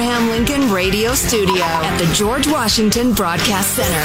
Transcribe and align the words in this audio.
Abraham 0.00 0.30
Lincoln 0.30 0.72
Radio 0.72 1.12
Studio 1.12 1.62
at 1.62 1.98
the 1.98 2.10
George 2.14 2.46
Washington 2.46 3.12
Broadcast 3.12 3.74
Center, 3.74 4.02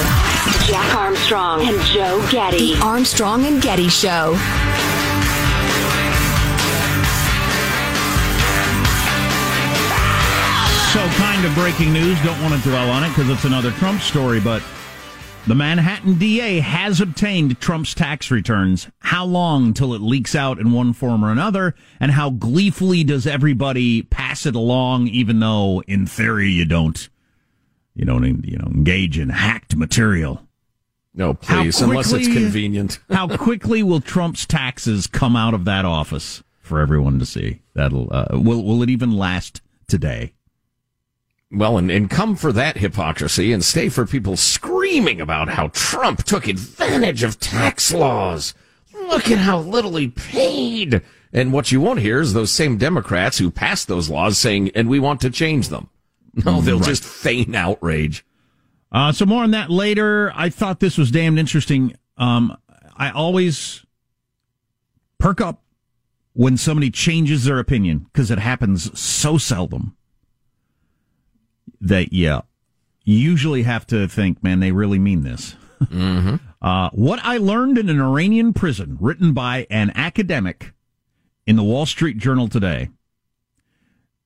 Jack 0.68 0.94
Armstrong 0.94 1.66
and 1.66 1.80
Joe 1.86 2.20
Getty. 2.30 2.74
The 2.74 2.82
Armstrong 2.82 3.46
and 3.46 3.62
Getty 3.62 3.88
Show. 3.88 4.36
So, 10.92 11.00
kind 11.16 11.46
of 11.46 11.56
breaking 11.56 11.94
news. 11.94 12.22
Don't 12.24 12.42
want 12.42 12.62
to 12.62 12.70
dwell 12.70 12.90
on 12.92 13.06
it 13.06 13.08
because 13.08 13.30
it's 13.30 13.46
another 13.46 13.72
Trump 13.72 14.02
story, 14.02 14.42
but 14.42 14.62
the 15.48 15.56
Manhattan 15.56 16.16
DA 16.16 16.60
has 16.60 17.00
obtained 17.00 17.60
Trump's 17.60 17.94
tax 17.94 18.32
returns. 18.32 18.90
How 19.00 19.26
long 19.26 19.74
till 19.74 19.94
it 19.94 20.02
leaks 20.02 20.34
out 20.34 20.60
in 20.60 20.72
one 20.72 20.94
form 20.94 21.24
or 21.24 21.32
another? 21.32 21.76
And 22.00 22.12
how 22.12 22.32
gleefully 22.32 23.04
does 23.04 23.28
everybody 23.28 24.02
pass 24.02 24.48
it 24.48 24.56
along, 24.56 25.08
even 25.08 25.40
though 25.40 25.84
in 25.88 26.08
theory 26.08 26.50
you 26.50 26.66
don't, 26.66 27.10
you 27.94 28.06
don't, 28.06 28.44
you 28.44 28.58
know, 28.58 28.68
engage 28.68 29.20
in 29.20 29.30
hacked 29.30 29.76
material? 29.76 30.42
No, 31.14 31.34
please, 31.36 31.80
unless 31.80 32.12
it's 32.12 32.28
convenient. 32.28 33.00
how 33.10 33.28
quickly 33.38 33.84
will 33.84 34.02
Trump's 34.02 34.46
taxes 34.46 35.08
come 35.08 35.36
out 35.36 35.54
of 35.54 35.64
that 35.66 35.86
office 35.86 36.44
for 36.60 36.80
everyone 36.80 37.20
to 37.20 37.26
see? 37.26 37.62
That'll 37.74 38.12
uh, 38.12 38.28
will 38.32 38.64
will 38.64 38.84
it 38.84 38.90
even 38.90 39.12
last 39.12 39.62
today? 39.88 40.34
Well, 41.52 41.78
and, 41.78 41.92
and 41.92 42.10
come 42.10 42.36
for 42.36 42.52
that 42.54 42.78
hypocrisy 42.78 43.54
and 43.54 43.64
stay 43.64 43.90
for 43.90 44.06
people 44.06 44.36
screaming 44.36 45.22
about 45.22 45.50
how 45.50 45.68
Trump 45.70 46.24
took 46.24 46.48
advantage 46.48 47.24
of 47.24 47.40
tax 47.40 47.94
laws. 47.94 48.54
Look 48.94 49.30
at 49.30 49.38
how 49.38 49.60
little 49.60 49.96
he 49.96 50.08
paid. 50.08 51.02
And 51.32 51.54
what 51.54 51.72
you 51.72 51.80
won't 51.80 52.00
hear 52.00 52.20
is 52.22 52.34
those 52.34 52.52
same 52.52 52.78
Democrats 52.78 53.38
who 53.38 53.52
passed 53.52 53.88
those 53.88 54.10
laws 54.10 54.38
saying, 54.38 54.72
and 54.74 54.90
we 54.90 55.00
want 55.00 55.22
to 55.22 55.30
change 55.30 55.70
them. 55.70 55.90
No, 56.46 56.62
they'll 56.62 56.80
right. 56.80 56.88
just 56.88 57.04
feign 57.04 57.54
outrage. 57.54 58.26
Uh, 58.92 59.12
so 59.12 59.26
more 59.26 59.44
on 59.44 59.52
that 59.52 59.70
later. 59.70 60.32
I 60.36 60.50
thought 60.50 60.80
this 60.80 60.98
was 60.98 61.12
damned 61.12 61.38
interesting. 61.38 61.96
Um, 62.18 62.58
I 62.96 63.12
always 63.12 63.86
perk 65.20 65.42
up 65.42 65.62
when 66.34 66.58
somebody 66.58 66.90
changes 66.90 67.46
their 67.46 67.60
opinion 67.60 68.08
because 68.12 68.32
it 68.32 68.40
happens 68.40 68.98
so 69.00 69.38
seldom 69.38 69.96
that, 71.88 72.14
yeah, 72.14 72.42
you 73.04 73.18
usually 73.18 73.64
have 73.64 73.86
to 73.88 74.08
think, 74.08 74.44
man, 74.44 74.60
they 74.60 74.72
really 74.72 75.00
mean 75.00 75.24
this. 75.24 75.56
Mm-hmm. 75.82 76.36
Uh, 76.62 76.90
what 76.94 77.20
I 77.22 77.38
learned 77.38 77.78
in 77.78 77.90
an 77.90 78.02
Iranian 78.02 78.52
prison, 78.52 78.98
written 79.00 79.34
by 79.34 79.68
an 79.70 79.92
academic 79.94 80.74
in 81.46 81.58
the 81.58 81.64
Wall 81.64 81.86
Street 81.86 82.18
Journal 82.18 82.48
today. 82.48 82.90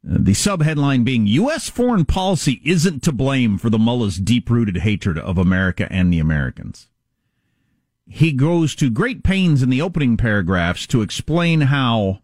Uh, 0.10 0.20
the 0.20 0.32
subheadline 0.32 1.04
being 1.04 1.28
U.S. 1.28 1.68
foreign 1.68 2.06
policy 2.06 2.62
isn't 2.64 3.04
to 3.04 3.12
blame 3.12 3.58
for 3.58 3.70
the 3.70 3.78
mullah's 3.78 4.18
deep 4.18 4.50
rooted 4.50 4.78
hatred 4.78 5.18
of 5.18 5.38
America 5.38 5.86
and 5.92 6.14
the 6.14 6.20
Americans. 6.20 6.88
He 8.08 8.32
goes 8.32 8.74
to 8.76 8.90
great 8.90 9.22
pains 9.22 9.62
in 9.62 9.70
the 9.70 9.82
opening 9.82 10.16
paragraphs 10.16 10.88
to 10.88 11.02
explain 11.02 11.62
how 11.62 12.22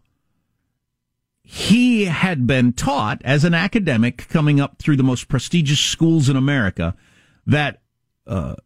he 1.48 2.06
had 2.06 2.44
been 2.44 2.72
taught 2.72 3.22
as 3.24 3.44
an 3.44 3.54
academic 3.54 4.26
coming 4.28 4.60
up 4.60 4.78
through 4.78 4.96
the 4.96 5.04
most 5.04 5.28
prestigious 5.28 5.78
schools 5.78 6.28
in 6.28 6.34
America 6.34 6.96
that 7.46 7.80
uh, 8.26 8.56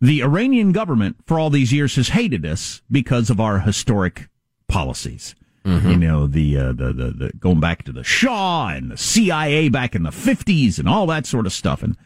the 0.00 0.20
Iranian 0.20 0.72
government 0.72 1.18
for 1.24 1.38
all 1.38 1.50
these 1.50 1.72
years 1.72 1.94
has 1.94 2.08
hated 2.08 2.44
us 2.44 2.82
because 2.90 3.30
of 3.30 3.38
our 3.38 3.60
historic 3.60 4.28
policies. 4.66 5.36
Mm-hmm. 5.64 5.90
You 5.90 5.96
know, 5.96 6.26
the, 6.26 6.58
uh, 6.58 6.72
the, 6.72 6.92
the, 6.92 7.10
the, 7.12 7.32
going 7.38 7.60
back 7.60 7.84
to 7.84 7.92
the 7.92 8.02
Shah 8.02 8.70
and 8.70 8.90
the 8.90 8.98
CIA 8.98 9.68
back 9.68 9.94
in 9.94 10.02
the 10.02 10.10
50s 10.10 10.80
and 10.80 10.88
all 10.88 11.06
that 11.06 11.26
sort 11.26 11.46
of 11.46 11.52
stuff. 11.52 11.84
And 11.84 11.96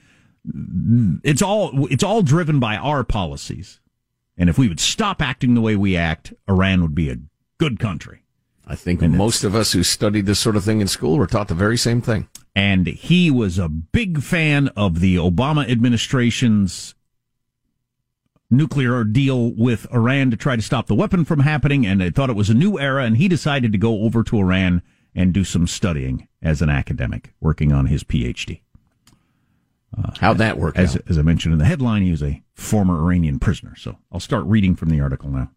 it's 1.25 1.41
all, 1.41 1.87
it's 1.91 2.05
all 2.05 2.21
driven 2.21 2.61
by 2.61 2.77
our 2.77 3.05
policies. 3.05 3.81
And 4.37 4.51
if 4.51 4.59
we 4.59 4.69
would 4.69 4.81
stop 4.81 5.23
acting 5.23 5.55
the 5.55 5.63
way 5.63 5.77
we 5.77 5.97
act, 5.97 6.35
Iran 6.47 6.83
would 6.83 6.95
be 6.95 7.09
a 7.09 7.17
good 7.57 7.79
country. 7.79 8.23
I 8.71 8.77
think 8.77 9.01
most 9.01 9.45
of 9.45 9.55
us 9.55 9.73
who 9.73 9.83
studied 9.83 10.27
this 10.27 10.39
sort 10.39 10.55
of 10.55 10.63
thing 10.63 10.83
in 10.83 10.89
school 10.89 11.17
were 11.17 11.27
taught 11.27 11.49
the 11.49 11.55
very 11.55 11.79
same 11.79 12.03
thing. 12.03 12.29
And 12.55 12.87
he 12.87 13.31
was 13.31 13.59
a 13.59 13.69
big 13.69 14.21
fan 14.21 14.69
of 14.77 15.01
the 15.01 15.17
Obama 15.17 15.69
administration's 15.69 16.95
nuclear 18.51 19.05
deal 19.05 19.55
with 19.55 19.87
Iran 19.93 20.31
to 20.31 20.37
try 20.37 20.55
to 20.55 20.63
stop 20.63 20.87
the 20.87 20.95
weapon 20.95 21.25
from 21.25 21.41
happening. 21.41 21.87
And 21.87 22.01
they 22.01 22.11
thought 22.11 22.29
it 22.29 22.37
was 22.37 22.51
a 22.51 22.55
new 22.55 22.79
era. 22.79 23.05
And 23.05 23.17
he 23.17 23.27
decided 23.27 23.73
to 23.73 23.79
go 23.79 24.03
over 24.03 24.23
to 24.25 24.39
Iran 24.39 24.83
and 25.15 25.33
do 25.33 25.45
some 25.45 25.67
studying 25.67 26.29
as 26.43 26.61
an 26.61 26.69
academic, 26.69 27.33
working 27.41 27.73
on 27.73 27.87
his 27.87 28.05
PhD. 28.05 28.61
Uh, 29.97 30.13
How'd 30.21 30.39
that 30.39 30.59
work? 30.59 30.77
As, 30.77 30.97
as 31.09 31.17
I 31.17 31.23
mentioned 31.23 31.55
in 31.55 31.59
the 31.59 31.65
headline, 31.65 32.03
he 32.03 32.11
was 32.11 32.23
a 32.23 32.43
former 32.55 32.99
Iranian 32.99 33.39
prisoner. 33.39 33.75
So 33.77 33.97
I'll 34.13 34.21
start 34.21 34.45
reading 34.45 34.77
from 34.77 34.91
the 34.91 35.01
article 35.01 35.31
now. 35.31 35.51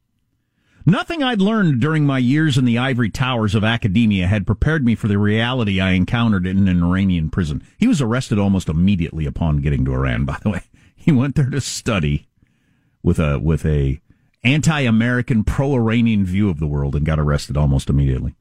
Nothing 0.85 1.21
I'd 1.21 1.41
learned 1.41 1.79
during 1.79 2.05
my 2.05 2.17
years 2.17 2.57
in 2.57 2.65
the 2.65 2.77
ivory 2.77 3.09
towers 3.09 3.53
of 3.53 3.63
academia 3.63 4.27
had 4.27 4.47
prepared 4.47 4.83
me 4.83 4.95
for 4.95 5.07
the 5.07 5.17
reality 5.17 5.79
I 5.79 5.91
encountered 5.91 6.47
in 6.47 6.67
an 6.67 6.83
Iranian 6.83 7.29
prison. 7.29 7.63
He 7.77 7.87
was 7.87 8.01
arrested 8.01 8.39
almost 8.39 8.67
immediately 8.67 9.25
upon 9.25 9.57
getting 9.57 9.85
to 9.85 9.93
Iran, 9.93 10.25
by 10.25 10.37
the 10.41 10.49
way. 10.49 10.63
He 10.95 11.11
went 11.11 11.33
there 11.33 11.49
to 11.49 11.59
study, 11.59 12.27
with 13.01 13.17
a 13.17 13.39
with 13.39 13.65
a 13.65 13.99
anti-American, 14.43 15.43
pro-Iranian 15.43 16.25
view 16.25 16.47
of 16.49 16.59
the 16.59 16.67
world 16.67 16.95
and 16.95 17.05
got 17.05 17.19
arrested 17.19 17.57
almost 17.57 17.89
immediately. 17.89 18.35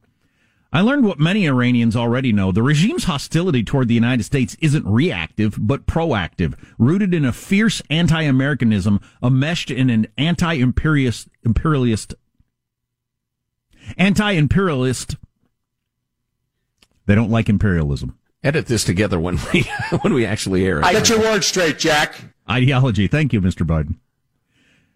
I 0.73 0.81
learned 0.81 1.05
what 1.05 1.19
many 1.19 1.47
Iranians 1.47 1.97
already 1.97 2.31
know. 2.31 2.53
The 2.53 2.63
regime's 2.63 3.03
hostility 3.03 3.61
toward 3.61 3.89
the 3.89 3.93
United 3.93 4.23
States 4.23 4.55
isn't 4.61 4.85
reactive, 4.85 5.57
but 5.59 5.85
proactive, 5.85 6.53
rooted 6.77 7.13
in 7.13 7.25
a 7.25 7.33
fierce 7.33 7.81
anti-Americanism, 7.89 9.01
enmeshed 9.21 9.69
in 9.69 9.89
an 9.89 10.07
anti-imperialist, 10.17 11.27
imperialist, 11.43 12.15
anti-imperialist. 13.97 15.15
They 17.05 17.15
don't 17.15 17.31
like 17.31 17.49
imperialism. 17.49 18.17
Edit 18.43 18.65
this 18.65 18.83
together 18.83 19.19
when 19.19 19.39
we 19.53 19.69
when 20.01 20.13
we 20.13 20.25
actually 20.25 20.65
air 20.65 20.79
it. 20.79 20.83
Get 20.83 21.09
your 21.09 21.19
words 21.19 21.45
straight, 21.45 21.77
Jack. 21.77 22.15
Ideology. 22.49 23.07
Thank 23.07 23.33
you, 23.33 23.41
Mr. 23.41 23.65
Biden. 23.65 23.95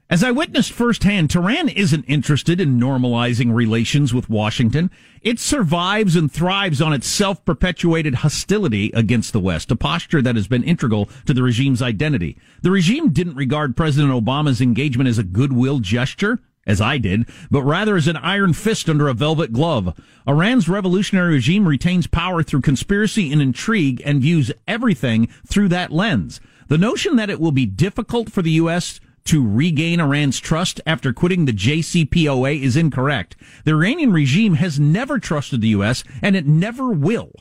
As 0.08 0.24
I 0.24 0.30
witnessed 0.30 0.72
firsthand, 0.72 1.32
Tehran 1.32 1.68
isn't 1.68 2.04
interested 2.04 2.62
in 2.62 2.80
normalizing 2.80 3.52
relations 3.56 4.14
with 4.14 4.30
Washington. 4.30 4.92
It 5.24 5.40
survives 5.40 6.16
and 6.16 6.32
thrives 6.32 6.80
on 6.80 6.94
its 6.94 7.08
self-perpetuated 7.08 8.16
hostility 8.16 8.92
against 8.94 9.34
the 9.34 9.40
West, 9.40 9.72
a 9.72 9.76
posture 9.76 10.22
that 10.22 10.36
has 10.36 10.48
been 10.48 10.64
integral 10.64 11.10
to 11.26 11.34
the 11.34 11.42
regime's 11.42 11.82
identity. 11.82 12.38
The 12.62 12.70
regime 12.70 13.14
didn't 13.14 13.36
regard 13.36 13.76
President 13.76 14.14
Obama's 14.14 14.62
engagement 14.62 15.10
as 15.10 15.18
a 15.18 15.24
goodwill 15.24 15.80
gesture, 15.80 16.40
as 16.66 16.82
I 16.82 16.98
did, 16.98 17.28
but 17.52 17.64
rather 17.64 17.96
as 17.96 18.08
an 18.08 18.18
iron 18.18 18.54
fist 18.54 18.90
under 18.90 19.08
a 19.08 19.14
velvet 19.14 19.54
glove. 19.54 20.00
Iran's 20.28 20.68
revolutionary 20.68 21.34
regime 21.34 21.68
retains 21.68 22.08
power 22.08 22.44
through 22.44 22.62
conspiracy 22.62 23.32
and 23.32 23.42
intrigue 23.42 24.02
and 24.06 24.22
views 24.22 24.52
everything 24.68 25.28
through 25.48 25.70
that 25.70 25.92
lens. 25.92 26.40
The 26.68 26.78
notion 26.78 27.16
that 27.18 27.30
it 27.30 27.40
will 27.40 27.52
be 27.52 27.66
difficult 27.66 28.32
for 28.32 28.42
the 28.42 28.52
U.S 28.52 29.00
to 29.26 29.46
regain 29.46 30.00
Iran's 30.00 30.40
trust 30.40 30.80
after 30.86 31.12
quitting 31.12 31.46
the 31.46 31.52
JCPOA 31.52 32.62
is 32.62 32.78
incorrect. 32.78 33.36
The 33.66 33.72
Iranian 33.72 34.14
regime 34.14 34.56
has 34.56 34.80
never 34.80 35.20
trusted 35.20 35.62
the 35.62 35.70
U.S. 35.70 36.04
and 36.22 36.36
it 36.36 36.46
never 36.46 36.92
will. 36.92 37.32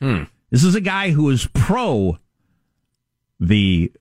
Hmm. 0.00 0.24
This 0.50 0.64
is 0.64 0.74
a 0.74 0.80
guy 0.80 1.10
who 1.10 1.28
is 1.30 1.48
pro 1.52 2.18
the 3.38 3.92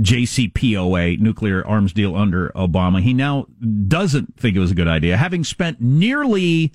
JCPOA 0.00 1.18
nuclear 1.20 1.66
arms 1.66 1.92
deal 1.92 2.16
under 2.16 2.50
Obama. 2.50 3.00
He 3.00 3.14
now 3.14 3.46
doesn't 3.88 4.38
think 4.38 4.56
it 4.56 4.60
was 4.60 4.70
a 4.70 4.76
good 4.76 4.88
idea, 4.88 5.16
having 5.16 5.44
spent 5.44 5.80
nearly 5.80 6.72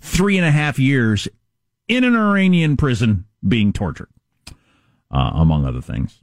three 0.00 0.36
and 0.36 0.46
a 0.46 0.50
half 0.50 0.78
years 0.78 1.28
in 1.88 2.04
an 2.04 2.16
Iranian 2.16 2.76
prison 2.76 3.26
being 3.46 3.72
tortured, 3.72 4.08
uh, 5.10 5.32
among 5.34 5.66
other 5.66 5.80
things. 5.80 6.22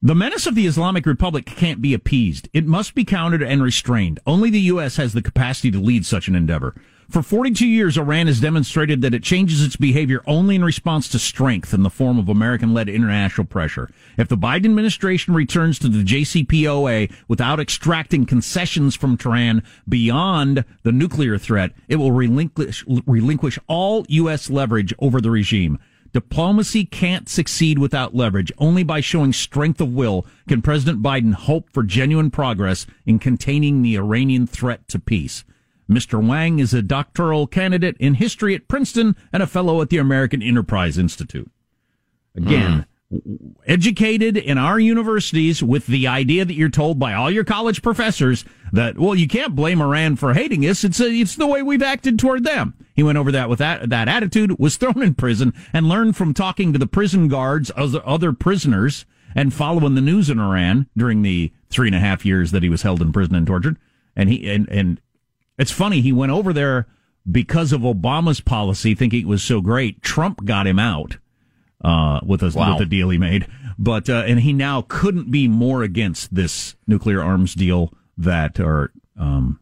The 0.00 0.14
menace 0.14 0.46
of 0.46 0.54
the 0.54 0.66
Islamic 0.66 1.06
Republic 1.06 1.44
can't 1.44 1.82
be 1.82 1.92
appeased. 1.92 2.48
It 2.52 2.66
must 2.66 2.94
be 2.94 3.04
countered 3.04 3.42
and 3.42 3.60
restrained. 3.60 4.20
Only 4.26 4.48
the 4.48 4.60
U.S. 4.60 4.96
has 4.96 5.12
the 5.12 5.22
capacity 5.22 5.72
to 5.72 5.80
lead 5.80 6.06
such 6.06 6.28
an 6.28 6.36
endeavor. 6.36 6.76
For 7.10 7.22
42 7.22 7.66
years, 7.66 7.96
Iran 7.96 8.26
has 8.26 8.38
demonstrated 8.38 9.00
that 9.00 9.14
it 9.14 9.22
changes 9.22 9.64
its 9.64 9.76
behavior 9.76 10.22
only 10.26 10.56
in 10.56 10.62
response 10.62 11.08
to 11.08 11.18
strength 11.18 11.72
in 11.72 11.82
the 11.82 11.88
form 11.88 12.18
of 12.18 12.28
American-led 12.28 12.86
international 12.90 13.46
pressure. 13.46 13.88
If 14.18 14.28
the 14.28 14.36
Biden 14.36 14.66
administration 14.66 15.32
returns 15.32 15.78
to 15.78 15.88
the 15.88 16.04
JCPOA 16.04 17.10
without 17.26 17.60
extracting 17.60 18.26
concessions 18.26 18.94
from 18.94 19.16
Tehran 19.16 19.62
beyond 19.88 20.66
the 20.82 20.92
nuclear 20.92 21.38
threat, 21.38 21.72
it 21.88 21.96
will 21.96 22.12
relinquish, 22.12 22.84
relinquish 23.06 23.58
all 23.68 24.04
U.S. 24.10 24.50
leverage 24.50 24.92
over 24.98 25.18
the 25.18 25.30
regime. 25.30 25.78
Diplomacy 26.12 26.84
can't 26.84 27.26
succeed 27.26 27.78
without 27.78 28.14
leverage. 28.14 28.52
Only 28.58 28.82
by 28.82 29.00
showing 29.00 29.32
strength 29.32 29.80
of 29.80 29.94
will 29.94 30.26
can 30.46 30.60
President 30.60 31.02
Biden 31.02 31.32
hope 31.32 31.70
for 31.72 31.84
genuine 31.84 32.30
progress 32.30 32.84
in 33.06 33.18
containing 33.18 33.80
the 33.80 33.96
Iranian 33.96 34.46
threat 34.46 34.86
to 34.88 34.98
peace. 34.98 35.42
Mr. 35.88 36.24
Wang 36.24 36.58
is 36.58 36.74
a 36.74 36.82
doctoral 36.82 37.46
candidate 37.46 37.96
in 37.98 38.14
history 38.14 38.54
at 38.54 38.68
Princeton 38.68 39.16
and 39.32 39.42
a 39.42 39.46
fellow 39.46 39.80
at 39.80 39.88
the 39.88 39.96
American 39.98 40.42
Enterprise 40.42 40.98
Institute. 40.98 41.50
Again, 42.36 42.86
mm. 43.12 43.54
educated 43.66 44.36
in 44.36 44.58
our 44.58 44.78
universities 44.78 45.62
with 45.62 45.86
the 45.86 46.06
idea 46.06 46.44
that 46.44 46.54
you're 46.54 46.68
told 46.68 46.98
by 46.98 47.14
all 47.14 47.30
your 47.30 47.44
college 47.44 47.82
professors 47.82 48.44
that, 48.72 48.98
well, 48.98 49.14
you 49.14 49.26
can't 49.26 49.56
blame 49.56 49.80
Iran 49.80 50.16
for 50.16 50.34
hating 50.34 50.62
us. 50.66 50.84
It's, 50.84 51.00
a, 51.00 51.06
it's 51.06 51.36
the 51.36 51.46
way 51.46 51.62
we've 51.62 51.82
acted 51.82 52.18
toward 52.18 52.44
them. 52.44 52.74
He 52.94 53.02
went 53.02 53.18
over 53.18 53.32
that 53.32 53.48
with 53.48 53.58
that, 53.60 53.88
that 53.88 54.08
attitude, 54.08 54.58
was 54.58 54.76
thrown 54.76 55.02
in 55.02 55.14
prison, 55.14 55.54
and 55.72 55.88
learned 55.88 56.16
from 56.16 56.34
talking 56.34 56.72
to 56.72 56.78
the 56.78 56.86
prison 56.86 57.28
guards, 57.28 57.70
other, 57.76 58.02
other 58.06 58.32
prisoners, 58.32 59.06
and 59.34 59.54
following 59.54 59.94
the 59.94 60.00
news 60.00 60.28
in 60.28 60.38
Iran 60.38 60.88
during 60.96 61.22
the 61.22 61.52
three 61.70 61.88
and 61.88 61.96
a 61.96 62.00
half 62.00 62.26
years 62.26 62.50
that 62.50 62.62
he 62.62 62.68
was 62.68 62.82
held 62.82 63.00
in 63.00 63.12
prison 63.12 63.34
and 63.34 63.46
tortured. 63.46 63.78
And 64.16 64.28
he, 64.28 64.50
and, 64.50 64.68
and 64.68 65.00
it's 65.58 65.70
funny, 65.70 66.00
he 66.00 66.12
went 66.12 66.32
over 66.32 66.52
there 66.52 66.86
because 67.30 67.72
of 67.72 67.82
Obama's 67.82 68.40
policy, 68.40 68.94
thinking 68.94 69.20
it 69.20 69.28
was 69.28 69.42
so 69.42 69.60
great. 69.60 70.02
Trump 70.02 70.44
got 70.44 70.66
him 70.66 70.78
out, 70.78 71.18
uh, 71.84 72.20
with 72.24 72.42
a, 72.42 72.50
wow. 72.56 72.70
with 72.70 72.78
the 72.78 72.86
deal 72.86 73.10
he 73.10 73.18
made. 73.18 73.46
But, 73.78 74.08
uh, 74.08 74.24
and 74.26 74.40
he 74.40 74.52
now 74.52 74.84
couldn't 74.88 75.30
be 75.30 75.46
more 75.46 75.82
against 75.82 76.34
this 76.34 76.74
nuclear 76.86 77.22
arms 77.22 77.54
deal 77.54 77.92
that, 78.16 78.58
or, 78.58 78.92
um, 79.18 79.60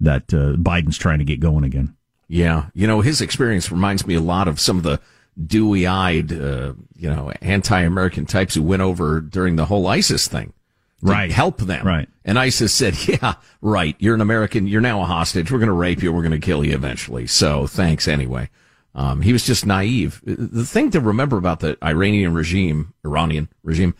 that, 0.00 0.32
uh, 0.32 0.56
Biden's 0.56 0.98
trying 0.98 1.18
to 1.18 1.24
get 1.24 1.40
going 1.40 1.64
again. 1.64 1.94
Yeah, 2.28 2.66
you 2.72 2.86
know, 2.86 3.02
his 3.02 3.20
experience 3.20 3.70
reminds 3.70 4.06
me 4.06 4.14
a 4.14 4.20
lot 4.20 4.48
of 4.48 4.58
some 4.58 4.78
of 4.78 4.82
the 4.82 5.00
dewy-eyed, 5.46 6.32
uh, 6.32 6.72
you 6.96 7.10
know, 7.10 7.30
anti-American 7.42 8.26
types 8.26 8.54
who 8.54 8.62
went 8.62 8.82
over 8.82 9.20
during 9.20 9.56
the 9.56 9.66
whole 9.66 9.86
ISIS 9.86 10.28
thing. 10.28 10.54
Right. 11.02 11.30
Help 11.32 11.58
them. 11.58 11.84
Right. 11.84 12.08
And 12.24 12.38
ISIS 12.38 12.72
said, 12.72 12.96
yeah, 13.08 13.34
right. 13.60 13.96
You're 13.98 14.14
an 14.14 14.20
American. 14.20 14.66
You're 14.66 14.80
now 14.80 15.02
a 15.02 15.04
hostage. 15.04 15.50
We're 15.50 15.58
going 15.58 15.66
to 15.66 15.72
rape 15.72 16.02
you. 16.02 16.12
We're 16.12 16.22
going 16.22 16.40
to 16.40 16.44
kill 16.44 16.64
you 16.64 16.74
eventually. 16.74 17.26
So 17.26 17.66
thanks 17.66 18.06
anyway. 18.06 18.48
Um, 18.94 19.22
he 19.22 19.32
was 19.32 19.44
just 19.44 19.66
naive. 19.66 20.20
The 20.24 20.66
thing 20.66 20.90
to 20.90 21.00
remember 21.00 21.38
about 21.38 21.60
the 21.60 21.78
Iranian 21.82 22.34
regime, 22.34 22.92
Iranian 23.04 23.48
regime, 23.62 23.94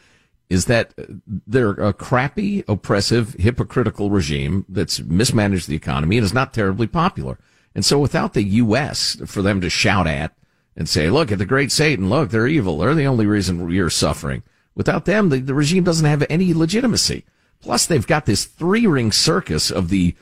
is 0.51 0.67
that 0.67 0.93
they're 1.27 1.71
a 1.71 1.95
crappy, 1.95 2.63
oppressive, 2.69 3.35
hypocritical 3.39 4.11
regime 4.11 4.67
that's 4.69 5.01
mismanaged 5.01 5.67
the 5.67 5.77
economy 5.77 6.19
and 6.19 6.25
is 6.25 6.35
not 6.35 6.53
terribly 6.53 6.87
popular. 6.87 7.39
And 7.75 7.87
so 7.87 7.99
without 7.99 8.35
the 8.35 8.43
U.S. 8.43 9.17
for 9.25 9.41
them 9.41 9.63
to 9.63 9.71
shout 9.71 10.07
at 10.07 10.37
and 10.77 10.87
say, 10.87 11.09
look 11.09 11.33
at 11.33 11.39
the 11.39 11.47
great 11.47 11.73
Satan, 11.73 12.11
look, 12.11 12.31
they're 12.31 12.47
evil. 12.47 12.77
They're 12.77 12.95
the 12.95 13.07
only 13.07 13.25
reason 13.25 13.71
you're 13.71 13.89
suffering. 13.89 14.43
Without 14.75 15.05
them, 15.05 15.29
the, 15.29 15.41
the 15.41 15.55
regime 15.55 15.85
doesn't 15.85 16.07
have 16.07 16.25
any 16.29 16.55
legitimacy. 16.55 17.25
Plus, 17.61 17.87
they've 17.87 18.07
got 18.07 18.27
this 18.27 18.45
three 18.45 18.87
ring 18.87 19.13
circus 19.13 19.71
of 19.71 19.89
the, 19.89 20.15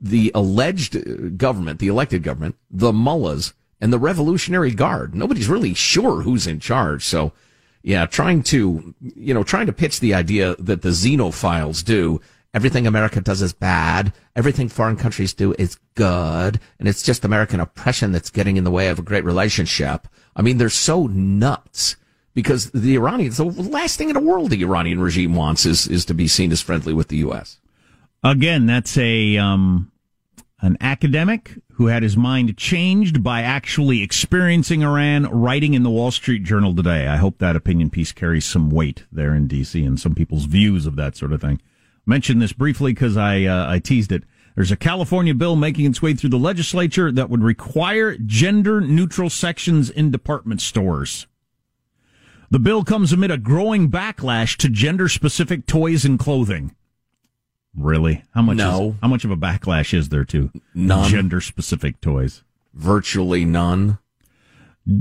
the 0.00 0.30
alleged 0.34 0.96
uh, 0.96 1.28
government, 1.36 1.80
the 1.80 1.88
elected 1.88 2.22
government, 2.22 2.56
the 2.70 2.92
mullahs, 2.92 3.54
and 3.80 3.92
the 3.92 3.98
Revolutionary 3.98 4.70
Guard. 4.70 5.14
Nobody's 5.14 5.48
really 5.48 5.74
sure 5.74 6.22
who's 6.22 6.46
in 6.46 6.60
charge. 6.60 7.04
So, 7.04 7.32
yeah, 7.82 8.06
trying 8.06 8.42
to, 8.44 8.94
you 9.00 9.34
know, 9.34 9.42
trying 9.42 9.66
to 9.66 9.72
pitch 9.72 10.00
the 10.00 10.14
idea 10.14 10.54
that 10.58 10.82
the 10.82 10.90
xenophiles 10.90 11.84
do 11.84 12.20
everything 12.54 12.86
America 12.86 13.20
does 13.20 13.42
is 13.42 13.52
bad. 13.52 14.12
Everything 14.36 14.68
foreign 14.68 14.96
countries 14.96 15.34
do 15.34 15.54
is 15.58 15.76
good. 15.94 16.60
And 16.78 16.88
it's 16.88 17.02
just 17.02 17.24
American 17.24 17.60
oppression 17.60 18.12
that's 18.12 18.30
getting 18.30 18.56
in 18.56 18.64
the 18.64 18.70
way 18.70 18.88
of 18.88 18.98
a 18.98 19.02
great 19.02 19.24
relationship. 19.24 20.06
I 20.36 20.42
mean, 20.42 20.56
they're 20.56 20.70
so 20.70 21.08
nuts 21.08 21.96
because 22.34 22.70
the 22.72 22.96
Iranians, 22.96 23.36
the 23.36 23.44
last 23.44 23.96
thing 23.96 24.08
in 24.08 24.14
the 24.14 24.20
world 24.20 24.50
the 24.50 24.62
Iranian 24.62 25.00
regime 25.00 25.34
wants 25.34 25.64
is, 25.64 25.86
is 25.86 26.04
to 26.06 26.14
be 26.14 26.28
seen 26.28 26.52
as 26.52 26.60
friendly 26.60 26.92
with 26.92 27.08
the 27.08 27.18
U.S. 27.18 27.60
Again, 28.22 28.66
that's 28.66 28.96
a, 28.98 29.36
um, 29.36 29.92
an 30.60 30.76
academic 30.80 31.52
who 31.74 31.86
had 31.86 32.02
his 32.02 32.16
mind 32.16 32.56
changed 32.56 33.22
by 33.22 33.42
actually 33.42 34.02
experiencing 34.02 34.82
Iran, 34.82 35.24
writing 35.26 35.74
in 35.74 35.82
the 35.82 35.90
Wall 35.90 36.10
Street 36.10 36.44
Journal 36.44 36.74
today. 36.74 37.08
I 37.08 37.16
hope 37.16 37.38
that 37.38 37.56
opinion 37.56 37.90
piece 37.90 38.12
carries 38.12 38.44
some 38.44 38.70
weight 38.70 39.04
there 39.10 39.34
in 39.34 39.46
D.C. 39.46 39.84
and 39.84 39.98
some 39.98 40.14
people's 40.14 40.44
views 40.44 40.86
of 40.86 40.96
that 40.96 41.16
sort 41.16 41.32
of 41.32 41.40
thing 41.40 41.60
mention 42.06 42.38
this 42.38 42.52
briefly 42.52 42.92
because 42.92 43.16
I 43.16 43.44
uh, 43.44 43.70
I 43.70 43.78
teased 43.78 44.12
it. 44.12 44.24
There's 44.54 44.70
a 44.70 44.76
California 44.76 45.34
bill 45.34 45.56
making 45.56 45.86
its 45.86 46.00
way 46.00 46.14
through 46.14 46.30
the 46.30 46.38
legislature 46.38 47.10
that 47.10 47.28
would 47.28 47.42
require 47.42 48.16
gender 48.18 48.80
neutral 48.80 49.28
sections 49.28 49.90
in 49.90 50.10
department 50.10 50.60
stores. 50.60 51.26
The 52.54 52.60
bill 52.60 52.84
comes 52.84 53.12
amid 53.12 53.32
a 53.32 53.36
growing 53.36 53.90
backlash 53.90 54.56
to 54.58 54.68
gender 54.68 55.08
specific 55.08 55.66
toys 55.66 56.04
and 56.04 56.16
clothing. 56.16 56.72
Really? 57.76 58.22
How 58.32 58.42
much 58.42 58.58
no. 58.58 58.90
Is, 58.90 58.94
how 59.02 59.08
much 59.08 59.24
of 59.24 59.32
a 59.32 59.36
backlash 59.36 59.92
is 59.92 60.10
there 60.10 60.24
to 60.26 60.52
gender 60.76 61.40
specific 61.40 62.00
toys? 62.00 62.44
Virtually 62.72 63.44
none. 63.44 63.98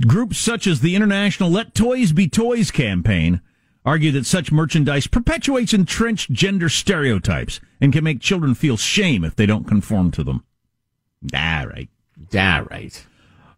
Groups 0.08 0.40
such 0.40 0.66
as 0.66 0.80
the 0.80 0.96
International 0.96 1.48
Let 1.48 1.76
Toys 1.76 2.12
Be 2.12 2.28
Toys 2.28 2.72
campaign 2.72 3.40
argue 3.86 4.10
that 4.14 4.26
such 4.26 4.52
merchandise 4.52 5.06
perpetuates 5.06 5.76
entrenched 5.76 6.32
gender 6.32 6.70
stereotypes 6.70 7.60
and 7.80 7.94
can 7.94 8.04
make 8.04 8.20
children 8.20 8.56
feel 8.56 8.78
shame 8.78 9.24
if 9.24 9.36
they 9.36 9.46
don't 9.46 9.68
conform 9.68 10.10
to 10.10 10.24
them. 10.24 10.44
Ah, 11.36 11.66
right. 11.70 11.90
Ah, 12.36 12.66
right. 12.72 13.06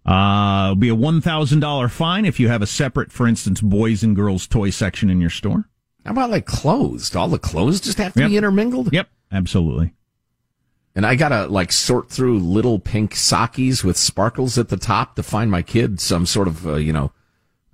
Uh, 0.05 0.65
it'll 0.71 0.75
be 0.75 0.89
a 0.89 0.95
$1,000 0.95 1.91
fine 1.91 2.25
if 2.25 2.39
you 2.39 2.47
have 2.47 2.62
a 2.62 2.67
separate, 2.67 3.12
for 3.12 3.27
instance, 3.27 3.59
boys 3.62 4.03
and 4.03 4.15
girls 4.15 4.45
toy 4.47 4.69
section 4.69 5.09
in 5.09 5.19
your 5.19 5.29
store. 5.31 5.67
How 6.05 6.12
about 6.12 6.29
like 6.29 6.45
clothes? 6.45 7.09
Do 7.09 7.17
all 7.19 7.27
the 7.27 7.39
clothes 7.39 7.81
just 7.81 7.97
have 7.97 8.13
to 8.13 8.19
Yep. 8.21 8.29
be 8.29 8.38
intermingled? 8.38 8.93
Yep, 8.93 9.09
absolutely. 9.31 9.93
And 10.95 11.05
I 11.05 11.15
gotta 11.15 11.47
like 11.47 11.71
sort 11.71 12.09
through 12.09 12.39
little 12.39 12.79
pink 12.79 13.15
sockies 13.15 13.83
with 13.83 13.97
sparkles 13.97 14.57
at 14.57 14.69
the 14.69 14.77
top 14.77 15.15
to 15.15 15.24
find 15.24 15.50
my 15.51 15.62
kid 15.62 16.00
some 16.00 16.25
sort 16.25 16.47
of 16.47 16.65
uh, 16.67 16.75
you 16.75 16.93
know 16.93 17.12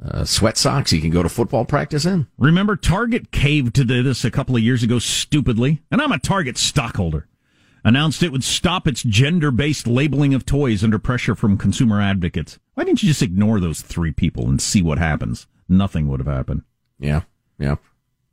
uh, 0.03 0.23
sweat 0.23 0.57
socks 0.57 0.89
he 0.89 0.99
can 1.01 1.11
go 1.11 1.21
to 1.21 1.29
football 1.29 1.63
practice 1.65 2.05
in. 2.05 2.25
Remember, 2.39 2.75
Target 2.75 3.31
caved 3.31 3.75
to 3.75 3.83
this 3.83 4.23
a 4.25 4.31
couple 4.31 4.55
of 4.55 4.63
years 4.63 4.81
ago 4.81 4.97
stupidly, 4.97 5.83
and 5.91 6.01
I'm 6.01 6.11
a 6.11 6.17
Target 6.17 6.57
stockholder. 6.57 7.27
Announced 7.83 8.21
it 8.21 8.31
would 8.31 8.43
stop 8.43 8.87
its 8.87 9.01
gender 9.01 9.49
based 9.49 9.87
labeling 9.87 10.33
of 10.33 10.45
toys 10.45 10.83
under 10.83 10.99
pressure 10.99 11.35
from 11.35 11.57
consumer 11.57 11.99
advocates. 11.99 12.59
Why 12.75 12.83
didn't 12.83 13.01
you 13.01 13.09
just 13.09 13.23
ignore 13.23 13.59
those 13.59 13.81
three 13.81 14.11
people 14.11 14.47
and 14.47 14.61
see 14.61 14.81
what 14.81 14.99
happens? 14.99 15.47
Nothing 15.67 16.07
would 16.07 16.19
have 16.19 16.27
happened. 16.27 16.63
Yeah, 16.99 17.21
yeah. 17.57 17.75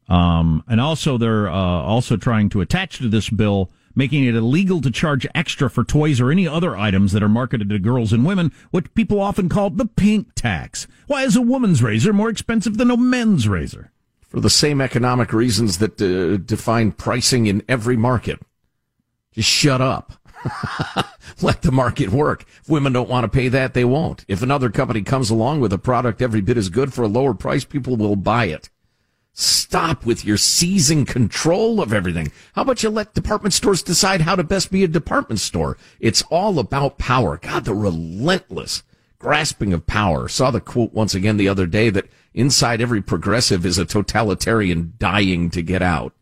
Um, 0.08 0.64
and 0.66 0.80
also, 0.80 1.18
they're 1.18 1.48
uh, 1.48 1.52
also 1.52 2.16
trying 2.16 2.48
to 2.50 2.60
attach 2.60 2.98
to 2.98 3.08
this 3.08 3.30
bill, 3.30 3.70
making 3.94 4.24
it 4.24 4.34
illegal 4.34 4.80
to 4.80 4.90
charge 4.90 5.26
extra 5.34 5.68
for 5.68 5.84
toys 5.84 6.20
or 6.20 6.30
any 6.30 6.46
other 6.46 6.76
items 6.76 7.12
that 7.12 7.22
are 7.22 7.28
marketed 7.28 7.68
to 7.70 7.78
girls 7.78 8.12
and 8.12 8.24
women, 8.24 8.52
what 8.70 8.94
people 8.94 9.20
often 9.20 9.48
call 9.48 9.70
the 9.70 9.86
pink 9.86 10.28
tax. 10.34 10.86
Why 11.06 11.24
is 11.24 11.36
a 11.36 11.42
woman's 11.42 11.82
razor 11.82 12.12
more 12.12 12.30
expensive 12.30 12.76
than 12.76 12.90
a 12.90 12.96
men's 12.96 13.48
razor? 13.48 13.92
For 14.28 14.40
the 14.40 14.50
same 14.50 14.80
economic 14.80 15.32
reasons 15.32 15.78
that 15.78 16.00
uh, 16.00 16.36
define 16.36 16.92
pricing 16.92 17.46
in 17.46 17.62
every 17.68 17.96
market. 17.96 18.40
Just 19.38 19.50
shut 19.50 19.80
up. 19.80 20.14
Let 21.42 21.62
the 21.62 21.70
market 21.70 22.08
work. 22.08 22.44
If 22.60 22.68
women 22.68 22.92
don't 22.92 23.08
want 23.08 23.22
to 23.22 23.28
pay 23.28 23.46
that, 23.46 23.72
they 23.72 23.84
won't. 23.84 24.24
If 24.26 24.42
another 24.42 24.68
company 24.68 25.02
comes 25.02 25.30
along 25.30 25.60
with 25.60 25.72
a 25.72 25.78
product 25.78 26.20
every 26.20 26.40
bit 26.40 26.56
as 26.56 26.70
good 26.70 26.92
for 26.92 27.04
a 27.04 27.06
lower 27.06 27.34
price, 27.34 27.64
people 27.64 27.96
will 27.96 28.16
buy 28.16 28.46
it. 28.46 28.68
Stop 29.32 30.04
with 30.04 30.24
your 30.24 30.38
seizing 30.38 31.04
control 31.04 31.80
of 31.80 31.92
everything. 31.92 32.32
How 32.54 32.62
about 32.62 32.82
you 32.82 32.90
let 32.90 33.14
department 33.14 33.52
stores 33.52 33.80
decide 33.80 34.22
how 34.22 34.34
to 34.34 34.42
best 34.42 34.72
be 34.72 34.82
a 34.82 34.88
department 34.88 35.38
store? 35.38 35.78
It's 36.00 36.22
all 36.32 36.58
about 36.58 36.98
power. 36.98 37.36
God, 37.36 37.64
the 37.64 37.74
relentless 37.74 38.82
grasping 39.20 39.72
of 39.72 39.86
power. 39.86 40.26
Saw 40.26 40.50
the 40.50 40.60
quote 40.60 40.92
once 40.92 41.14
again 41.14 41.36
the 41.36 41.48
other 41.48 41.66
day 41.66 41.90
that 41.90 42.08
inside 42.34 42.80
every 42.80 43.02
progressive 43.02 43.64
is 43.64 43.78
a 43.78 43.84
totalitarian 43.84 44.94
dying 44.98 45.48
to 45.50 45.62
get 45.62 45.80
out. 45.80 46.12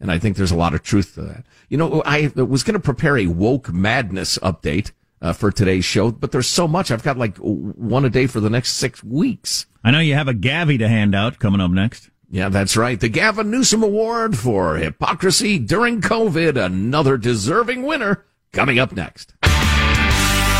And 0.00 0.10
I 0.10 0.18
think 0.18 0.36
there's 0.36 0.50
a 0.50 0.56
lot 0.56 0.74
of 0.74 0.82
truth 0.82 1.14
to 1.14 1.22
that. 1.22 1.46
You 1.68 1.78
know, 1.78 2.02
I 2.04 2.30
was 2.34 2.62
going 2.62 2.74
to 2.74 2.80
prepare 2.80 3.16
a 3.16 3.26
woke 3.26 3.72
madness 3.72 4.38
update 4.38 4.92
uh, 5.22 5.32
for 5.32 5.50
today's 5.50 5.84
show, 5.84 6.10
but 6.10 6.32
there's 6.32 6.46
so 6.46 6.68
much. 6.68 6.90
I've 6.90 7.02
got 7.02 7.16
like 7.16 7.36
one 7.38 8.04
a 8.04 8.10
day 8.10 8.26
for 8.26 8.40
the 8.40 8.50
next 8.50 8.74
six 8.74 9.02
weeks. 9.02 9.66
I 9.82 9.90
know 9.90 10.00
you 10.00 10.14
have 10.14 10.28
a 10.28 10.34
Gavi 10.34 10.78
to 10.78 10.88
hand 10.88 11.14
out 11.14 11.38
coming 11.38 11.60
up 11.60 11.70
next. 11.70 12.10
Yeah, 12.30 12.48
that's 12.48 12.76
right. 12.76 12.98
The 12.98 13.08
Gavin 13.08 13.50
Newsom 13.50 13.82
Award 13.82 14.36
for 14.36 14.76
Hypocrisy 14.76 15.58
During 15.58 16.00
COVID. 16.00 16.62
Another 16.62 17.16
deserving 17.16 17.84
winner 17.84 18.24
coming 18.52 18.78
up 18.78 18.92
next. 18.92 19.32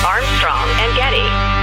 Armstrong 0.04 0.68
and 0.68 0.96
Getty. 0.96 1.55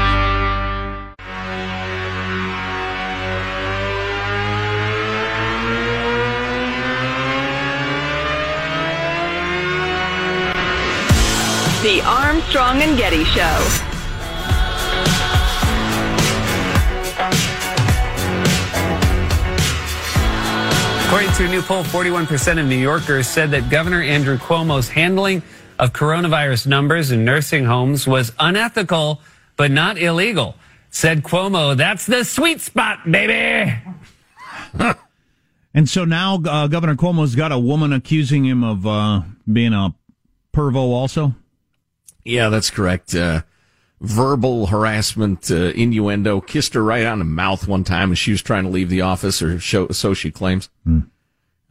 The 11.84 12.02
Armstrong 12.06 12.82
and 12.82 12.98
Getty 12.98 13.26
Show. 13.26 13.42
According 21.06 21.32
to 21.34 21.44
a 21.44 21.50
new 21.50 21.62
poll, 21.62 21.84
41% 21.84 22.58
of 22.58 22.68
New 22.68 22.78
Yorkers 22.78 23.28
said 23.28 23.52
that 23.52 23.70
Governor 23.70 24.02
Andrew 24.02 24.38
Cuomo's 24.38 24.88
handling 24.88 25.44
of 25.78 25.92
coronavirus 25.92 26.68
numbers 26.68 27.12
in 27.12 27.26
nursing 27.26 27.66
homes 27.66 28.08
was 28.08 28.32
unethical, 28.40 29.20
but 29.58 29.70
not 29.70 29.98
illegal. 29.98 30.56
Said 30.90 31.22
Cuomo, 31.22 31.76
that's 31.76 32.06
the 32.06 32.24
sweet 32.24 32.62
spot, 32.62 33.00
baby. 33.12 33.76
And 35.76 35.90
so 35.90 36.06
now 36.06 36.36
uh, 36.36 36.68
Governor 36.68 36.96
Cuomo's 36.96 37.36
got 37.36 37.52
a 37.52 37.58
woman 37.58 37.94
accusing 37.94 38.46
him 38.46 38.64
of 38.64 38.86
uh, 38.86 39.24
being 39.52 39.74
a 39.74 39.96
pervo 40.54 40.76
also. 40.76 41.34
Yeah, 42.26 42.50
that's 42.50 42.70
correct. 42.70 43.14
Uh, 43.16 43.42
verbal 44.02 44.68
harassment, 44.68 45.50
uh, 45.52 45.72
innuendo, 45.76 46.42
kissed 46.42 46.74
her 46.74 46.84
right 46.84 47.06
on 47.06 47.20
the 47.20 47.26
mouth 47.26 47.68
one 47.68 47.84
time 47.84 48.12
as 48.12 48.20
she 48.20 48.32
was 48.32 48.42
trying 48.42 48.64
to 48.64 48.70
leave 48.70 48.90
the 48.90 49.02
office, 49.02 49.42
or 49.42 49.60
show, 49.60 49.88
so 49.90 50.14
she 50.14 50.32
claims. 50.32 50.70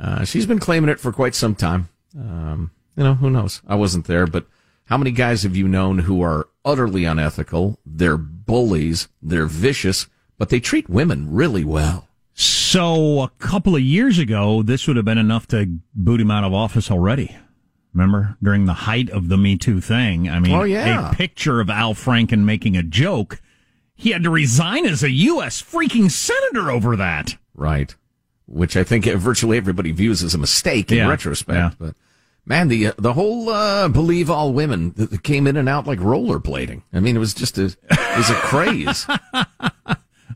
Uh, 0.00 0.25
she's 0.25 0.47
been 0.47 0.59
claiming 0.59 0.90
it 0.90 0.99
for 1.00 1.12
quite 1.12 1.35
some 1.35 1.54
time. 1.54 1.88
Um, 2.18 2.71
you 2.97 3.04
know, 3.04 3.14
who 3.14 3.30
knows? 3.30 3.62
I 3.66 3.75
wasn't 3.76 4.06
there, 4.06 4.26
but 4.26 4.47
how 4.87 4.99
many 4.99 5.11
guys 5.12 5.44
have 5.44 5.56
you 5.56 5.68
known 5.68 6.00
who 6.00 6.23
are 6.23 6.49
utterly 6.64 7.04
unethical? 7.04 7.78
They're 7.87 8.16
bullies, 8.18 9.09
they're 9.23 9.47
vicious, 9.47 10.09
but 10.38 10.49
they 10.49 10.61
treat 10.61 10.90
women 10.90 11.32
really 11.32 11.64
well. 11.64 12.09
So 12.35 13.21
a 13.21 13.30
couple 13.38 13.76
of 13.76 13.82
years 13.82 14.18
ago, 14.18 14.62
this 14.62 14.87
would 14.87 14.97
have 14.97 15.04
been 15.04 15.18
enough 15.18 15.47
to 15.49 15.78
boot 15.94 16.21
him 16.21 16.30
out 16.30 16.44
of 16.44 16.52
office 16.52 16.90
already. 16.90 17.37
Remember 17.94 18.37
during 18.42 18.64
the 18.66 18.72
height 18.72 19.11
of 19.11 19.28
the 19.28 19.37
Me 19.37 19.56
Too 19.58 19.80
thing? 19.80 20.28
I 20.28 20.38
mean, 20.40 20.52
Oh, 20.54 20.62
yeah. 20.62 21.11
a 21.11 21.14
picture 21.14 21.61
of 21.61 21.68
Al 21.68 21.94
Franken 21.94 22.44
making 22.44 22.76
a 22.76 22.82
joke. 22.82 23.40
He 23.94 24.11
had 24.11 24.22
to 24.22 24.30
resign 24.30 24.87
as 24.87 25.02
a 25.02 25.11
U.S. 25.11 25.62
freaking 25.62 26.11
senator 26.11 26.70
over 26.70 26.96
that. 26.96 27.37
Right. 27.54 27.94
Which 28.46 28.76
I 28.76 28.82
think 28.84 29.04
virtually 29.04 29.56
everybody 29.58 29.92
views 29.92 30.22
as 30.22 30.34
a 30.34 30.38
mistake 30.38 30.90
in 30.90 30.99
Yeah. 30.99 31.08
retrospect. 31.08 31.56
Yeah. 31.56 31.70
But 31.78 31.94
man, 32.46 32.68
the 32.68 32.88
uh, 32.88 32.92
the 32.99 33.12
whole 33.12 33.49
uh, 33.50 33.88
believe 33.88 34.30
all 34.30 34.52
women 34.52 34.92
that 34.96 35.11
that 35.11 35.22
came 35.22 35.46
in 35.46 35.56
and 35.56 35.68
out 35.68 35.87
like 35.87 35.99
rollerblading. 36.00 36.82
I 36.92 37.00
mean, 37.00 37.14
it 37.14 37.20
was 37.20 37.34
just 37.34 37.56
a 37.58 37.64
it 37.66 38.16
was 38.16 38.30
a 38.30 38.34
craze. 38.34 39.06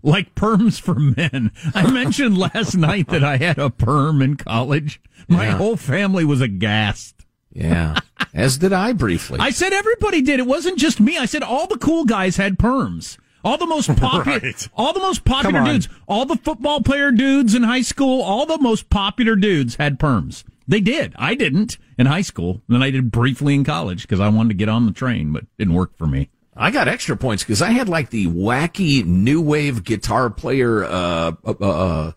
Like 0.03 0.37
perms 0.37 0.81
for 0.81 0.95
men. 0.95 1.51
I 1.75 1.91
mentioned 1.91 2.39
last 2.39 2.77
night 2.77 3.09
that 3.09 3.25
I 3.25 3.39
had 3.39 3.59
a 3.59 3.71
perm 3.71 4.23
in 4.23 4.37
college. 4.37 5.01
My 5.27 5.47
Yeah. 5.47 5.57
whole 5.57 5.77
family 5.77 6.25
was 6.25 6.41
aghast. 6.41 7.16
Yeah. 7.57 7.99
As 8.35 8.59
did 8.59 8.73
I 8.73 8.93
briefly. 8.93 9.39
I 9.41 9.51
said 9.51 9.73
everybody 9.73 10.21
did. 10.21 10.41
It 10.41 10.47
wasn't 10.47 10.79
just 10.79 11.01
me. 11.01 11.17
I 11.17 11.25
said 11.25 11.43
all 11.43 11.67
the 11.67 11.79
cool 11.79 12.05
guys 12.05 12.37
had 12.37 12.59
perms. 12.59 13.17
All 13.43 13.57
the 13.57 13.67
most 13.67 13.95
popular, 13.97 14.39
Right. 14.43 14.69
all 14.75 14.93
the 14.93 15.01
most 15.01 15.25
popular 15.25 15.65
dudes, 15.65 15.89
all 16.09 16.27
the 16.27 16.37
football 16.37 16.83
player 16.83 17.13
dudes 17.13 17.55
in 17.55 17.63
high 17.63 17.81
school, 17.83 18.21
all 18.21 18.45
the 18.45 18.59
most 18.59 18.91
popular 18.91 19.37
dudes 19.37 19.77
had 19.77 19.99
perms. 20.01 20.43
They 20.69 20.81
did. 20.81 21.15
I 21.17 21.35
didn't 21.37 21.79
in 21.97 22.07
high 22.07 22.23
school. 22.23 22.61
Then 22.69 22.83
I 22.83 22.91
did 22.91 23.13
briefly 23.13 23.55
in 23.55 23.63
college 23.65 24.03
because 24.03 24.19
I 24.21 24.29
wanted 24.29 24.49
to 24.51 24.55
get 24.57 24.69
on 24.69 24.85
the 24.85 24.93
train, 24.93 25.33
but 25.33 25.43
it 25.45 25.49
didn't 25.59 25.75
work 25.75 25.97
for 25.97 26.07
me. 26.09 26.29
I 26.57 26.71
got 26.73 26.89
extra 26.89 27.17
points 27.17 27.45
because 27.45 27.63
I 27.63 27.71
had 27.71 27.89
like 27.89 28.11
the 28.11 28.27
wacky 28.27 29.05
new 29.05 29.41
wave 29.41 29.85
guitar 29.85 30.29
player 30.29 30.83
uh, 30.85 31.33
uh, 31.45 31.51
uh, 31.61 32.13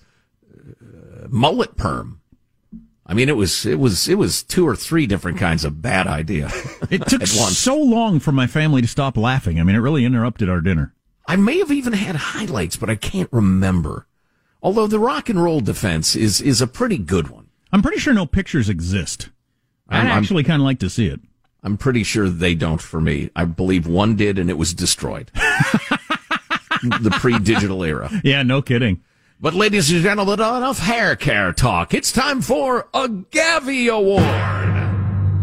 mullet 1.29 1.77
perm. 1.77 2.21
I 3.09 3.15
mean, 3.15 3.27
it 3.27 3.35
was 3.35 3.65
it 3.65 3.79
was 3.79 4.07
it 4.07 4.19
was 4.19 4.43
two 4.43 4.67
or 4.67 4.75
three 4.75 5.07
different 5.07 5.39
kinds 5.39 5.65
of 5.65 5.81
bad 5.81 6.05
idea. 6.07 6.51
It 6.91 7.05
took 7.07 7.25
so 7.27 7.75
long 7.75 8.19
for 8.19 8.31
my 8.31 8.47
family 8.47 8.81
to 8.81 8.87
stop 8.87 9.17
laughing. 9.17 9.59
I 9.59 9.63
mean, 9.63 9.75
it 9.75 9.79
really 9.79 10.05
interrupted 10.05 10.49
our 10.49 10.61
dinner. 10.61 10.93
I 11.27 11.35
may 11.35 11.57
have 11.59 11.71
even 11.71 11.93
had 11.93 12.15
highlights, 12.15 12.77
but 12.77 12.89
I 12.89 12.95
can't 12.95 13.31
remember. 13.31 14.07
Although 14.61 14.87
the 14.87 14.99
rock 14.99 15.27
and 15.29 15.41
roll 15.41 15.59
defense 15.59 16.15
is 16.15 16.39
is 16.39 16.61
a 16.61 16.67
pretty 16.67 16.99
good 16.99 17.29
one. 17.29 17.47
I'm 17.71 17.81
pretty 17.81 17.97
sure 17.99 18.13
no 18.13 18.25
pictures 18.27 18.69
exist. 18.69 19.29
I'm- 19.89 20.05
actually 20.07 20.43
kind 20.43 20.61
of 20.61 20.65
like 20.65 20.79
to 20.79 20.89
see 20.89 21.07
it. 21.07 21.19
I'm 21.63 21.77
pretty 21.77 22.03
sure 22.03 22.29
they 22.29 22.55
don't 22.55 22.81
for 22.81 23.01
me. 23.01 23.31
I 23.35 23.45
believe 23.45 23.85
one 23.87 24.15
did, 24.15 24.39
and 24.39 24.49
it 24.49 24.57
was 24.57 24.73
destroyed. 24.73 25.29
the 25.35 27.15
pre-digital 27.19 27.83
era. 27.83 28.09
Yeah, 28.23 28.43
no 28.43 28.61
kidding. 28.61 29.03
But 29.41 29.53
ladies 29.53 29.89
and 29.89 30.03
gentlemen, 30.03 30.33
enough 30.33 30.79
hair 30.79 31.15
care 31.15 31.53
talk. 31.53 31.93
It's 31.93 32.11
time 32.11 32.41
for 32.41 32.89
a 32.93 33.07
Gavi 33.07 33.87
Award. 33.87 34.19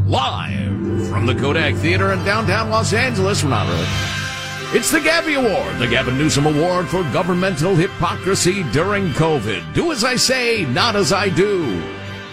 Live 0.06 1.08
from 1.08 1.24
the 1.24 1.34
Kodak 1.34 1.76
Theater 1.76 2.12
in 2.12 2.22
downtown 2.22 2.68
Los 2.68 2.92
Angeles. 2.92 3.42
Well, 3.42 3.52
not 3.52 3.66
really. 3.66 4.78
It's 4.78 4.90
the 4.90 4.98
Gavi 4.98 5.38
Award, 5.42 5.78
the 5.78 5.86
Gavin 5.86 6.18
Newsom 6.18 6.44
Award 6.44 6.88
for 6.88 7.04
governmental 7.04 7.74
hypocrisy 7.74 8.64
during 8.64 9.12
COVID. 9.12 9.72
Do 9.72 9.92
as 9.92 10.04
I 10.04 10.16
say, 10.16 10.66
not 10.66 10.94
as 10.94 11.10
I 11.10 11.30
do. 11.30 11.82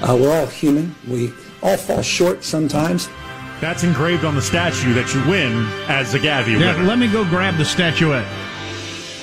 Uh, 0.01 0.17
we're 0.19 0.37
all 0.37 0.47
human. 0.47 0.93
We 1.07 1.31
all 1.61 1.77
fall 1.77 2.01
short 2.01 2.43
sometimes. 2.43 3.07
That's 3.61 3.85
engraved 3.85 4.25
on 4.25 4.35
the 4.35 4.41
statue 4.41 4.93
that 4.95 5.13
you 5.15 5.25
win 5.31 5.65
as 5.87 6.11
the 6.11 6.19
Gavi 6.19 6.59
Yeah, 6.59 6.75
let 6.83 6.99
me 6.99 7.07
go 7.07 7.23
grab 7.23 7.55
the 7.55 7.63
statuette. 7.63 8.27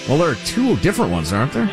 Well, 0.08 0.16
there 0.16 0.30
are 0.30 0.46
two 0.46 0.78
different 0.78 1.12
ones, 1.12 1.34
aren't 1.34 1.52
there? 1.52 1.70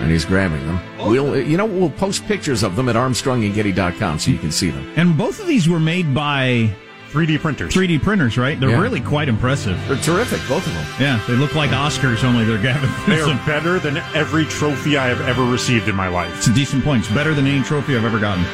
And 0.00 0.10
he's 0.10 0.24
grabbing 0.24 0.64
them. 0.66 0.78
We'll, 0.98 1.40
you 1.40 1.56
know, 1.56 1.64
we'll 1.66 1.90
post 1.90 2.26
pictures 2.26 2.62
of 2.62 2.76
them 2.76 2.88
at 2.88 2.96
ArmstrongandGetty.com 2.96 4.18
so 4.18 4.30
you 4.30 4.38
can 4.38 4.50
see 4.52 4.70
them. 4.70 4.92
And 4.96 5.16
both 5.16 5.40
of 5.40 5.46
these 5.46 5.68
were 5.68 5.80
made 5.80 6.14
by 6.14 6.70
3D 7.12 7.38
printers. 7.40 7.72
3D 7.74 8.02
printers, 8.02 8.36
right? 8.36 8.58
They're 8.60 8.70
Yeah. 8.70 8.80
really 8.80 9.00
quite 9.00 9.28
impressive. 9.28 9.78
They're 9.88 9.96
terrific, 9.96 10.40
both 10.48 10.66
of 10.66 10.74
them. 10.74 10.86
Yeah, 11.00 11.18
they 11.26 11.32
look 11.34 11.54
like 11.54 11.70
Oscars, 11.70 12.24
only 12.24 12.44
they're 12.44 12.58
Gavin. 12.58 12.90
They 13.06 13.20
are 13.20 13.40
better 13.46 13.78
than 13.78 13.96
every 14.14 14.44
trophy 14.44 14.98
I 14.98 15.06
have 15.08 15.22
ever 15.22 15.44
received 15.44 15.88
in 15.88 15.94
my 15.96 16.08
life. 16.08 16.34
It's 16.36 16.48
a 16.48 16.52
decent 16.54 16.84
point. 16.84 17.04
It's 17.06 17.14
better 17.14 17.32
than 17.32 17.46
any 17.46 17.62
trophy 17.62 17.96
I've 17.96 18.04
ever 18.04 18.18
gotten. 18.18 18.44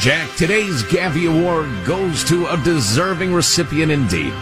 Jack, 0.00 0.32
today's 0.36 0.84
Gavi 0.84 1.28
Award 1.28 1.68
goes 1.84 2.22
to 2.24 2.46
a 2.46 2.56
deserving 2.58 3.34
recipient 3.34 3.90
indeed. 3.90 4.32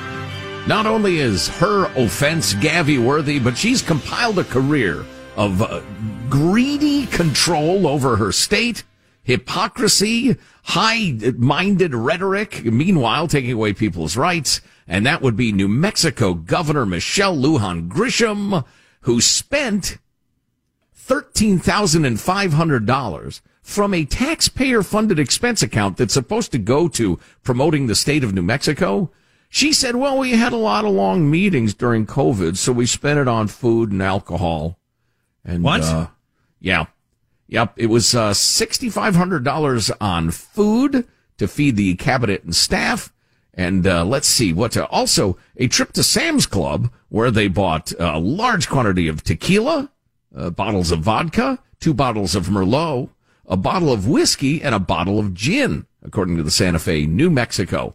Not 0.67 0.85
only 0.85 1.19
is 1.21 1.49
her 1.59 1.87
offense 1.97 2.53
Gavi 2.53 2.99
worthy, 2.99 3.39
but 3.39 3.57
she's 3.57 3.81
compiled 3.81 4.39
a 4.39 4.45
career 4.45 5.07
of 5.37 5.63
uh, 5.63 5.81
greedy 6.29 7.07
control 7.07 7.87
over 7.87 8.17
her 8.17 8.33
state, 8.33 8.83
hypocrisy, 9.23 10.37
high-minded 10.65 11.95
rhetoric, 11.95 12.65
meanwhile 12.65 13.29
taking 13.29 13.53
away 13.53 13.73
people's 13.73 14.17
rights. 14.17 14.61
And 14.89 15.07
that 15.07 15.23
would 15.23 15.37
be 15.37 15.53
New 15.53 15.69
Mexico 15.69 16.35
Governor 16.35 16.87
Michelle 16.87 17.37
Lujan 17.37 17.89
Grisham, 17.89 18.65
who 19.01 19.21
spent 19.21 19.99
$13,500 21.09 23.41
from 23.63 23.95
a 23.95 24.05
taxpayer 24.05 24.83
funded 24.83 25.19
expense 25.19 25.63
account 25.63 25.97
that's 25.97 26.15
supposed 26.15 26.53
to 26.53 26.59
go 26.59 26.89
to 26.89 27.19
promoting 27.43 27.87
the 27.87 27.95
state 27.95 28.23
of 28.23 28.33
New 28.33 28.43
Mexico. 28.43 29.11
She 29.49 29.73
said, 29.73 29.97
well, 29.97 30.19
we 30.19 30.33
had 30.33 30.53
a 30.53 30.57
lot 30.57 30.85
of 30.85 30.93
long 30.93 31.31
meetings 31.31 31.75
during 31.75 32.07
COVID, 32.07 32.57
so 32.57 32.73
we 32.73 32.87
spent 32.87 33.19
it 33.19 33.29
on 33.29 33.49
food 33.49 33.91
and 33.91 34.03
alcohol. 34.03 34.79
And, 35.45 35.63
What? 35.63 35.83
Uh, 35.83 36.09
yeah. 36.61 36.87
Yep. 37.49 37.75
It 37.77 37.87
was, 37.87 38.15
uh, 38.15 38.33
$6,500 38.33 39.93
on 40.01 40.31
food 40.31 41.07
to 41.39 41.49
feed 41.49 41.77
the 41.77 41.95
cabinet 41.95 42.45
and 42.45 42.55
staff. 42.55 43.13
And, 43.55 43.87
uh, 43.87 44.05
let's 44.05 44.29
see 44.29 44.53
what, 44.53 44.77
uh, 44.77 44.87
also 44.91 45.39
a 45.57 45.69
trip 45.69 45.93
to 45.93 46.03
Sam's 46.03 46.47
Club 46.47 46.91
where 47.09 47.31
they 47.31 47.49
bought 47.49 47.93
a 47.99 48.19
large 48.19 48.69
quantity 48.69 49.09
of 49.09 49.23
tequila, 49.23 49.91
uh, 50.35 50.51
bottles 50.51 50.91
of 50.91 51.01
vodka, 51.01 51.61
two 51.81 51.95
bottles 51.95 52.35
of 52.35 52.49
Merlot, 52.49 53.09
a 53.47 53.57
bottle 53.57 53.93
of 53.93 54.09
whiskey, 54.09 54.63
and 54.63 54.75
a 54.75 54.81
bottle 54.81 55.19
of 55.19 55.35
gin, 55.35 55.87
according 56.03 56.37
to 56.37 56.43
the 56.43 56.51
Santa 56.51 56.79
Fe, 56.79 57.07
New 57.07 57.31
Mexican. 57.31 57.95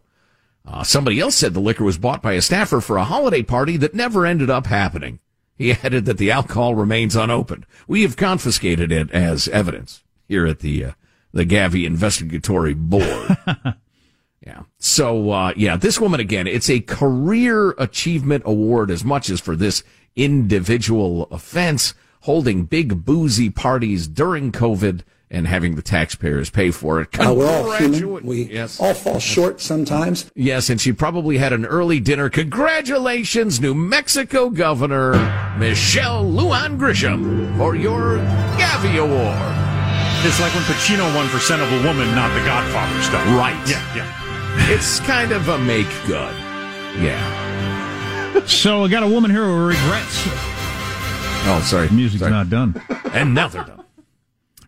Uh, 0.66 0.84
somebody 0.84 1.20
else 1.20 1.36
said 1.36 1.54
the 1.54 1.60
liquor 1.60 1.84
was 1.84 1.98
bought 1.98 2.22
by 2.22 2.34
a 2.34 2.42
staffer 2.42 2.82
for 2.82 2.98
a 2.98 3.04
holiday 3.04 3.42
party 3.42 3.78
that 3.78 3.96
never 3.96 4.26
ended 4.26 4.50
up 4.50 4.68
happening. 4.68 5.20
He 5.58 5.72
added 5.84 6.06
that 6.06 6.18
the 6.18 6.32
alcohol 6.32 6.76
remains 6.76 7.16
unopened. 7.16 7.66
We 7.88 8.02
have 8.04 8.18
confiscated 8.18 8.92
it 8.92 9.12
as 9.12 9.48
evidence 9.50 10.04
here 10.28 10.46
at 10.46 10.60
the 10.60 10.86
uh, 10.86 10.92
the 11.34 11.46
Gavi 11.46 11.86
Investigatory 11.86 12.74
Board. 12.74 13.38
yeah. 14.46 14.64
So 14.80 15.32
uh, 15.32 15.54
yeah, 15.56 15.78
this 15.78 16.00
woman 16.00 16.20
again, 16.20 16.48
it's 16.48 16.70
a 16.70 16.82
career 16.82 17.72
achievement 17.72 18.44
award 18.46 18.92
as 18.92 19.04
much 19.04 19.30
as 19.30 19.40
for 19.40 19.56
this 19.56 19.84
individual 20.16 21.24
offense, 21.32 21.94
holding 22.22 22.66
big 22.66 23.06
boozy 23.06 23.50
parties 23.50 24.08
during 24.08 24.52
COVID 24.52 25.02
and 25.32 25.48
having 25.48 25.76
the 25.76 25.82
taxpayers 25.82 26.50
pay 26.50 26.70
for 26.72 27.02
it. 27.02 27.08
Uh, 27.18 27.34
we're 27.34 27.48
all 27.48 27.72
human. 27.72 28.26
We 28.26 28.44
yes. 28.44 28.80
all 28.80 28.94
fall 28.94 29.20
short 29.20 29.62
sometimes. 29.62 30.30
Yes, 30.36 30.70
and 30.70 30.80
she 30.80 30.92
probably 30.92 31.38
had 31.38 31.54
an 31.54 31.66
early 31.66 32.02
dinner. 32.02 32.30
Congratulations, 32.30 33.62
New 33.62 33.74
Mexico 33.74 34.50
Governor 34.50 35.14
Michelle 35.58 36.26
Lujan 36.26 36.78
Grisham, 36.78 37.58
for 37.58 37.76
your 37.76 38.18
Gavi 38.60 39.00
Award. 39.00 40.28
It's 40.28 40.40
like 40.40 40.54
when 40.54 40.64
Pacino 40.66 41.16
won 41.16 41.28
for 41.30 41.40
Scent 41.40 41.62
of 41.62 41.72
a 41.72 41.88
Woman, 41.88 42.14
not 42.14 42.32
the 42.38 42.46
Godfather 42.46 43.02
stuff. 43.02 43.26
Right. 43.28 43.60
Yeah, 43.68 43.96
yeah. 43.96 44.18
It's 44.70 45.00
kind 45.00 45.32
of 45.32 45.48
a 45.48 45.58
make 45.58 45.88
good. 46.06 46.36
Yeah. 47.00 48.46
So 48.46 48.84
I 48.84 48.90
got 48.90 49.02
a 49.02 49.08
woman 49.08 49.32
here 49.32 49.46
who 49.46 49.66
regrets. 49.66 50.24
Oh, 51.48 51.64
sorry. 51.66 51.90
Music's 51.90 52.20
Sorry. 52.20 52.32
not 52.32 52.50
done. 52.50 52.82
And 53.14 53.34
now 53.34 53.50
they're 53.50 53.66
done. 53.66 53.81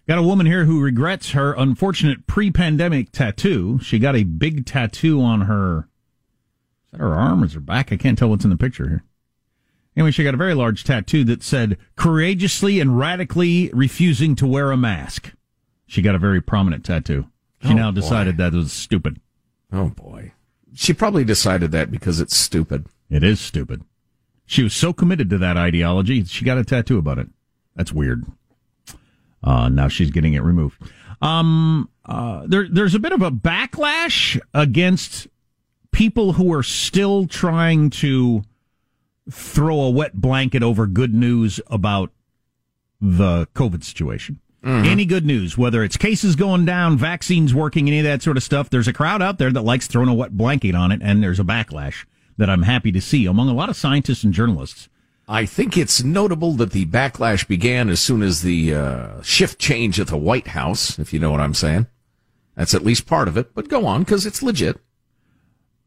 Got 0.08 0.18
a 0.18 0.24
woman 0.24 0.46
here 0.46 0.66
who 0.66 0.82
regrets 0.82 1.32
her 1.32 1.54
unfortunate 1.54 2.28
pre-pandemic 2.28 3.12
tattoo. 3.12 3.80
She 3.82 4.00
got 4.00 4.16
a 4.18 4.24
big 4.24 4.66
tattoo 4.66 5.22
on 5.22 5.42
her. 5.42 5.88
Is 6.88 6.92
that 6.92 7.00
her 7.00 7.14
arm 7.14 7.42
or 7.42 7.46
is 7.46 7.54
her 7.54 7.62
back? 7.62 7.92
I 7.94 7.98
can't 7.98 8.18
tell 8.18 8.30
what's 8.30 8.44
in 8.44 8.50
the 8.50 8.58
picture 8.58 8.90
here. 8.90 9.04
Anyway, 9.96 10.12
she 10.12 10.24
got 10.24 10.34
a 10.34 10.38
very 10.38 10.56
large 10.56 10.84
tattoo 10.84 11.24
that 11.26 11.42
said 11.44 11.78
"courageously 11.96 12.80
and 12.80 12.98
radically 12.98 13.70
refusing 13.74 14.36
to 14.36 14.48
wear 14.48 14.72
a 14.72 14.78
mask." 14.78 15.32
She 15.86 16.02
got 16.02 16.16
a 16.16 16.20
very 16.20 16.42
prominent 16.42 16.84
tattoo. 16.84 17.28
She 17.62 17.70
Oh, 17.70 17.74
now 17.74 17.92
boy. 17.92 18.02
decided 18.02 18.38
that 18.38 18.54
was 18.54 18.74
stupid. 18.74 19.22
Oh, 19.72 19.90
boy. 19.90 20.34
She 20.74 20.94
probably 20.94 21.24
decided 21.24 21.72
that 21.72 21.92
because 21.92 22.20
it's 22.20 22.36
stupid. 22.36 22.88
It 23.10 23.24
is 23.24 23.40
stupid. 23.40 23.84
She 24.46 24.64
was 24.64 24.74
so 24.74 24.92
committed 24.92 25.30
to 25.30 25.38
that 25.38 25.56
ideology, 25.56 26.24
she 26.26 26.44
got 26.44 26.58
a 26.58 26.64
tattoo 26.66 26.98
about 26.98 27.20
it. 27.20 27.30
That's 27.76 27.94
weird. 27.94 28.24
Uh, 29.44 29.70
now 29.70 29.88
she's 29.88 30.12
getting 30.12 30.34
it 30.34 30.44
removed. 30.44 30.82
Um, 31.22 31.90
uh, 32.06 32.44
there, 32.48 32.68
there's 32.70 32.96
a 32.96 33.00
bit 33.00 33.12
of 33.12 33.22
a 33.22 33.32
backlash 33.32 34.40
against 34.54 35.28
people 35.92 36.34
who 36.34 36.54
are 36.54 36.64
still 36.64 37.28
trying 37.28 37.90
to 37.90 38.44
throw 39.32 39.80
a 39.82 39.90
wet 39.90 40.16
blanket 40.16 40.64
over 40.64 40.86
good 40.86 41.14
news 41.14 41.62
about 41.68 42.12
the 43.00 43.48
COVID 43.56 43.84
situation. 43.84 44.40
Any 44.86 45.04
good 45.04 45.26
news, 45.26 45.58
whether 45.58 45.84
it's 45.84 45.98
cases 45.98 46.38
going 46.38 46.64
down, 46.64 46.98
vaccines 46.98 47.54
working, 47.54 47.90
any 47.90 48.00
of 48.00 48.06
that 48.06 48.22
sort 48.22 48.38
of 48.38 48.44
stuff, 48.44 48.70
there's 48.70 48.88
a 48.88 48.94
crowd 48.94 49.22
out 49.22 49.38
there 49.38 49.52
that 49.52 49.62
likes 49.62 49.88
throwing 49.88 50.08
a 50.08 50.14
wet 50.14 50.38
blanket 50.38 50.74
on 50.74 50.90
it, 50.94 51.02
and 51.04 51.22
there's 51.22 51.40
a 51.40 51.44
backlash 51.44 52.06
that 52.38 52.50
I'm 52.50 52.62
happy 52.62 52.90
to 52.94 53.02
see 53.02 53.26
among 53.26 53.50
a 53.50 53.54
lot 53.54 53.68
of 53.68 53.76
scientists 53.76 54.24
and 54.24 54.34
journalists. 54.34 54.88
I 55.28 55.46
think 55.46 55.78
it's 55.78 56.04
notable 56.04 56.54
that 56.54 56.72
the 56.72 56.86
backlash 56.86 57.48
began 57.48 57.90
as 57.90 58.02
soon 58.02 58.22
as 58.22 58.42
the 58.42 58.74
uh, 58.74 59.22
shift 59.22 59.58
change 59.60 60.00
at 60.00 60.08
the 60.08 60.18
White 60.18 60.48
House, 60.48 61.00
if 61.00 61.14
you 61.14 61.20
know 61.20 61.32
what 61.32 61.40
I'm 61.40 61.54
saying. 61.54 61.88
That's 62.56 62.74
at 62.74 62.84
least 62.84 63.08
part 63.08 63.28
of 63.28 63.38
it, 63.38 63.56
but 63.56 63.70
go 63.70 63.86
on 63.86 64.04
because 64.04 64.26
it's 64.26 64.44
legit. 64.44 64.80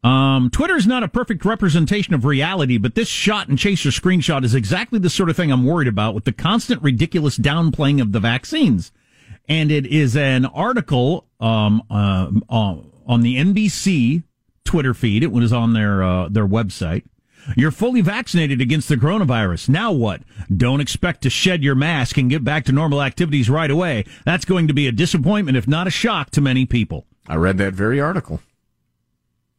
Um, 0.03 0.51
is 0.57 0.87
not 0.87 1.03
a 1.03 1.07
perfect 1.07 1.43
representation 1.43 2.13
of 2.13 2.23
reality, 2.23 2.77
but 2.77 2.95
this 2.95 3.07
shot 3.07 3.47
and 3.47 3.57
chaser 3.57 3.89
screenshot 3.89 4.43
is 4.43 4.55
exactly 4.55 4.99
the 4.99 5.09
sort 5.09 5.29
of 5.29 5.35
thing 5.35 5.51
I'm 5.51 5.65
worried 5.65 5.87
about 5.87 6.15
with 6.15 6.23
the 6.25 6.31
constant 6.31 6.81
ridiculous 6.81 7.37
downplaying 7.37 8.01
of 8.01 8.11
the 8.11 8.19
vaccines. 8.19 8.91
And 9.49 9.71
it 9.71 9.85
is 9.85 10.15
an 10.15 10.45
article 10.45 11.25
um, 11.39 11.83
uh, 11.89 12.29
uh, 12.49 12.77
on 13.05 13.21
the 13.21 13.37
NBC 13.37 14.23
Twitter 14.65 14.93
feed. 14.93 15.23
It 15.23 15.31
was 15.31 15.51
on 15.51 15.73
their 15.73 16.03
uh, 16.03 16.29
their 16.29 16.47
website. 16.47 17.03
You're 17.55 17.71
fully 17.71 18.01
vaccinated 18.01 18.59
against 18.61 18.89
the 18.89 18.97
coronavirus. 18.97 19.69
Now 19.69 19.91
what? 19.91 20.21
Don't 20.55 20.81
expect 20.81 21.21
to 21.23 21.29
shed 21.29 21.63
your 21.63 21.75
mask 21.75 22.17
and 22.17 22.29
get 22.29 22.43
back 22.43 22.65
to 22.65 22.71
normal 22.71 23.01
activities 23.01 23.49
right 23.49 23.71
away. 23.71 24.05
That's 24.25 24.45
going 24.45 24.67
to 24.67 24.73
be 24.73 24.87
a 24.87 24.91
disappointment, 24.91 25.57
if 25.57 25.67
not 25.67 25.87
a 25.87 25.91
shock, 25.91 26.29
to 26.31 26.41
many 26.41 26.65
people. 26.65 27.05
I 27.27 27.35
read 27.35 27.57
that 27.59 27.73
very 27.73 27.99
article. 28.01 28.41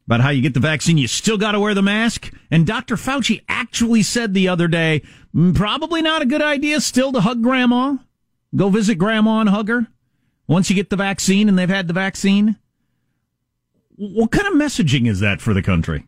about 0.05 0.21
how 0.21 0.29
you 0.29 0.41
get 0.41 0.55
the 0.55 0.59
vaccine, 0.59 0.97
you 0.97 1.07
still 1.07 1.37
got 1.37 1.51
to 1.51 1.59
wear 1.59 1.75
the 1.75 1.83
mask. 1.83 2.33
And 2.49 2.65
Dr. 2.65 2.95
Fauci 2.95 3.41
actually 3.47 4.01
said 4.01 4.33
the 4.33 4.47
other 4.47 4.67
day, 4.67 5.03
"Mm, 5.35 5.53
probably 5.53 6.01
not 6.01 6.23
a 6.23 6.25
good 6.25 6.41
idea 6.41 6.81
still 6.81 7.11
to 7.11 7.21
hug 7.21 7.43
grandma. 7.43 7.97
Go 8.55 8.69
visit 8.69 8.95
grandma 8.95 9.39
and 9.39 9.49
hug 9.49 9.67
her 9.69 9.85
once 10.47 10.67
you 10.67 10.75
get 10.75 10.89
the 10.89 10.95
vaccine 10.95 11.47
and 11.47 11.59
they've 11.59 11.69
had 11.69 11.87
the 11.87 11.93
vaccine. 11.93 12.55
What 13.97 14.31
kind 14.31 14.47
of 14.47 14.53
messaging 14.55 15.07
is 15.07 15.19
that 15.19 15.41
for 15.41 15.53
the 15.53 15.61
country? 15.61 16.07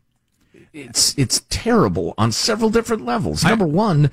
It's 0.73 1.17
it's 1.17 1.43
terrible 1.49 2.13
on 2.17 2.31
several 2.31 2.69
different 2.69 3.05
levels. 3.05 3.43
Number 3.43 3.65
one, 3.67 4.11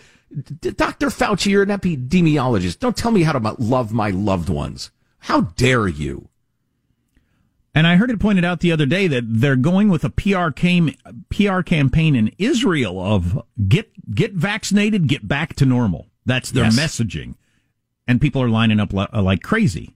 Dr. 0.60 1.06
Fauci, 1.08 1.46
you're 1.52 1.62
an 1.62 1.68
epidemiologist. 1.68 2.78
Don't 2.80 2.96
tell 2.96 3.10
me 3.12 3.22
how 3.22 3.32
to 3.32 3.56
love 3.58 3.92
my 3.92 4.10
loved 4.10 4.48
ones. 4.48 4.90
How 5.20 5.42
dare 5.42 5.88
you? 5.88 6.28
And 7.74 7.86
I 7.86 7.96
heard 7.96 8.10
it 8.10 8.18
pointed 8.18 8.44
out 8.44 8.60
the 8.60 8.72
other 8.72 8.86
day 8.86 9.06
that 9.06 9.22
they're 9.26 9.54
going 9.54 9.88
with 9.88 10.02
a 10.02 10.10
PR 10.10 10.50
cam, 10.50 10.90
PR 11.30 11.60
campaign 11.62 12.16
in 12.16 12.32
Israel 12.38 13.00
of 13.00 13.40
get 13.68 13.90
get 14.14 14.32
vaccinated, 14.32 15.06
get 15.06 15.28
back 15.28 15.54
to 15.56 15.66
normal. 15.66 16.08
That's 16.26 16.50
their 16.50 16.64
Yes. 16.64 16.76
messaging, 16.78 17.34
and 18.06 18.20
people 18.20 18.42
are 18.42 18.48
lining 18.48 18.80
up 18.80 18.92
like 18.92 19.42
crazy. 19.42 19.94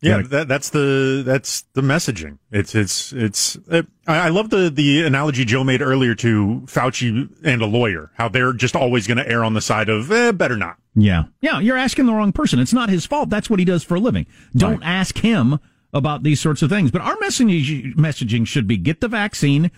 Yeah, 0.00 0.18
Yeah. 0.18 0.22
that, 0.28 0.48
that's 0.48 0.70
the 0.70 1.22
that's 1.26 1.62
the 1.72 1.80
messaging. 1.80 2.38
It's 2.52 2.74
it's 2.74 3.12
it's. 3.12 3.56
Uh, 3.70 3.82
I, 4.06 4.26
I 4.26 4.28
love 4.28 4.50
the 4.50 4.70
the 4.70 5.04
analogy 5.04 5.44
Joe 5.44 5.64
made 5.64 5.82
earlier 5.82 6.14
to 6.16 6.62
Fauci 6.66 7.28
and 7.44 7.62
a 7.62 7.66
lawyer. 7.66 8.10
How 8.14 8.28
they're 8.28 8.52
just 8.52 8.76
always 8.76 9.06
going 9.06 9.18
to 9.18 9.28
err 9.28 9.42
on 9.44 9.54
the 9.54 9.60
side 9.60 9.88
of 9.88 10.10
eh, 10.12 10.32
better 10.32 10.56
not. 10.56 10.76
Yeah. 10.94 11.24
Yeah, 11.40 11.60
you're 11.60 11.76
asking 11.76 12.06
the 12.06 12.12
wrong 12.12 12.32
person. 12.32 12.58
It's 12.58 12.72
not 12.72 12.90
his 12.90 13.06
fault. 13.06 13.28
That's 13.30 13.48
what 13.50 13.58
he 13.58 13.64
does 13.64 13.82
for 13.84 13.96
a 13.96 14.00
living. 14.00 14.26
Don't 14.56 14.82
ask 14.82 15.18
him 15.18 15.58
about 15.92 16.22
these 16.22 16.40
sorts 16.40 16.62
of 16.62 16.70
things. 16.70 16.90
But 16.90 17.02
our 17.02 17.16
messaging 17.16 17.94
messaging 17.94 18.46
should 18.46 18.66
be 18.68 18.76
get 18.76 19.00
the 19.00 19.08
vaccine, 19.08 19.70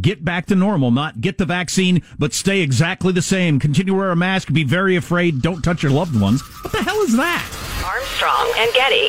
get 0.00 0.24
back 0.24 0.46
to 0.46 0.54
normal, 0.54 0.90
not 0.90 1.20
get 1.20 1.38
the 1.38 1.44
vaccine, 1.44 2.02
but 2.18 2.32
stay 2.32 2.60
exactly 2.60 3.12
the 3.12 3.20
same. 3.22 3.58
Continue 3.58 3.92
to 3.92 3.98
wear 3.98 4.10
a 4.10 4.16
mask, 4.16 4.52
be 4.52 4.64
very 4.64 4.96
afraid, 4.96 5.42
don't 5.42 5.62
touch 5.62 5.82
your 5.82 5.92
loved 5.92 6.18
ones. 6.18 6.40
What 6.62 6.72
the 6.72 6.82
hell 6.82 7.00
is 7.02 7.16
that? 7.16 7.44
Armstrong 7.84 8.52
and 8.58 8.72
Getty. 8.74 9.08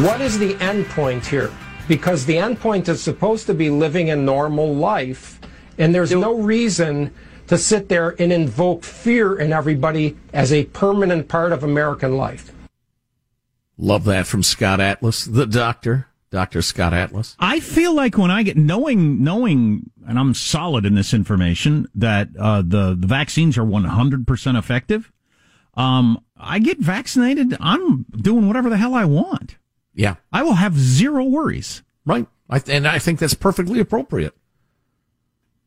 What 0.00 0.22
is 0.22 0.38
the 0.38 0.56
end 0.58 0.86
point 0.86 1.26
here? 1.26 1.52
Because 1.86 2.24
the 2.24 2.38
end 2.38 2.58
point 2.58 2.88
is 2.88 3.02
supposed 3.02 3.46
to 3.46 3.52
be 3.52 3.68
living 3.68 4.08
a 4.08 4.16
normal 4.16 4.74
life, 4.74 5.38
and 5.76 5.94
there's 5.94 6.12
no 6.12 6.40
reason 6.40 7.12
to 7.48 7.58
sit 7.58 7.90
there 7.90 8.16
and 8.18 8.32
invoke 8.32 8.84
fear 8.84 9.38
in 9.38 9.52
everybody 9.52 10.16
as 10.32 10.50
a 10.50 10.64
permanent 10.64 11.28
part 11.28 11.52
of 11.52 11.62
American 11.62 12.16
life. 12.16 12.52
Love 13.76 14.04
that 14.04 14.26
from 14.26 14.42
Scott 14.42 14.80
Atlas, 14.80 15.26
the 15.26 15.46
doctor, 15.46 16.06
Dr. 16.30 16.62
Scott 16.62 16.94
Atlas. 16.94 17.36
I 17.38 17.60
feel 17.60 17.94
like 17.94 18.16
when 18.16 18.30
I 18.30 18.42
get 18.42 18.56
knowing 18.56 19.22
knowing, 19.22 19.90
and 20.08 20.18
I'm 20.18 20.32
solid 20.32 20.86
in 20.86 20.94
this 20.94 21.12
information 21.12 21.86
that 21.94 22.28
uh, 22.40 22.62
the 22.62 22.96
the 22.98 23.06
vaccines 23.06 23.58
are 23.58 23.64
100 23.64 24.26
percent 24.26 24.56
effective. 24.56 25.12
Um, 25.74 26.24
I 26.36 26.60
get 26.60 26.78
vaccinated. 26.78 27.56
I'm 27.60 28.04
doing 28.04 28.48
whatever 28.48 28.70
the 28.70 28.78
hell 28.78 28.94
I 28.94 29.04
want. 29.04 29.56
Yeah, 29.94 30.16
I 30.32 30.42
will 30.42 30.54
have 30.54 30.78
zero 30.78 31.24
worries. 31.24 31.82
Right, 32.04 32.26
I, 32.48 32.62
and 32.68 32.86
I 32.88 32.98
think 32.98 33.18
that's 33.18 33.34
perfectly 33.34 33.78
appropriate. 33.80 34.34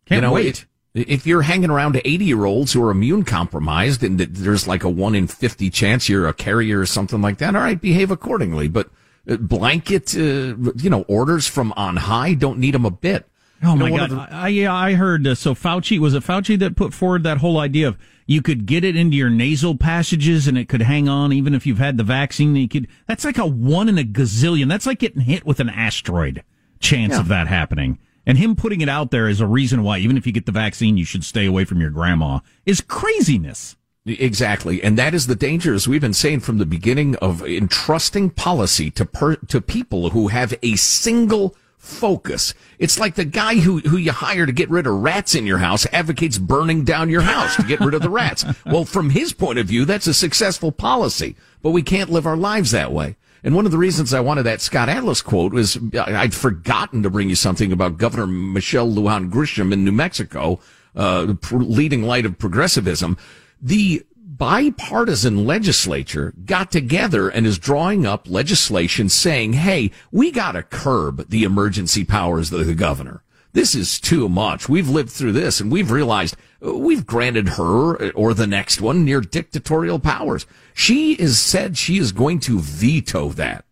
Can't 0.06 0.18
you 0.18 0.22
know, 0.22 0.34
wait. 0.34 0.66
It, 0.94 1.10
if 1.10 1.28
you're 1.28 1.42
hanging 1.42 1.70
around 1.70 1.94
to 1.94 2.08
80 2.08 2.26
year 2.26 2.46
olds 2.46 2.74
who 2.74 2.84
are 2.84 2.92
immune 2.92 3.26
compromised 3.26 4.02
and 4.02 4.18
that 4.18 4.34
there's 4.34 4.68
like 4.68 4.84
a 4.84 4.90
one 4.90 5.14
in 5.14 5.28
50 5.28 5.70
chance 5.70 6.08
you're 6.08 6.28
a 6.28 6.34
carrier 6.34 6.80
or 6.80 6.86
something 6.86 7.22
like 7.22 7.38
that, 7.40 7.56
all 7.56 7.62
right, 7.62 7.80
behave 7.80 8.12
accordingly. 8.12 8.70
But 8.70 8.90
uh, 9.30 9.38
blanket, 9.38 10.16
uh, 10.16 10.56
you 10.76 10.90
know, 10.90 11.04
orders 11.08 11.48
from 11.48 11.74
on 11.76 11.98
high 11.98 12.34
don't 12.34 12.60
need 12.60 12.76
them 12.76 12.86
a 12.86 12.92
bit. 12.92 13.28
Oh 13.66 13.76
my 13.76 13.90
god! 13.90 14.28
I, 14.32 14.48
yeah, 14.50 14.74
I 14.74 14.94
heard. 14.94 15.26
Uh, 15.26 15.36
so 15.36 15.54
Fauci 15.56 15.98
was 16.00 16.14
it 16.14 16.24
Fauci 16.24 16.58
that 16.60 16.76
put 16.76 16.94
forward 16.94 17.24
that 17.24 17.40
whole 17.40 17.60
idea 17.60 17.88
of 17.88 17.98
you 18.28 18.42
could 18.42 18.66
get 18.66 18.84
it 18.84 18.96
into 18.96 19.18
your 19.18 19.30
nasal 19.30 19.76
passages 19.76 20.48
and 20.48 20.58
it 20.58 20.68
could 20.70 20.82
hang 20.82 21.08
on 21.10 21.32
even 21.34 21.54
if 21.54 21.66
you've 21.66 21.78
had 21.80 21.98
the 21.98 22.04
vaccine. 22.04 22.56
You 22.56 22.68
could. 22.68 22.88
That's 23.08 23.26
like 23.26 23.38
a 23.38 23.46
one 23.46 23.90
in 23.90 23.98
a 23.98 24.04
gazillion. 24.04 24.70
That's 24.70 24.86
like 24.86 25.00
getting 25.00 25.22
hit 25.22 25.46
with 25.46 25.60
an 25.60 25.70
asteroid 25.70 26.44
chance 26.80 27.14
Yeah. 27.14 27.20
of 27.20 27.28
that 27.30 27.48
happening. 27.48 28.00
And 28.26 28.38
him 28.38 28.56
putting 28.56 28.82
it 28.82 28.90
out 28.90 29.12
there 29.12 29.28
as 29.28 29.40
a 29.40 29.46
reason 29.48 29.84
why 29.84 30.00
even 30.00 30.18
if 30.18 30.26
you 30.26 30.32
get 30.34 30.46
the 30.48 30.52
vaccine, 30.52 30.98
you 30.98 31.06
should 31.06 31.24
stay 31.24 31.46
away 31.46 31.64
from 31.66 31.80
your 31.80 31.92
grandma 31.92 32.40
is 32.66 32.82
craziness. 32.82 33.76
Exactly, 34.08 34.84
and 34.84 35.00
that 35.00 35.16
is 35.16 35.26
the 35.26 35.36
danger, 35.36 35.74
as 35.74 35.88
we've 35.88 36.02
been 36.02 36.14
saying 36.14 36.42
from 36.42 36.60
the 36.60 36.66
beginning, 36.66 37.16
of 37.16 37.42
entrusting 37.44 38.30
policy 38.30 38.92
to 38.92 39.04
per, 39.04 39.36
to 39.36 39.60
people 39.60 40.12
who 40.12 40.28
have 40.28 40.54
a 40.62 40.76
single 40.76 41.56
focus. 41.86 42.54
It's 42.80 43.00
like 43.00 43.16
the 43.16 43.26
guy 43.26 43.56
who 43.56 43.80
who 43.80 43.98
you 43.98 44.12
hire 44.12 44.46
to 44.46 44.52
get 44.52 44.70
rid 44.70 44.88
of 44.88 44.94
rats 44.96 45.36
in 45.36 45.46
your 45.46 45.60
house 45.60 45.86
advocates 45.92 46.38
burning 46.38 46.84
down 46.84 47.10
your 47.10 47.22
house 47.22 47.56
to 47.56 47.64
get 47.64 47.80
rid 47.80 47.94
of 47.94 48.02
the 48.02 48.10
rats. 48.10 48.46
Well, 48.66 48.86
from 48.86 49.12
his 49.12 49.32
point 49.32 49.60
of 49.60 49.68
view, 49.68 49.86
that's 49.86 50.08
a 50.08 50.14
successful 50.14 50.72
policy, 50.72 51.36
but 51.62 51.70
we 51.70 51.84
can't 51.84 52.10
live 52.10 52.26
our 52.26 52.36
lives 52.36 52.72
that 52.72 52.92
way. 52.92 53.16
And 53.44 53.56
one 53.56 53.66
of 53.66 53.72
the 53.72 53.78
reasons 53.78 54.14
I 54.14 54.22
wanted 54.22 54.44
that 54.44 54.60
Scott 54.60 54.90
Atlas 54.90 55.22
quote 55.22 55.54
was 55.54 55.78
I'd 55.96 56.34
forgotten 56.34 57.04
to 57.04 57.12
bring 57.12 57.30
you 57.30 57.36
something 57.36 57.72
about 57.72 57.98
Governor 57.98 58.26
Michelle 58.26 58.90
Lujan 58.90 59.30
Grisham 59.30 59.72
in 59.72 59.86
New 59.86 59.92
Mexico, 59.92 60.60
uh, 60.96 61.36
leading 61.52 62.02
light 62.02 62.26
of 62.26 62.40
progressivism. 62.40 63.18
The 63.62 64.04
bipartisan 64.38 65.46
legislature 65.46 66.34
got 66.46 66.72
together 66.72 67.30
and 67.30 67.46
is 67.46 67.60
drawing 67.60 68.06
up 68.06 68.30
legislation 68.30 69.08
saying, 69.10 69.54
hey, 69.54 69.92
we 70.12 70.32
got 70.32 70.54
to 70.54 70.64
curb 70.64 71.30
the 71.30 71.44
emergency 71.44 72.04
powers 72.04 72.52
of 72.52 72.66
the 72.66 72.74
governor. 72.74 73.24
This 73.54 73.74
is 73.74 74.02
too 74.02 74.28
much. 74.28 74.68
We've 74.68 74.90
lived 74.90 75.12
through 75.12 75.32
this 75.32 75.62
and 75.62 75.72
we've 75.72 75.90
realized 75.90 76.36
uh, 76.66 76.74
we've 76.74 77.06
granted 77.06 77.50
her 77.50 78.12
or 78.12 78.34
the 78.34 78.48
next 78.48 78.82
one 78.82 79.06
near 79.06 79.22
dictatorial 79.22 80.00
powers. 80.00 80.46
She 80.74 81.14
is 81.14 81.40
said 81.40 81.78
she 81.78 81.98
is 81.98 82.12
going 82.12 82.42
to 82.42 82.60
veto 82.60 83.30
that, 83.30 83.64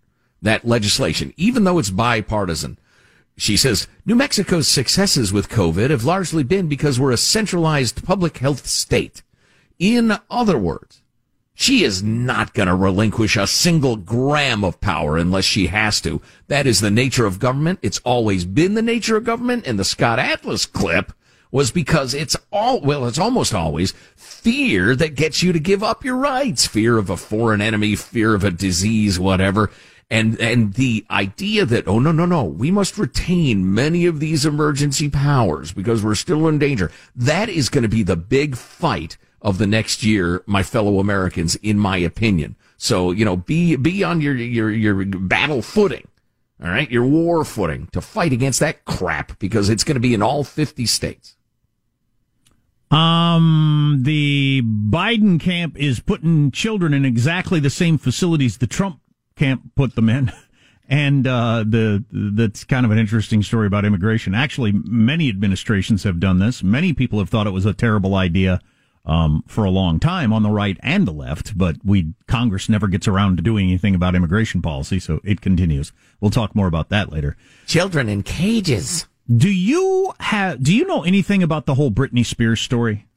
that 0.42 0.64
legislation, 0.64 1.34
even 1.36 1.66
though 1.66 1.80
it's 1.80 1.90
bipartisan. 1.90 2.80
She 3.36 3.58
says 3.58 3.88
New 4.06 4.16
Mexico's 4.16 4.70
successes 4.70 5.34
with 5.34 5.50
COVID 5.50 5.90
have 5.90 6.06
largely 6.06 6.44
been 6.44 6.70
because 6.70 6.98
we're 7.00 7.12
a 7.12 7.18
centralized 7.18 8.06
public 8.06 8.38
health 8.38 8.66
state. 8.68 9.22
In 9.84 10.14
other 10.30 10.58
words, 10.58 11.02
she 11.54 11.84
is 11.84 12.02
not 12.02 12.54
going 12.54 12.70
to 12.70 12.74
relinquish 12.74 13.36
a 13.36 13.46
single 13.46 13.98
gram 13.98 14.64
of 14.64 14.80
power 14.80 15.18
unless 15.18 15.44
she 15.44 15.68
has 15.68 16.00
to. 16.02 16.22
That 16.48 16.66
is 16.66 16.80
the 16.80 16.90
nature 16.90 17.26
of 17.26 17.38
government. 17.38 17.80
It's 17.82 18.00
always 18.06 18.46
been 18.46 18.76
the 18.76 18.82
nature 18.82 19.18
of 19.18 19.26
government. 19.26 19.68
And 19.68 19.78
the 19.78 19.84
Scott 19.84 20.20
Atlas 20.20 20.66
clip 20.66 21.12
was 21.52 21.70
because 21.70 22.14
it's 22.14 22.38
all, 22.50 22.80
well, 22.80 23.06
it's 23.06 23.20
almost 23.20 23.54
always 23.54 23.92
fear 24.16 24.96
that 24.96 25.16
gets 25.16 25.44
you 25.44 25.52
to 25.52 25.60
give 25.60 25.84
up 25.84 26.06
your 26.06 26.16
rights. 26.16 26.66
Fear 26.66 26.98
of 26.98 27.10
a 27.10 27.18
foreign 27.18 27.60
enemy, 27.60 27.98
fear 27.98 28.34
of 28.34 28.46
a 28.46 28.52
disease, 28.52 29.20
whatever. 29.20 29.70
And, 30.10 30.40
and 30.40 30.76
the 30.76 31.06
idea 31.12 31.66
that, 31.66 31.90
oh, 31.90 32.00
no, 32.00 32.14
no, 32.14 32.26
no, 32.26 32.46
we 32.46 32.72
must 32.72 32.98
retain 32.98 33.74
many 33.74 34.06
of 34.06 34.22
these 34.22 34.46
emergency 34.46 35.10
powers 35.10 35.74
because 35.74 36.02
we're 36.02 36.16
still 36.16 36.48
in 36.48 36.58
danger. 36.58 36.90
That 37.18 37.50
is 37.50 37.68
going 37.68 37.82
to 37.82 37.90
be 37.90 38.04
the 38.04 38.16
big 38.16 38.56
fight 38.56 39.18
of 39.44 39.58
the 39.58 39.68
next 39.68 40.04
year, 40.04 40.42
my 40.48 40.64
fellow 40.64 41.00
Americans, 41.00 41.56
in 41.58 41.78
my 41.78 41.98
opinion. 41.98 42.56
So, 42.78 43.12
you 43.12 43.26
know, 43.26 43.36
be, 43.36 43.76
be 43.76 44.04
on 44.04 44.22
your, 44.22 44.36
your, 44.36 44.72
your 44.72 45.06
battle 45.06 45.62
footing. 45.62 46.08
All 46.64 46.70
right. 46.70 46.90
Your 46.90 47.06
war 47.06 47.44
footing 47.44 47.90
to 47.92 48.00
fight 48.00 48.32
against 48.32 48.62
that 48.62 48.86
crap 48.86 49.38
because 49.38 49.70
it's 49.70 49.84
going 49.84 49.96
to 49.96 50.02
be 50.02 50.14
in 50.14 50.22
all 50.22 50.46
50 50.46 50.86
states. 50.86 51.36
Um, 52.90 54.00
the 54.04 54.62
Biden 54.64 55.40
camp 55.40 55.78
is 55.78 56.00
putting 56.00 56.52
children 56.52 56.94
in 56.94 57.06
exactly 57.06 57.60
the 57.60 57.70
same 57.70 57.98
facilities 57.98 58.60
the 58.60 58.68
Trump 58.68 59.00
camp 59.36 59.72
put 59.76 59.96
them 59.96 60.10
in. 60.10 60.32
And 60.90 61.26
uh, 61.26 61.64
the 61.66 62.04
that's 62.12 62.66
kind 62.66 62.86
of 62.86 62.92
an 62.92 63.00
interesting 63.00 63.42
story 63.42 63.68
about 63.68 63.86
immigration. 63.86 64.36
Actually, 64.36 64.74
many 64.74 65.30
administrations 65.30 66.04
have 66.04 66.20
done 66.20 66.40
this. 66.40 66.62
Many 66.62 66.92
people 66.92 67.20
have 67.20 67.30
thought 67.30 67.48
it 67.48 67.52
was 67.52 67.66
a 67.66 67.74
terrible 67.74 68.16
idea 68.16 68.60
um, 69.06 69.44
for 69.48 69.66
a 69.66 69.70
long 69.70 70.00
time 70.00 70.32
on 70.32 70.44
the 70.44 70.50
right 70.50 70.78
and 70.82 71.08
the 71.08 71.12
left, 71.12 71.58
but 71.58 71.78
we 71.84 72.14
Congress 72.28 72.70
never 72.70 72.88
gets 72.88 73.08
around 73.08 73.38
to 73.38 73.44
doing 73.44 73.68
anything 73.68 73.96
about 73.96 74.16
immigration 74.16 74.62
policy, 74.62 75.00
so 75.00 75.20
it 75.24 75.42
continues. 75.42 75.92
We'll 76.22 76.32
talk 76.32 76.56
more 76.56 76.68
about 76.68 76.90
that 76.90 77.12
later. 77.12 77.36
Children 77.68 78.10
in 78.10 78.24
cages. 78.24 79.08
Do 79.34 79.50
you 79.50 80.14
have? 80.20 80.64
Do 80.64 80.74
you 80.74 80.86
know 80.86 81.04
anything 81.04 81.44
about 81.44 81.66
the 81.66 81.76
whole 81.76 81.92
Britney 81.92 82.26
Spears 82.26 82.62
story? 82.62 83.08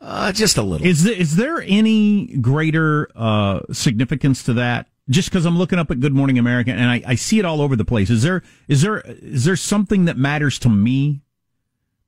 Uh, 0.00 0.32
just 0.32 0.56
a 0.56 0.62
little. 0.62 0.86
Is 0.86 1.04
there, 1.04 1.14
is 1.14 1.36
there 1.36 1.60
any 1.60 2.38
greater 2.38 3.10
uh, 3.14 3.60
significance 3.70 4.42
to 4.44 4.54
that? 4.54 4.88
Just 5.10 5.28
because 5.28 5.44
I'm 5.44 5.58
looking 5.58 5.78
up 5.78 5.90
at 5.90 6.00
Good 6.00 6.14
Morning 6.14 6.38
America 6.38 6.70
and 6.70 6.88
I, 6.88 7.02
I 7.04 7.14
see 7.16 7.38
it 7.38 7.44
all 7.44 7.60
over 7.60 7.74
the 7.74 7.84
place. 7.84 8.10
Is 8.10 8.22
there 8.22 8.42
is 8.68 8.82
there 8.82 9.00
is 9.00 9.44
there 9.44 9.56
something 9.56 10.04
that 10.04 10.16
matters 10.16 10.58
to 10.60 10.68
me 10.68 11.22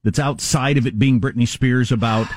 that's 0.05 0.21
outside 0.21 0.79
of 0.79 0.87
it 0.87 0.99
being 0.99 1.21
Britney 1.21 1.47
Spears 1.47 1.91
about 1.91 2.29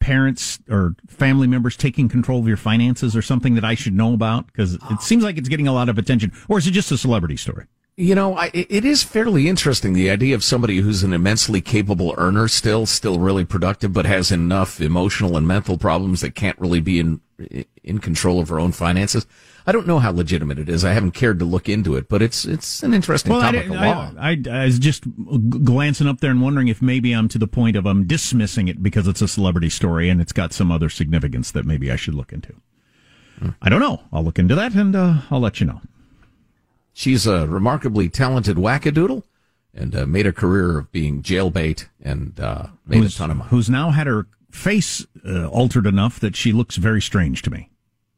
parents 0.00 0.58
or 0.68 0.94
family 1.06 1.46
members 1.46 1.76
taking 1.76 2.08
control 2.08 2.40
of 2.40 2.48
your 2.48 2.56
finances 2.56 3.16
or 3.16 3.22
something 3.22 3.54
that 3.54 3.64
I 3.64 3.74
should 3.74 3.94
know 3.94 4.14
about? 4.14 4.46
Because 4.46 4.74
it 4.74 4.80
ah. 4.84 4.96
seems 4.98 5.24
like 5.24 5.36
it's 5.38 5.48
getting 5.48 5.68
a 5.68 5.72
lot 5.72 5.88
of 5.88 5.98
attention. 5.98 6.32
Or 6.48 6.58
is 6.58 6.66
it 6.66 6.72
just 6.72 6.92
a 6.92 6.98
celebrity 6.98 7.36
story? 7.36 7.66
You 7.96 8.14
know, 8.14 8.36
I, 8.36 8.52
it 8.54 8.84
is 8.84 9.02
fairly 9.02 9.48
interesting 9.48 9.92
the 9.92 10.08
idea 10.08 10.36
of 10.36 10.44
somebody 10.44 10.76
who's 10.76 11.02
an 11.02 11.12
immensely 11.12 11.60
capable 11.60 12.14
earner, 12.16 12.46
still, 12.46 12.86
still 12.86 13.18
really 13.18 13.44
productive, 13.44 13.92
but 13.92 14.06
has 14.06 14.30
enough 14.30 14.80
emotional 14.80 15.36
and 15.36 15.48
mental 15.48 15.76
problems 15.78 16.20
that 16.20 16.36
can't 16.36 16.56
really 16.60 16.80
be 16.80 17.00
in 17.00 17.20
in 17.88 17.98
control 17.98 18.40
of 18.40 18.48
her 18.48 18.60
own 18.60 18.72
finances. 18.72 19.26
I 19.66 19.72
don't 19.72 19.86
know 19.86 19.98
how 19.98 20.12
legitimate 20.12 20.58
it 20.58 20.68
is. 20.68 20.84
I 20.84 20.92
haven't 20.92 21.10
cared 21.10 21.38
to 21.40 21.44
look 21.44 21.68
into 21.68 21.94
it, 21.96 22.08
but 22.08 22.22
it's 22.22 22.44
it's 22.44 22.82
an 22.82 22.94
interesting 22.94 23.32
well, 23.32 23.42
topic 23.42 23.62
I, 23.62 23.64
of 23.64 23.70
law. 23.70 24.12
I, 24.18 24.30
I, 24.30 24.62
I 24.62 24.64
was 24.64 24.78
just 24.78 25.04
glancing 25.64 26.06
up 26.06 26.20
there 26.20 26.30
and 26.30 26.40
wondering 26.40 26.68
if 26.68 26.80
maybe 26.80 27.12
I'm 27.12 27.28
to 27.28 27.38
the 27.38 27.46
point 27.46 27.76
of 27.76 27.86
I'm 27.86 28.06
dismissing 28.06 28.68
it 28.68 28.82
because 28.82 29.06
it's 29.06 29.20
a 29.20 29.28
celebrity 29.28 29.68
story 29.68 30.08
and 30.08 30.20
it's 30.20 30.32
got 30.32 30.52
some 30.52 30.72
other 30.72 30.88
significance 30.88 31.50
that 31.50 31.66
maybe 31.66 31.90
I 31.90 31.96
should 31.96 32.14
look 32.14 32.32
into. 32.32 32.54
Hmm. 33.38 33.50
I 33.60 33.68
don't 33.68 33.80
know. 33.80 34.02
I'll 34.12 34.24
look 34.24 34.38
into 34.38 34.54
that 34.54 34.74
and 34.74 34.96
uh, 34.96 35.14
I'll 35.30 35.40
let 35.40 35.60
you 35.60 35.66
know. 35.66 35.80
She's 36.92 37.26
a 37.26 37.46
remarkably 37.46 38.08
talented 38.08 38.56
wackadoodle 38.56 39.22
and 39.74 39.94
uh, 39.94 40.06
made 40.06 40.26
a 40.26 40.32
career 40.32 40.78
of 40.78 40.90
being 40.90 41.22
jailbait 41.22 41.86
and 42.02 42.40
uh, 42.40 42.68
made 42.86 43.02
who's, 43.02 43.14
a 43.14 43.18
ton 43.18 43.30
of 43.30 43.36
money. 43.36 43.50
Who's 43.50 43.70
now 43.70 43.90
had 43.90 44.06
her 44.06 44.26
face 44.50 45.06
uh, 45.26 45.46
altered 45.46 45.86
enough 45.86 46.18
that 46.20 46.36
she 46.36 46.52
looks 46.52 46.76
very 46.76 47.00
strange 47.00 47.42
to 47.42 47.50
me. 47.50 47.67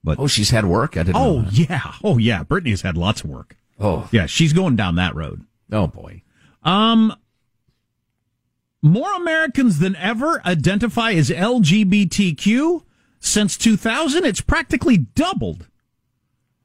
But 0.02 0.18
oh, 0.18 0.26
she's 0.26 0.50
had 0.50 0.64
work. 0.64 0.96
I 0.96 1.02
didn't. 1.02 1.16
Oh 1.16 1.44
yeah, 1.50 1.94
oh 2.02 2.18
yeah. 2.18 2.44
Britney's 2.44 2.82
had 2.82 2.96
lots 2.96 3.22
of 3.22 3.30
work. 3.30 3.56
Oh 3.78 4.08
yeah, 4.12 4.26
she's 4.26 4.52
going 4.52 4.76
down 4.76 4.94
that 4.96 5.14
road. 5.14 5.44
Oh 5.70 5.86
boy. 5.86 6.22
Um, 6.62 7.14
more 8.82 9.12
Americans 9.14 9.78
than 9.78 9.96
ever 9.96 10.40
identify 10.44 11.12
as 11.12 11.30
LGBTQ. 11.30 12.84
Since 13.22 13.58
2000, 13.58 14.24
it's 14.24 14.40
practically 14.40 14.96
doubled. 14.96 15.66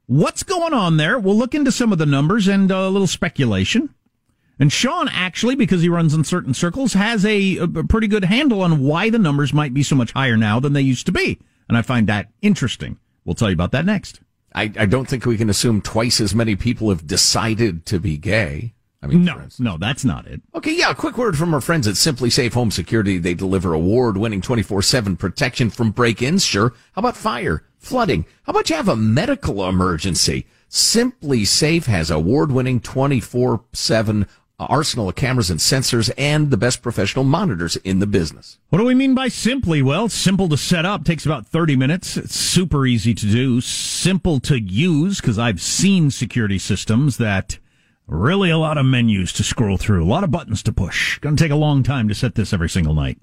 What's 0.05 0.43
going 0.43 0.73
on 0.73 0.97
there? 0.97 1.19
We'll 1.19 1.35
look 1.35 1.53
into 1.53 1.71
some 1.71 1.91
of 1.91 1.97
the 1.97 2.05
numbers 2.05 2.47
and 2.47 2.71
a 2.71 2.87
little 2.87 3.07
speculation. 3.07 3.93
And 4.57 4.71
Sean, 4.71 5.09
actually, 5.09 5.55
because 5.55 5.81
he 5.81 5.89
runs 5.89 6.13
in 6.13 6.23
certain 6.23 6.53
circles, 6.53 6.93
has 6.93 7.25
a, 7.25 7.57
a, 7.57 7.67
pretty 7.67 8.07
good 8.07 8.23
handle 8.23 8.61
on 8.61 8.79
why 8.79 9.09
the 9.09 9.19
numbers 9.19 9.53
might 9.53 9.73
be 9.73 9.83
so 9.83 9.97
much 9.97 10.13
higher 10.13 10.37
now 10.37 10.61
than 10.61 10.71
they 10.71 10.81
used 10.81 11.05
to 11.07 11.11
be. 11.11 11.39
And 11.67 11.77
I 11.77 11.81
find 11.81 12.07
that 12.07 12.29
interesting. 12.41 12.97
We'll 13.25 13.35
tell 13.35 13.49
you 13.49 13.55
about 13.55 13.71
that 13.71 13.85
next. 13.85 14.21
I, 14.53 14.71
I 14.77 14.85
don't 14.85 15.07
think 15.07 15.25
we 15.25 15.37
can 15.37 15.49
assume 15.49 15.81
twice 15.81 16.21
as 16.21 16.33
many 16.33 16.55
people 16.55 16.89
have 16.89 17.05
decided 17.05 17.85
to 17.87 17.99
be 17.99 18.17
gay. 18.17 18.73
I 19.01 19.07
mean, 19.07 19.23
no, 19.23 19.39
no, 19.59 19.77
that's 19.77 20.03
not 20.03 20.25
it. 20.25 20.41
Okay, 20.55 20.75
yeah, 20.75 20.89
a 20.89 20.95
quick 20.95 21.17
word 21.17 21.37
from 21.37 21.53
our 21.53 21.61
friends 21.61 21.87
at 21.87 21.93
SimpliSafe 21.93 22.53
Home 22.53 22.71
Security. 22.71 23.19
They 23.19 23.35
deliver 23.35 23.73
award 23.73 24.17
winning 24.17 24.41
24 24.41 24.81
7 24.81 25.15
protection 25.17 25.69
from 25.69 25.91
break 25.91 26.23
ins. 26.23 26.43
Sure. 26.43 26.73
How 26.93 27.01
about 27.01 27.17
fire, 27.17 27.63
flooding? 27.77 28.25
How 28.43 28.51
about 28.51 28.69
you 28.69 28.77
have 28.77 28.89
a 28.89 28.95
medical 28.95 29.67
emergency? 29.67 30.47
SimpliSafe 30.71 31.85
has 31.85 32.09
award 32.09 32.51
winning 32.51 32.79
24 32.79 33.63
7 33.73 34.25
arsenal 34.59 35.09
of 35.09 35.15
cameras 35.15 35.49
and 35.49 35.59
sensors 35.59 36.11
and 36.17 36.49
the 36.49 36.57
best 36.57 36.81
professional 36.81 37.25
monitors 37.25 37.75
in 37.77 37.99
the 37.99 38.07
business. 38.07 38.57
What 38.69 38.79
do 38.79 38.85
we 38.85 38.95
mean 38.95 39.13
by 39.13 39.27
simply? 39.27 39.81
Well, 39.81 40.07
simple 40.09 40.47
to 40.49 40.57
set 40.57 40.85
up, 40.85 41.03
takes 41.03 41.25
about 41.25 41.45
30 41.45 41.75
minutes. 41.75 42.17
It's 42.17 42.35
super 42.35 42.85
easy 42.85 43.13
to 43.13 43.25
do, 43.25 43.61
simple 43.61 44.39
to 44.41 44.59
use 44.59 45.19
because 45.19 45.37
I've 45.37 45.61
seen 45.61 46.11
security 46.11 46.59
systems 46.59 47.17
that 47.17 47.59
really 48.07 48.49
a 48.49 48.57
lot 48.57 48.77
of 48.77 48.85
menus 48.85 49.33
to 49.33 49.43
scroll 49.43 49.77
through, 49.77 50.03
a 50.03 50.07
lot 50.07 50.23
of 50.23 50.31
buttons 50.31 50.63
to 50.63 50.71
push. 50.71 51.19
Going 51.19 51.35
to 51.35 51.43
take 51.43 51.51
a 51.51 51.55
long 51.55 51.83
time 51.83 52.07
to 52.07 52.15
set 52.15 52.35
this 52.35 52.53
every 52.53 52.69
single 52.69 52.93
night. 52.93 53.17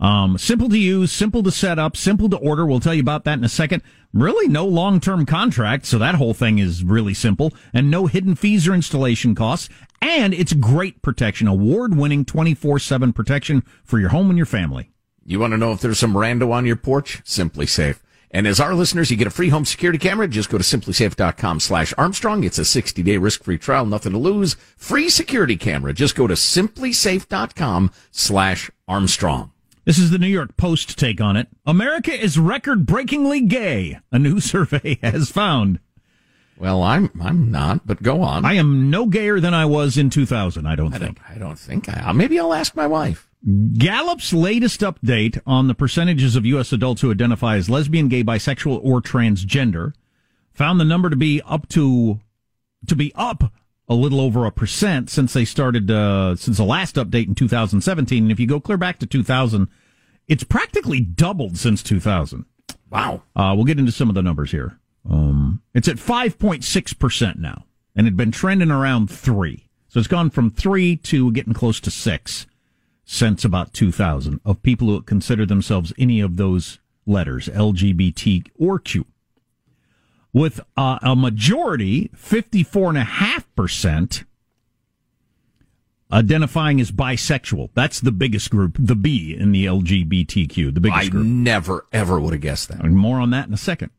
Um, 0.00 0.38
simple 0.38 0.68
to 0.68 0.78
use, 0.78 1.10
simple 1.10 1.42
to 1.42 1.50
set 1.50 1.78
up, 1.78 1.96
simple 1.96 2.28
to 2.28 2.36
order. 2.36 2.64
We'll 2.64 2.78
tell 2.78 2.94
you 2.94 3.00
about 3.00 3.24
that 3.24 3.38
in 3.38 3.44
a 3.44 3.48
second. 3.48 3.82
Really 4.12 4.48
no 4.48 4.64
long-term 4.64 5.26
contract, 5.26 5.86
so 5.86 5.98
that 5.98 6.14
whole 6.14 6.34
thing 6.34 6.58
is 6.58 6.84
really 6.84 7.14
simple 7.14 7.52
and 7.74 7.90
no 7.90 8.06
hidden 8.06 8.36
fees 8.36 8.68
or 8.68 8.74
installation 8.74 9.34
costs. 9.34 9.68
And 10.00 10.32
it's 10.32 10.52
great 10.52 11.02
protection, 11.02 11.48
award-winning 11.48 12.24
24-7 12.24 13.14
protection 13.14 13.62
for 13.84 13.98
your 13.98 14.10
home 14.10 14.30
and 14.30 14.36
your 14.36 14.46
family. 14.46 14.90
You 15.24 15.40
want 15.40 15.52
to 15.52 15.58
know 15.58 15.72
if 15.72 15.80
there's 15.80 15.98
some 15.98 16.14
rando 16.14 16.52
on 16.52 16.64
your 16.64 16.76
porch? 16.76 17.22
SimpliSafe. 17.24 17.98
And 18.30 18.46
as 18.46 18.60
our 18.60 18.74
listeners, 18.74 19.10
you 19.10 19.16
get 19.16 19.26
a 19.26 19.30
free 19.30 19.48
home 19.48 19.64
security 19.64 19.98
camera. 19.98 20.28
Just 20.28 20.50
go 20.50 20.58
to 20.58 20.64
simplisafe.com 20.64 21.60
slash 21.60 21.94
Armstrong. 21.96 22.44
It's 22.44 22.58
a 22.58 22.64
60 22.64 23.02
day 23.02 23.16
risk 23.16 23.44
free 23.44 23.58
trial. 23.58 23.86
Nothing 23.86 24.12
to 24.12 24.18
lose. 24.18 24.54
Free 24.76 25.08
security 25.08 25.56
camera. 25.56 25.92
Just 25.92 26.14
go 26.14 26.26
to 26.26 26.34
simplisafe.com 26.34 27.90
slash 28.10 28.70
Armstrong. 28.86 29.52
This 29.84 29.98
is 29.98 30.10
the 30.10 30.18
New 30.18 30.26
York 30.26 30.58
Post 30.58 30.98
take 30.98 31.20
on 31.20 31.36
it. 31.36 31.48
America 31.64 32.12
is 32.12 32.38
record 32.38 32.84
breakingly 32.84 33.40
gay, 33.40 33.98
a 34.12 34.18
new 34.18 34.40
survey 34.40 34.98
has 35.02 35.30
found. 35.30 35.80
Well, 36.58 36.82
I'm 36.82 37.10
I'm 37.22 37.50
not, 37.50 37.86
but 37.86 38.02
go 38.02 38.22
on. 38.22 38.44
I 38.44 38.54
am 38.54 38.90
no 38.90 39.06
gayer 39.06 39.38
than 39.40 39.54
I 39.54 39.64
was 39.64 39.96
in 39.96 40.10
2000, 40.10 40.66
I 40.66 40.74
don't 40.74 40.92
I 40.94 40.98
think. 40.98 41.16
Don't, 41.18 41.30
I 41.30 41.38
don't 41.38 41.58
think. 41.58 41.88
I, 41.88 42.12
maybe 42.12 42.38
I'll 42.38 42.54
ask 42.54 42.74
my 42.74 42.86
wife. 42.86 43.28
Gallup's 43.74 44.32
latest 44.32 44.80
update 44.80 45.40
on 45.46 45.68
the 45.68 45.74
percentages 45.74 46.34
of 46.34 46.44
U.S. 46.46 46.72
adults 46.72 47.02
who 47.02 47.12
identify 47.12 47.56
as 47.56 47.70
lesbian, 47.70 48.08
gay, 48.08 48.24
bisexual, 48.24 48.80
or 48.82 49.00
transgender 49.00 49.92
found 50.52 50.80
the 50.80 50.84
number 50.84 51.08
to 51.08 51.16
be 51.16 51.40
up 51.46 51.68
to 51.68 52.18
to 52.86 52.96
be 52.96 53.12
up 53.14 53.52
a 53.88 53.94
little 53.94 54.20
over 54.20 54.44
a 54.44 54.50
percent 54.50 55.08
since 55.08 55.32
they 55.32 55.44
started 55.44 55.90
uh, 55.90 56.34
since 56.36 56.56
the 56.56 56.64
last 56.64 56.96
update 56.96 57.28
in 57.28 57.34
2017. 57.34 58.24
And 58.24 58.32
if 58.32 58.40
you 58.40 58.46
go 58.46 58.60
clear 58.60 58.76
back 58.76 58.98
to 58.98 59.06
2000, 59.06 59.68
it's 60.26 60.44
practically 60.44 61.00
doubled 61.00 61.56
since 61.56 61.82
2000. 61.82 62.44
Wow. 62.90 63.22
Uh, 63.36 63.52
we'll 63.54 63.64
get 63.64 63.78
into 63.78 63.92
some 63.92 64.08
of 64.08 64.14
the 64.14 64.22
numbers 64.22 64.50
here. 64.50 64.78
Um, 65.08 65.62
it's 65.74 65.88
at 65.88 65.96
5.6 65.96 66.98
percent 66.98 67.38
now, 67.38 67.64
and 67.96 68.06
had 68.06 68.16
been 68.16 68.32
trending 68.32 68.70
around 68.70 69.10
three. 69.10 69.68
So 69.88 69.98
it's 69.98 70.08
gone 70.08 70.30
from 70.30 70.50
three 70.50 70.96
to 70.96 71.32
getting 71.32 71.54
close 71.54 71.80
to 71.80 71.90
six 71.90 72.46
since 73.04 73.44
about 73.44 73.72
2000 73.72 74.40
of 74.44 74.62
people 74.62 74.88
who 74.88 75.00
consider 75.00 75.46
themselves 75.46 75.94
any 75.98 76.20
of 76.20 76.36
those 76.36 76.78
letters, 77.06 77.48
LGBT 77.48 78.46
or 78.58 78.78
Q 78.78 79.06
with 80.32 80.60
uh, 80.76 80.98
a 81.02 81.16
majority, 81.16 82.10
54.5%, 82.14 84.24
identifying 86.12 86.80
as 86.80 86.90
bisexual. 86.90 87.70
That's 87.74 88.00
the 88.00 88.12
biggest 88.12 88.50
group, 88.50 88.76
the 88.78 88.94
B 88.94 89.36
in 89.38 89.52
the 89.52 89.66
LGBTQ, 89.66 90.74
the 90.74 90.80
biggest 90.80 91.06
I 91.06 91.08
group. 91.08 91.26
never, 91.26 91.86
ever 91.92 92.18
would 92.20 92.32
have 92.32 92.42
guessed 92.42 92.68
that. 92.68 92.84
And 92.84 92.96
more 92.96 93.20
on 93.20 93.30
that 93.30 93.48
in 93.48 93.54
a 93.54 93.58
second. 93.58 93.90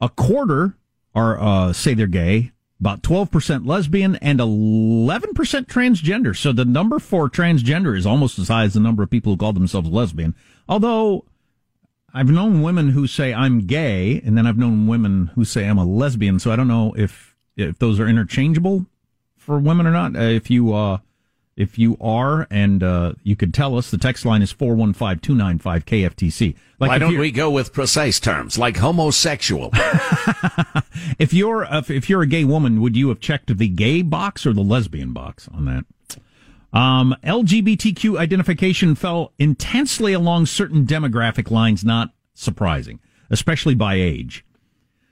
A 0.00 0.08
quarter 0.08 0.76
are 1.14 1.40
uh, 1.40 1.72
say 1.72 1.94
they're 1.94 2.06
gay, 2.06 2.52
about 2.78 3.02
12% 3.02 3.66
lesbian, 3.66 4.16
and 4.16 4.38
11% 4.38 5.20
transgender. 5.66 6.36
So 6.36 6.52
the 6.52 6.64
number 6.64 6.98
for 6.98 7.30
transgender 7.30 7.96
is 7.96 8.06
almost 8.06 8.38
as 8.38 8.48
high 8.48 8.64
as 8.64 8.74
the 8.74 8.80
number 8.80 9.02
of 9.02 9.10
people 9.10 9.32
who 9.32 9.38
call 9.38 9.52
themselves 9.54 9.88
lesbian. 9.88 10.34
Although 10.68 11.24
I've 12.12 12.30
known 12.30 12.62
women 12.62 12.90
who 12.90 13.06
say 13.06 13.32
I'm 13.32 13.66
gay, 13.66 14.20
and 14.24 14.36
then 14.36 14.46
I've 14.46 14.58
known 14.58 14.86
women 14.86 15.28
who 15.34 15.44
say 15.44 15.66
I'm 15.66 15.78
a 15.78 15.84
lesbian. 15.84 16.38
So 16.38 16.50
I 16.50 16.56
don't 16.56 16.68
know 16.68 16.94
if 16.96 17.34
if 17.56 17.78
those 17.78 17.98
are 17.98 18.08
interchangeable 18.08 18.86
for 19.36 19.58
women 19.58 19.86
or 19.86 19.92
not. 19.92 20.16
Uh, 20.16 20.20
if 20.20 20.50
you 20.50 20.74
uh, 20.74 20.98
If 21.56 21.78
you 21.78 21.96
are, 22.02 22.46
and 22.50 22.82
uh, 22.82 23.14
you 23.22 23.34
could 23.34 23.54
tell 23.54 23.78
us, 23.78 23.90
the 23.90 23.96
text 23.96 24.26
line 24.26 24.42
is 24.42 24.52
415 24.52 25.20
295 25.20 25.86
KFTC. 25.86 26.54
Why 26.76 26.98
don't 26.98 27.16
we 27.16 27.30
go 27.30 27.50
with 27.50 27.72
precise 27.72 28.20
terms 28.20 28.58
like 28.58 28.76
homosexual? 28.76 29.72
If 31.18 31.32
you're 31.32 31.66
if, 31.70 31.90
if 31.90 32.08
you're 32.08 32.22
a 32.22 32.26
gay 32.26 32.44
woman, 32.44 32.80
would 32.80 32.96
you 32.96 33.08
have 33.08 33.20
checked 33.20 33.56
the 33.56 33.68
gay 33.68 34.02
box 34.02 34.46
or 34.46 34.52
the 34.52 34.62
lesbian 34.62 35.12
box 35.12 35.48
on 35.52 35.64
that? 35.66 35.84
Um, 36.76 37.16
LGBTQ 37.24 38.18
identification 38.18 38.94
fell 38.94 39.32
intensely 39.38 40.12
along 40.12 40.46
certain 40.46 40.86
demographic 40.86 41.50
lines, 41.50 41.84
not 41.84 42.10
surprising, 42.34 43.00
especially 43.30 43.74
by 43.74 43.94
age. 43.94 44.44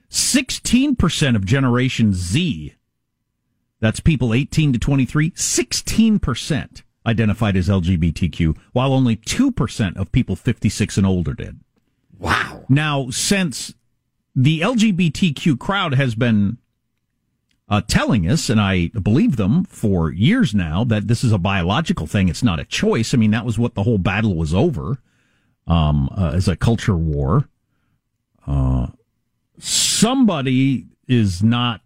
16% 0.09 1.35
of 1.35 1.45
Generation 1.45 2.13
Z, 2.13 2.75
that's 3.85 3.99
people 3.99 4.33
18 4.33 4.73
to 4.73 4.79
23, 4.79 5.29
16% 5.29 6.81
identified 7.05 7.55
as 7.55 7.69
LGBTQ, 7.69 8.57
while 8.71 8.91
only 8.91 9.15
2% 9.15 9.95
of 9.95 10.11
people 10.11 10.35
56 10.35 10.97
and 10.97 11.05
older 11.05 11.35
did. 11.35 11.59
Wow. 12.17 12.65
Now, 12.67 13.11
since 13.11 13.75
the 14.35 14.61
LGBTQ 14.61 15.59
crowd 15.59 15.93
has 15.93 16.15
been 16.15 16.57
uh, 17.69 17.81
telling 17.87 18.27
us, 18.27 18.49
and 18.49 18.59
I 18.59 18.87
believe 18.87 19.35
them 19.35 19.65
for 19.65 20.11
years 20.11 20.55
now, 20.55 20.83
that 20.85 21.07
this 21.07 21.23
is 21.23 21.31
a 21.31 21.37
biological 21.37 22.07
thing. 22.07 22.27
It's 22.27 22.41
not 22.41 22.59
a 22.59 22.65
choice. 22.65 23.13
I 23.13 23.17
mean, 23.17 23.29
that 23.31 23.45
was 23.45 23.59
what 23.59 23.75
the 23.75 23.83
whole 23.83 23.99
battle 23.99 24.35
was 24.35 24.51
over 24.51 24.97
um, 25.67 26.09
uh, 26.17 26.31
as 26.33 26.47
a 26.47 26.55
culture 26.55 26.97
war. 26.97 27.49
Uh, 28.47 28.87
somebody 29.59 30.87
is 31.07 31.43
not 31.43 31.81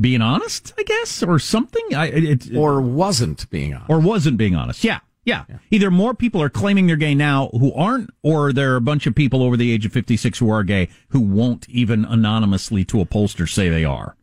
being 0.00 0.22
honest, 0.22 0.72
I 0.78 0.82
guess, 0.82 1.22
or 1.22 1.38
something. 1.38 1.82
I, 1.94 2.06
it, 2.06 2.56
or 2.56 2.80
wasn't 2.80 3.48
being 3.50 3.74
honest. 3.74 3.90
Or 3.90 4.00
wasn't 4.00 4.38
being 4.38 4.54
honest. 4.54 4.82
Yeah, 4.82 5.00
yeah. 5.24 5.44
Either 5.70 5.90
more 5.90 6.14
people 6.14 6.40
are 6.42 6.48
claiming 6.48 6.86
they're 6.86 6.96
gay 6.96 7.14
now 7.14 7.48
who 7.48 7.72
aren't, 7.74 8.10
or 8.22 8.52
there 8.52 8.72
are 8.72 8.76
a 8.76 8.80
bunch 8.80 9.06
of 9.06 9.14
people 9.14 9.42
over 9.42 9.56
the 9.56 9.72
age 9.72 9.84
of 9.84 9.92
56 9.92 10.38
who 10.38 10.50
are 10.50 10.64
gay 10.64 10.88
who 11.08 11.20
won't 11.20 11.68
even 11.68 12.04
anonymously 12.04 12.84
to 12.86 13.00
a 13.00 13.06
pollster 13.06 13.48
say 13.48 13.68
they 13.68 13.84
are. 13.84 14.16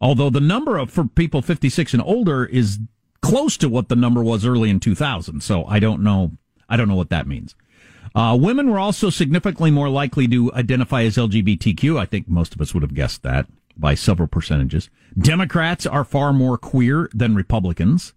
Although 0.00 0.30
the 0.30 0.40
number 0.40 0.78
of 0.78 0.90
for 0.90 1.04
people 1.04 1.42
56 1.42 1.92
and 1.94 2.02
older 2.02 2.44
is 2.44 2.78
close 3.22 3.56
to 3.58 3.68
what 3.68 3.88
the 3.88 3.96
number 3.96 4.22
was 4.22 4.46
early 4.46 4.70
in 4.70 4.80
2000. 4.80 5.42
So 5.42 5.64
I 5.66 5.78
don't 5.78 6.02
know. 6.02 6.32
I 6.68 6.76
don't 6.76 6.88
know 6.88 6.96
what 6.96 7.10
that 7.10 7.26
means. 7.26 7.54
Uh, 8.14 8.36
women 8.40 8.70
were 8.70 8.78
also 8.78 9.10
significantly 9.10 9.70
more 9.70 9.88
likely 9.88 10.26
to 10.26 10.52
identify 10.54 11.02
as 11.02 11.16
LGBTQ. 11.16 11.98
I 11.98 12.06
think 12.06 12.28
most 12.28 12.54
of 12.54 12.60
us 12.60 12.74
would 12.74 12.82
have 12.82 12.94
guessed 12.94 13.22
that 13.22 13.46
by 13.76 13.94
several 13.94 14.28
percentages. 14.28 14.90
Democrats 15.18 15.86
are 15.86 16.04
far 16.04 16.32
more 16.32 16.58
queer 16.58 17.08
than 17.12 17.34
Republicans, 17.34 18.12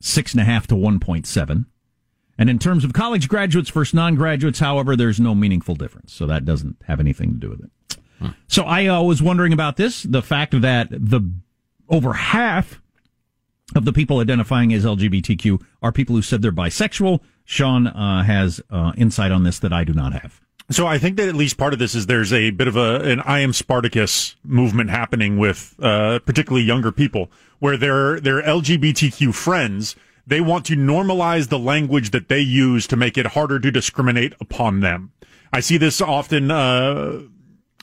six 0.00 0.32
and 0.32 0.40
a 0.40 0.44
half 0.44 0.66
to 0.68 0.74
1.7. 0.74 1.66
And 2.38 2.48
in 2.48 2.58
terms 2.58 2.84
of 2.84 2.92
college 2.94 3.28
graduates 3.28 3.68
versus 3.68 3.92
non-graduates, 3.92 4.60
however, 4.60 4.96
there's 4.96 5.20
no 5.20 5.34
meaningful 5.34 5.74
difference. 5.74 6.12
So 6.12 6.26
that 6.26 6.46
doesn't 6.46 6.76
have 6.86 6.98
anything 6.98 7.32
to 7.32 7.38
do 7.38 7.50
with 7.50 7.60
it. 7.60 7.70
So 8.48 8.64
I 8.64 8.86
uh, 8.86 9.02
was 9.02 9.22
wondering 9.22 9.52
about 9.52 9.76
this, 9.76 10.02
the 10.02 10.22
fact 10.22 10.60
that 10.60 10.88
the 10.90 11.22
over 11.88 12.12
half 12.12 12.80
of 13.74 13.84
the 13.84 13.92
people 13.92 14.18
identifying 14.18 14.72
as 14.72 14.84
LGBTQ 14.84 15.62
are 15.82 15.92
people 15.92 16.16
who 16.16 16.22
said 16.22 16.42
they're 16.42 16.52
bisexual. 16.52 17.20
Sean 17.44 17.86
uh, 17.86 18.22
has 18.22 18.60
uh, 18.70 18.92
insight 18.96 19.32
on 19.32 19.44
this 19.44 19.58
that 19.60 19.72
I 19.72 19.84
do 19.84 19.92
not 19.92 20.12
have. 20.12 20.40
So 20.70 20.86
I 20.86 20.98
think 20.98 21.16
that 21.16 21.28
at 21.28 21.34
least 21.34 21.56
part 21.56 21.72
of 21.72 21.80
this 21.80 21.96
is 21.96 22.06
there's 22.06 22.32
a 22.32 22.50
bit 22.50 22.68
of 22.68 22.76
a 22.76 23.00
an 23.00 23.20
I 23.20 23.40
am 23.40 23.52
Spartacus 23.52 24.36
movement 24.44 24.90
happening 24.90 25.36
with 25.36 25.74
uh, 25.82 26.20
particularly 26.20 26.64
younger 26.64 26.92
people, 26.92 27.30
where 27.58 27.76
their 27.76 28.20
their 28.20 28.40
LGBTQ 28.42 29.34
friends 29.34 29.96
they 30.26 30.40
want 30.40 30.64
to 30.66 30.76
normalize 30.76 31.48
the 31.48 31.58
language 31.58 32.10
that 32.10 32.28
they 32.28 32.38
use 32.38 32.86
to 32.86 32.96
make 32.96 33.18
it 33.18 33.26
harder 33.26 33.58
to 33.58 33.70
discriminate 33.72 34.32
upon 34.40 34.78
them. 34.78 35.10
I 35.52 35.58
see 35.60 35.76
this 35.76 36.00
often. 36.00 36.50
Uh, 36.50 37.22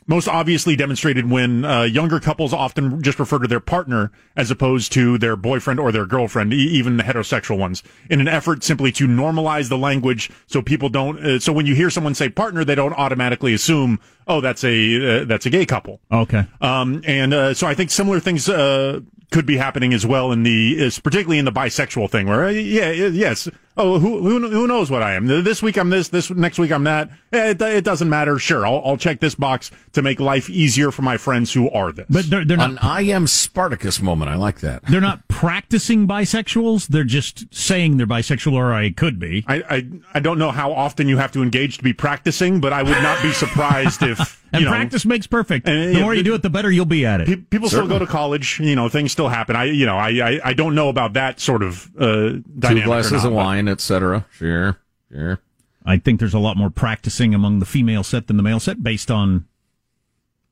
most 0.08 0.28
obviously 0.28 0.76
demonstrated 0.76 1.30
when 1.30 1.64
uh, 1.66 1.84
younger 1.84 2.20
couples 2.20 2.54
often 2.54 3.02
just 3.04 3.20
refer 3.20 3.40
to 3.40 3.48
their 3.48 3.60
partner 3.60 4.12
as 4.36 4.50
opposed 4.50 4.92
to 4.94 5.18
their 5.18 5.36
boyfriend 5.36 5.80
or 5.80 5.92
their 5.92 6.06
girlfriend, 6.06 6.54
e- 6.54 6.58
even 6.58 6.98
the 6.98 7.04
heterosexual 7.04 7.58
ones, 7.58 7.84
in 8.10 8.22
an 8.22 8.28
effort 8.28 8.64
simply 8.64 8.92
to 8.94 9.08
normalize 9.08 9.70
the 9.70 9.78
language 9.78 10.32
so 10.48 10.62
people 10.62 10.90
don't. 10.90 11.20
Uh, 11.24 11.40
so 11.40 11.52
when 11.52 11.66
you 11.66 11.76
hear 11.76 11.90
someone 11.90 12.16
say 12.16 12.30
partner, 12.30 12.64
they 12.64 12.76
don't 12.76 12.94
automatically 12.94 13.54
assume, 13.54 14.00
oh, 14.28 14.42
that's 14.42 14.64
a 14.64 15.22
uh, 15.22 15.26
that's 15.26 15.46
a 15.46 15.50
gay 15.50 15.66
couple. 15.66 16.00
Okay. 16.12 16.46
Um, 16.62 17.02
and 17.06 17.34
uh, 17.34 17.54
so 17.54 17.68
I 17.68 17.74
think 17.74 17.92
similar 17.92 18.20
things 18.20 18.48
uh, 18.48 19.02
could 19.32 19.46
be 19.46 19.58
happening 19.58 19.94
as 19.94 20.06
well 20.06 20.32
in 20.32 20.44
the, 20.44 20.80
is 20.80 21.00
particularly 21.00 21.38
in 21.40 21.46
the 21.46 21.52
bisexual 21.52 22.10
thing, 22.10 22.28
where 22.28 22.46
uh, 22.46 22.50
yeah, 22.50 22.92
yes. 22.92 23.50
Oh, 23.78 24.00
who, 24.00 24.22
who 24.22 24.50
who 24.50 24.68
knows 24.68 24.90
what 24.90 25.04
I 25.04 25.14
am? 25.14 25.28
This 25.28 25.62
week 25.62 25.78
I'm 25.78 25.90
this. 25.90 26.10
This 26.10 26.30
next 26.32 26.58
week 26.60 26.72
I'm 26.72 26.84
that. 26.86 27.10
Eh, 27.32 27.52
It, 27.52 27.62
it 27.62 27.84
doesn't 27.84 28.10
matter. 28.10 28.40
Sure, 28.40 28.66
I'll, 28.66 28.82
I'll 28.84 28.98
check 28.98 29.20
this 29.20 29.36
box 29.36 29.70
to 29.94 30.02
make 30.02 30.20
life 30.20 30.50
easier 30.50 30.92
for 30.92 31.02
my 31.04 31.18
friends 31.18 31.54
who 31.54 31.70
are 31.70 31.92
this. 31.92 32.06
But 32.10 32.30
they're, 32.30 32.44
they're 32.46 32.58
not. 32.58 32.72
An 32.72 32.78
I 32.82 33.02
am 33.04 33.28
Spartacus 33.28 34.02
moment. 34.02 34.32
I 34.32 34.36
like 34.36 34.60
that. 34.62 34.84
They're 34.86 35.02
not 35.02 35.28
practicing 35.28 36.08
bisexuals. 36.08 36.88
They're 36.88 37.04
just 37.04 37.54
saying 37.54 37.98
they're 37.98 38.08
bisexual, 38.08 38.54
or 38.54 38.74
I 38.74 38.92
could 38.92 39.20
be. 39.20 39.44
I, 39.48 39.56
I 39.70 39.90
I 40.16 40.20
don't 40.20 40.40
know 40.40 40.52
how 40.52 40.74
often 40.74 41.08
you 41.08 41.18
have 41.18 41.32
to 41.34 41.44
engage 41.44 41.78
to 41.78 41.84
be 41.84 41.94
practicing, 41.94 42.60
but 42.60 42.74
I 42.74 42.84
would 42.84 43.02
not 43.04 43.22
be 43.22 43.32
surprised 43.34 44.02
if 44.04 44.42
And 44.54 44.62
you 44.62 44.66
know, 44.66 44.72
practice 44.72 45.06
makes 45.06 45.28
perfect. 45.28 45.68
And, 45.68 45.90
the 45.94 46.00
yeah, 46.00 46.04
more 46.04 46.16
you 46.16 46.24
do 46.24 46.34
it, 46.34 46.42
the 46.42 46.50
better 46.50 46.72
you'll 46.72 46.86
be 46.86 47.06
at 47.06 47.22
it. 47.22 47.28
Pe- 47.28 47.36
people 47.36 47.68
still 47.70 47.88
go 47.88 48.00
to 48.00 48.08
college. 48.08 48.60
You 48.60 48.76
know, 48.76 48.90
things 48.90 49.12
still 49.12 49.28
happen. 49.30 49.56
I, 49.56 49.66
you 49.66 49.86
know, 49.86 49.98
I, 49.98 50.10
I, 50.10 50.40
I 50.46 50.54
don't 50.54 50.74
know 50.74 50.90
about 50.90 51.14
that 51.14 51.40
sort 51.40 51.62
of 51.64 51.92
uh, 51.98 52.06
Two 52.06 52.44
dynamic. 52.60 52.84
or 52.84 52.86
glasses 52.88 53.12
not, 53.12 53.26
of 53.26 53.32
but- 53.34 53.36
wine, 53.68 53.74
etc. 53.74 54.26
Sure, 54.32 54.78
sure. 55.12 55.40
I 55.86 55.98
think 55.98 56.20
there's 56.20 56.34
a 56.34 56.40
lot 56.40 56.58
more 56.58 56.70
practicing 56.70 57.34
among 57.34 57.60
the 57.60 57.66
female 57.66 58.04
set 58.04 58.28
than 58.28 58.38
the 58.38 58.44
male 58.44 58.60
set, 58.60 58.84
based 58.84 59.10
on 59.12 59.46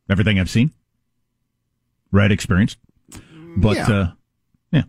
everything 0.10 0.40
I've 0.40 0.50
seen, 0.50 0.72
read, 2.12 2.32
experienced. 2.32 2.78
But 3.58 3.78
Yeah. 3.78 3.90
uh, 3.90 4.12
yeah, 4.72 4.84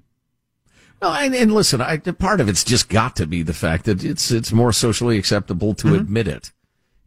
No, 1.02 1.12
and, 1.12 1.34
and 1.34 1.52
listen, 1.52 1.80
I, 1.80 1.98
part 1.98 2.40
of 2.40 2.48
it's 2.48 2.64
just 2.64 2.88
got 2.88 3.16
to 3.16 3.26
be 3.26 3.42
the 3.42 3.52
fact 3.54 3.84
that 3.86 4.04
it's 4.04 4.30
it's 4.30 4.52
more 4.52 4.72
socially 4.72 5.18
acceptable 5.18 5.74
to 5.74 5.88
Mm-hmm. 5.88 5.96
admit 5.96 6.28
it 6.28 6.52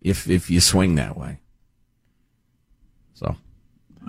if 0.02 0.30
if 0.30 0.50
you 0.50 0.60
swing 0.62 0.96
that 0.96 1.18
way. 1.18 1.40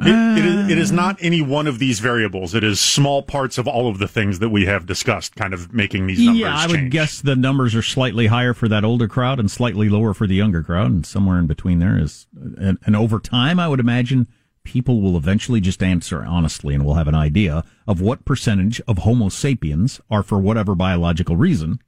So 0.02 0.08
It, 0.08 0.38
it, 0.38 0.44
is, 0.44 0.70
it 0.70 0.78
is 0.78 0.92
ah. 0.92 0.96
not 0.96 1.16
any 1.20 1.42
one 1.42 1.66
of 1.66 1.78
these 1.78 2.00
variables. 2.00 2.54
It 2.54 2.64
is 2.64 2.80
small 2.80 3.22
parts 3.22 3.58
of 3.58 3.68
all 3.68 3.88
of 3.88 3.98
the 3.98 4.08
things 4.08 4.38
that 4.38 4.48
we 4.48 4.66
have 4.66 4.86
discussed, 4.86 5.36
kind 5.36 5.52
of 5.52 5.72
making 5.72 6.06
these 6.06 6.20
numbers 6.20 6.40
yeah, 6.40 6.56
I 6.56 6.66
would 6.66 6.76
change. 6.76 6.92
guess 6.92 7.20
the 7.20 7.36
numbers 7.36 7.74
are 7.74 7.82
slightly 7.82 8.26
higher 8.26 8.54
for 8.54 8.68
that 8.68 8.84
older 8.84 9.08
crowd 9.08 9.38
and 9.38 9.50
slightly 9.50 9.88
lower 9.88 10.14
for 10.14 10.26
the 10.26 10.34
younger 10.34 10.62
crowd, 10.62 10.90
and 10.90 11.06
somewhere 11.06 11.38
in 11.38 11.46
between 11.46 11.78
there 11.78 11.98
is. 11.98 12.26
And, 12.34 12.78
and 12.84 12.96
over 12.96 13.18
time, 13.18 13.60
I 13.60 13.68
would 13.68 13.80
imagine 13.80 14.28
people 14.62 15.00
will 15.00 15.16
eventually 15.16 15.60
just 15.60 15.82
answer 15.82 16.24
honestly, 16.24 16.74
and 16.74 16.84
we'll 16.84 16.94
have 16.94 17.08
an 17.08 17.14
idea 17.14 17.64
of 17.86 18.00
what 18.00 18.24
percentage 18.24 18.80
of 18.86 18.98
Homo 18.98 19.28
sapiens 19.28 20.00
are, 20.10 20.22
for 20.22 20.38
whatever 20.38 20.74
biological 20.74 21.36
reason, 21.36 21.80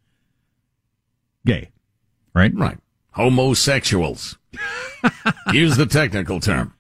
gay. 1.47 1.71
Right. 2.35 2.55
Right. 2.55 2.79
Homosexuals. 3.13 4.39
Use 5.53 5.77
the 5.77 5.87
technical 5.87 6.41
term. 6.41 6.75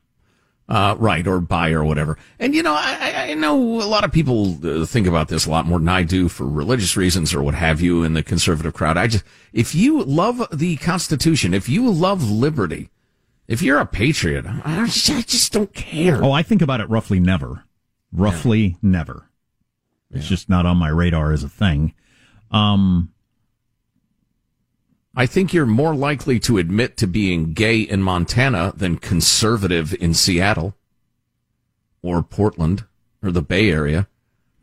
Uh, 0.68 0.94
right, 0.98 1.26
or 1.26 1.40
buy 1.40 1.72
or 1.72 1.84
whatever. 1.84 2.16
And 2.38 2.54
you 2.54 2.62
know, 2.62 2.72
I, 2.74 3.30
I- 3.30 3.34
know 3.34 3.82
a 3.82 3.84
lot 3.84 4.04
of 4.04 4.12
people 4.12 4.56
uh, 4.64 4.86
think 4.86 5.06
about 5.06 5.28
this 5.28 5.44
a 5.44 5.50
lot 5.50 5.66
more 5.66 5.78
than 5.78 5.88
I 5.88 6.02
do 6.04 6.28
for 6.28 6.46
religious 6.46 6.96
reasons 6.96 7.34
or 7.34 7.42
what 7.42 7.54
have 7.54 7.80
you 7.80 8.04
in 8.04 8.14
the 8.14 8.22
conservative 8.22 8.72
crowd. 8.72 8.96
I 8.96 9.08
just, 9.08 9.24
if 9.52 9.74
you 9.74 10.02
love 10.04 10.46
the 10.52 10.76
Constitution, 10.76 11.52
if 11.52 11.68
you 11.68 11.90
love 11.90 12.22
liberty, 12.30 12.88
if 13.48 13.60
you're 13.60 13.80
a 13.80 13.86
patriot, 13.86 14.46
I 14.46 14.86
just, 14.86 15.10
I 15.10 15.20
just 15.22 15.52
don't 15.52 15.74
care. 15.74 16.22
Oh, 16.22 16.30
I 16.32 16.42
think 16.42 16.62
about 16.62 16.80
it 16.80 16.88
roughly 16.88 17.18
never. 17.20 17.64
Roughly 18.12 18.76
never. 18.80 19.28
It's 20.10 20.28
just 20.28 20.48
not 20.48 20.64
on 20.64 20.76
my 20.76 20.88
radar 20.88 21.32
as 21.32 21.42
a 21.42 21.48
thing. 21.48 21.92
Um, 22.50 23.12
I 25.14 25.26
think 25.26 25.52
you're 25.52 25.66
more 25.66 25.94
likely 25.94 26.40
to 26.40 26.56
admit 26.56 26.96
to 26.98 27.06
being 27.06 27.52
gay 27.52 27.80
in 27.80 28.02
Montana 28.02 28.72
than 28.74 28.96
conservative 28.96 29.94
in 30.00 30.14
Seattle 30.14 30.74
or 32.02 32.22
Portland 32.22 32.84
or 33.22 33.30
the 33.30 33.42
Bay 33.42 33.70
Area. 33.70 34.08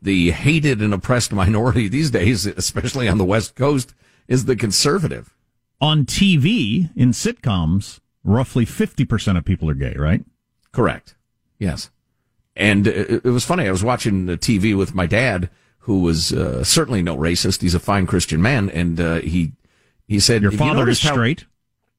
The 0.02 0.30
hated 0.32 0.82
and 0.82 0.92
oppressed 0.92 1.32
minority 1.32 1.86
these 1.88 2.10
days, 2.10 2.46
especially 2.46 3.06
on 3.08 3.18
the 3.18 3.24
West 3.24 3.54
Coast, 3.54 3.94
is 4.26 4.44
the 4.44 4.56
conservative. 4.56 5.34
on 5.80 6.04
TV 6.04 6.90
in 6.96 7.10
sitcoms, 7.10 8.00
roughly 8.24 8.66
50% 8.66 9.38
of 9.38 9.44
people 9.44 9.70
are 9.70 9.74
gay, 9.74 9.94
right? 9.96 10.24
Correct. 10.72 11.14
Yes. 11.58 11.90
And 12.56 12.86
it, 12.86 13.24
was 13.24 13.44
funny. 13.44 13.66
I 13.66 13.70
was 13.70 13.84
watching 13.84 14.26
the 14.26 14.36
TV 14.36 14.76
with 14.76 14.94
my 14.94 15.06
dad, 15.06 15.48
who 15.80 16.00
was 16.00 16.32
uh, 16.32 16.64
certainly 16.64 17.02
no 17.02 17.16
racist. 17.16 17.62
He's 17.62 17.74
a 17.74 17.80
fine 17.80 18.06
Christian 18.06 18.42
man, 18.42 18.68
and 18.68 19.00
uh, 19.00 19.20
he 19.20 19.52
he 20.10 20.18
said, 20.20 20.42
Your 20.42 20.50
"Have 20.50 20.60
you 20.60 20.66
father 20.66 20.88
is 20.88 21.00
how- 21.00 21.12
straight. 21.12 21.44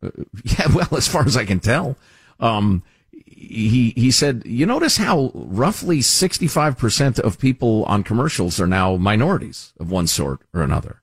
Uh, 0.03 0.09
yeah, 0.43 0.68
well, 0.74 0.89
as 0.97 1.07
far 1.07 1.26
as 1.26 1.38
I 1.38 1.45
can 1.45 1.59
tell, 1.59 1.95
um, 2.39 2.84
he 3.14 3.93
he 3.95 4.12
said, 4.12 4.43
you 4.45 4.66
notice 4.66 4.97
how 4.97 5.32
roughly 5.34 6.01
sixty 6.01 6.47
five 6.47 6.78
percent 6.78 7.20
of 7.20 7.39
people 7.39 7.86
on 7.86 8.03
commercials 8.03 8.59
are 8.59 8.68
now 8.68 8.97
minorities 8.97 9.74
of 9.80 9.89
one 9.89 10.07
sort 10.07 10.41
or 10.53 10.62
another. 10.62 11.01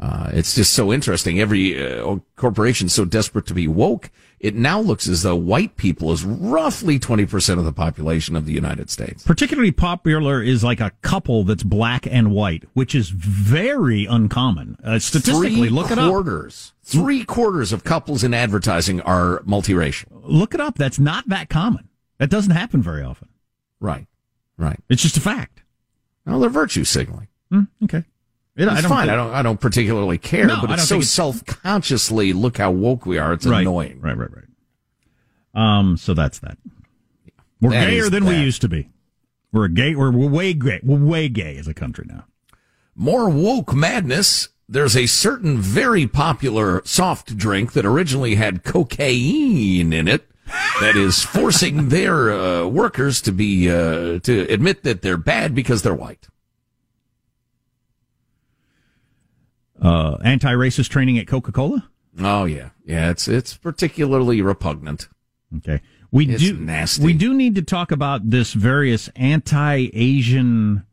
Uh, 0.00 0.30
it's 0.32 0.54
just 0.54 0.72
so 0.72 0.92
interesting. 0.92 1.38
Every 1.38 1.66
uh, 2.00 2.16
corporation 2.36 2.88
so 2.88 3.04
desperate 3.04 3.46
to 3.46 3.54
be 3.54 3.68
woke, 3.68 4.10
it 4.42 4.54
now 4.56 4.80
looks 4.80 5.06
as 5.08 5.22
though 5.22 5.36
white 5.36 5.76
people 5.76 6.12
is 6.12 6.24
roughly 6.24 6.98
20% 6.98 7.58
of 7.58 7.64
the 7.64 7.72
population 7.72 8.34
of 8.34 8.44
the 8.44 8.52
United 8.52 8.90
States. 8.90 9.22
Particularly 9.22 9.70
popular 9.70 10.42
is 10.42 10.62
like 10.64 10.80
a 10.80 10.90
couple 11.00 11.44
that's 11.44 11.62
black 11.62 12.06
and 12.06 12.32
white, 12.32 12.64
which 12.74 12.94
is 12.94 13.08
very 13.10 14.04
uncommon. 14.04 14.76
Uh, 14.84 14.98
statistically, 14.98 15.54
Three 15.54 15.68
look 15.70 15.92
it 15.92 15.98
up. 15.98 16.10
quarters, 16.10 16.72
three 16.82 17.24
quarters 17.24 17.72
of 17.72 17.84
couples 17.84 18.24
in 18.24 18.34
advertising 18.34 19.00
are 19.02 19.40
multiracial. 19.46 20.06
Look 20.24 20.54
it 20.54 20.60
up. 20.60 20.76
That's 20.76 20.98
not 20.98 21.28
that 21.28 21.48
common. 21.48 21.88
That 22.18 22.28
doesn't 22.28 22.50
happen 22.52 22.82
very 22.82 23.02
often. 23.02 23.28
Right, 23.80 24.06
right. 24.58 24.78
It's 24.88 25.02
just 25.02 25.16
a 25.16 25.20
fact. 25.20 25.62
Well, 26.26 26.40
they're 26.40 26.50
virtue 26.50 26.84
signaling. 26.84 27.28
Mm, 27.52 27.68
okay. 27.84 28.04
It- 28.56 28.68
It's 28.68 28.82
fine. 28.82 29.06
think- 29.06 29.12
I 29.12 29.16
don't. 29.16 29.32
I 29.34 29.42
don't 29.42 29.60
particularly 29.60 30.18
care. 30.18 30.46
No, 30.46 30.60
but 30.60 30.70
it's 30.72 30.88
so 30.88 31.00
self-consciously. 31.00 32.32
Look 32.32 32.58
how 32.58 32.70
woke 32.70 33.06
we 33.06 33.18
are. 33.18 33.32
It's 33.32 33.46
Right. 33.46 33.60
annoying. 33.62 34.00
Right, 34.00 34.16
right, 34.16 34.28
right. 34.34 34.44
Um, 35.54 35.96
so 35.96 36.14
that's 36.14 36.38
that. 36.40 36.58
We're 37.60 37.70
That 37.70 37.90
gayer 37.90 38.08
than 38.10 38.24
we 38.24 38.36
used 38.36 38.60
to 38.62 38.68
be. 38.68 38.88
We're 39.52 39.66
a 39.66 39.68
gay. 39.70 39.94
We're, 39.94 40.10
we're 40.10 40.28
way 40.28 40.54
gay. 40.54 40.80
We're 40.82 40.98
way 40.98 41.28
gay 41.28 41.56
as 41.58 41.68
a 41.68 41.74
country 41.74 42.06
now. 42.08 42.24
More 42.96 43.28
woke 43.28 43.74
madness. 43.74 44.48
There's 44.68 44.96
a 44.96 45.06
certain 45.06 45.58
very 45.58 46.06
popular 46.06 46.80
soft 46.84 47.36
drink 47.36 47.72
that 47.74 47.84
originally 47.84 48.34
had 48.36 48.64
cocaine 48.64 49.92
in 49.92 50.08
it. 50.08 50.28
That 50.80 50.96
is 50.96 51.22
forcing 51.22 51.88
their 51.90 52.30
uh, 52.32 52.66
workers 52.66 53.20
to 53.22 53.32
be 53.32 53.70
uh, 53.70 54.18
to 54.20 54.46
admit 54.50 54.82
that 54.82 55.02
they're 55.02 55.16
bad 55.18 55.54
because 55.54 55.82
they're 55.82 55.94
white. 55.94 56.26
Uh, 59.82 60.16
anti-racist 60.22 60.88
training 60.88 61.18
at 61.18 61.26
Coca-Cola. 61.26 61.88
Oh 62.20 62.44
yeah, 62.44 62.68
yeah. 62.84 63.10
It's 63.10 63.26
it's 63.26 63.56
particularly 63.56 64.40
repugnant. 64.40 65.08
Okay. 65.56 65.80
We 66.12 66.28
It's 66.28 66.42
do 66.42 66.54
nasty. 66.54 67.04
We 67.04 67.14
do 67.14 67.34
need 67.34 67.54
to 67.56 67.62
talk 67.62 67.90
about 67.90 68.30
this 68.30 68.52
various 68.52 69.08
anti-Asian, 69.16 70.84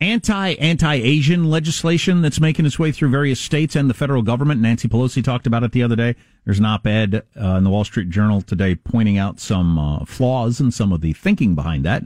anti-anti-Asian 0.00 1.48
legislation 1.48 2.20
that's 2.20 2.40
making 2.40 2.66
its 2.66 2.78
way 2.78 2.92
through 2.92 3.10
various 3.10 3.40
states 3.40 3.76
and 3.76 3.88
the 3.88 3.94
federal 3.94 4.22
government. 4.22 4.60
Nancy 4.60 4.88
Pelosi 4.88 5.22
talked 5.22 5.46
about 5.46 5.62
it 5.62 5.72
the 5.72 5.84
other 5.84 5.96
day. 5.96 6.16
There's 6.44 6.58
an 6.58 6.64
op-ed 6.66 7.22
uh, 7.40 7.46
in 7.56 7.64
the 7.64 7.70
Wall 7.70 7.84
Street 7.84 8.10
Journal 8.10 8.42
today 8.42 8.74
pointing 8.74 9.18
out 9.18 9.40
some 9.40 9.78
uh, 9.78 10.04
flaws 10.04 10.60
in 10.60 10.72
some 10.72 10.92
of 10.92 11.00
the 11.00 11.12
thinking 11.12 11.54
behind 11.54 11.84
that. 11.84 12.02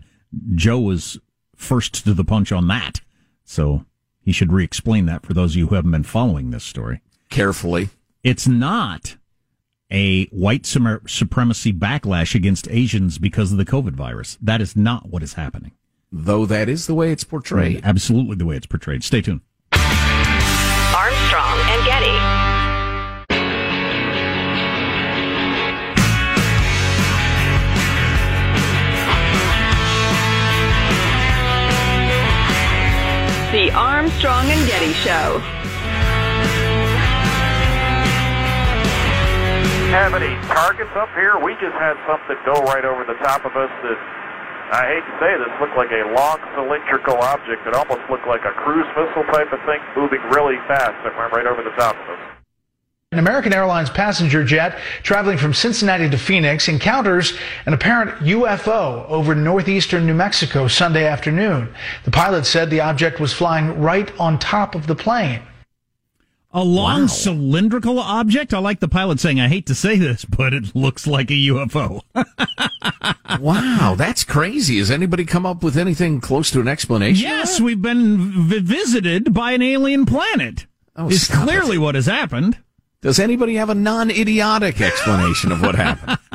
Joe 0.54 0.78
was 0.78 1.18
first 1.56 2.04
to 2.04 2.14
the 2.14 2.24
punch 2.24 2.52
on 2.52 2.68
that, 2.68 3.00
so 3.44 3.84
he 4.30 4.32
should 4.32 4.52
re-explain 4.52 5.06
that 5.06 5.26
for 5.26 5.34
those 5.34 5.52
of 5.52 5.56
you 5.56 5.66
who 5.66 5.74
haven't 5.74 5.90
been 5.90 6.04
following 6.04 6.52
this 6.52 6.62
story 6.62 7.02
carefully. 7.30 7.88
It's 8.22 8.46
not 8.46 9.16
a 9.90 10.26
white 10.26 10.66
supremacy 10.66 11.72
backlash 11.72 12.36
against 12.36 12.68
Asians 12.70 13.18
because 13.18 13.50
of 13.50 13.58
the 13.58 13.64
COVID 13.64 13.94
virus. 13.94 14.38
That 14.40 14.60
is 14.60 14.76
not 14.76 15.08
what 15.08 15.24
is 15.24 15.32
happening. 15.32 15.72
Though 16.12 16.46
that 16.46 16.68
is 16.68 16.86
the 16.86 16.94
way 16.94 17.10
it's 17.10 17.24
portrayed. 17.24 17.80
Absolutely 17.82 18.36
the 18.36 18.46
way 18.46 18.56
it's 18.56 18.66
portrayed. 18.66 19.02
Stay 19.02 19.20
tuned. 19.20 19.40
The 33.50 33.68
Armstrong 33.74 34.46
and 34.46 34.62
Getty 34.68 34.92
Show. 35.02 35.42
have 39.90 40.14
any 40.14 40.30
targets 40.46 40.94
up 40.94 41.10
here. 41.18 41.34
We 41.42 41.54
just 41.58 41.74
had 41.74 41.98
something 42.06 42.38
go 42.46 42.62
right 42.70 42.84
over 42.84 43.02
the 43.02 43.18
top 43.26 43.44
of 43.44 43.58
us 43.58 43.70
that 43.82 43.98
I 44.70 44.86
hate 44.86 45.02
to 45.02 45.14
say 45.18 45.34
this 45.34 45.50
looked 45.58 45.74
like 45.74 45.90
a 45.90 46.14
long 46.14 46.38
cylindrical 46.54 47.18
object. 47.18 47.66
It 47.66 47.74
almost 47.74 48.06
looked 48.08 48.28
like 48.28 48.46
a 48.46 48.54
cruise 48.62 48.86
missile 48.94 49.26
type 49.34 49.50
of 49.50 49.58
thing 49.66 49.82
moving 49.98 50.22
really 50.30 50.62
fast 50.70 50.94
that 51.02 51.10
went 51.18 51.32
right 51.34 51.46
over 51.46 51.66
the 51.66 51.74
top 51.74 51.98
of 51.98 52.06
us. 52.06 52.39
An 53.12 53.18
American 53.18 53.52
Airlines 53.52 53.90
passenger 53.90 54.44
jet 54.44 54.78
traveling 55.02 55.36
from 55.36 55.52
Cincinnati 55.52 56.08
to 56.08 56.16
Phoenix 56.16 56.68
encounters 56.68 57.36
an 57.66 57.74
apparent 57.74 58.20
UFO 58.20 59.04
over 59.08 59.34
northeastern 59.34 60.06
New 60.06 60.14
Mexico 60.14 60.68
Sunday 60.68 61.08
afternoon. 61.08 61.74
The 62.04 62.12
pilot 62.12 62.46
said 62.46 62.70
the 62.70 62.82
object 62.82 63.18
was 63.18 63.32
flying 63.32 63.80
right 63.80 64.16
on 64.20 64.38
top 64.38 64.76
of 64.76 64.86
the 64.86 64.94
plane. 64.94 65.42
A 66.52 66.62
long 66.62 67.08
cylindrical 67.08 67.98
object? 67.98 68.54
I 68.54 68.60
like 68.60 68.78
the 68.78 68.86
pilot 68.86 69.18
saying, 69.18 69.40
I 69.40 69.48
hate 69.48 69.66
to 69.66 69.74
say 69.74 69.96
this, 69.98 70.24
but 70.24 70.54
it 70.54 70.76
looks 70.76 71.04
like 71.08 71.32
a 71.32 71.48
UFO. 71.48 72.02
wow, 73.40 73.96
that's 73.98 74.22
crazy. 74.22 74.78
Has 74.78 74.92
anybody 74.92 75.24
come 75.24 75.44
up 75.44 75.64
with 75.64 75.76
anything 75.76 76.20
close 76.20 76.52
to 76.52 76.60
an 76.60 76.68
explanation? 76.68 77.24
yes, 77.24 77.60
we've 77.60 77.82
been 77.82 78.46
v- 78.46 78.60
visited 78.60 79.34
by 79.34 79.50
an 79.50 79.62
alien 79.62 80.06
planet. 80.06 80.66
Oh, 80.94 81.08
is 81.08 81.24
stop 81.26 81.42
clearly 81.42 81.76
what 81.76 81.96
has 81.96 82.06
happened. 82.06 82.58
Does 83.02 83.18
anybody 83.18 83.54
have 83.56 83.70
a 83.70 83.74
non-idiotic 83.74 84.80
explanation 84.80 85.52
of 85.52 85.62
what 85.62 85.74
happened? 85.74 86.18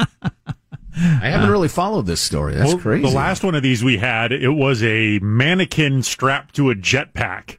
I 0.98 1.30
haven't 1.30 1.50
really 1.52 1.68
followed 1.68 2.06
this 2.06 2.22
story. 2.22 2.54
That's 2.56 2.70
Well, 2.74 2.82
crazy. 2.82 3.08
The 3.08 3.16
last 3.16 3.44
one 3.44 3.54
of 3.54 3.62
these 3.62 3.84
we 3.84 3.98
had, 3.98 4.32
it 4.32 4.50
was 4.50 4.82
a 4.84 5.20
mannequin 5.20 6.02
strapped 6.04 6.56
to 6.56 6.70
a 6.72 6.76
jetpack. 6.76 7.58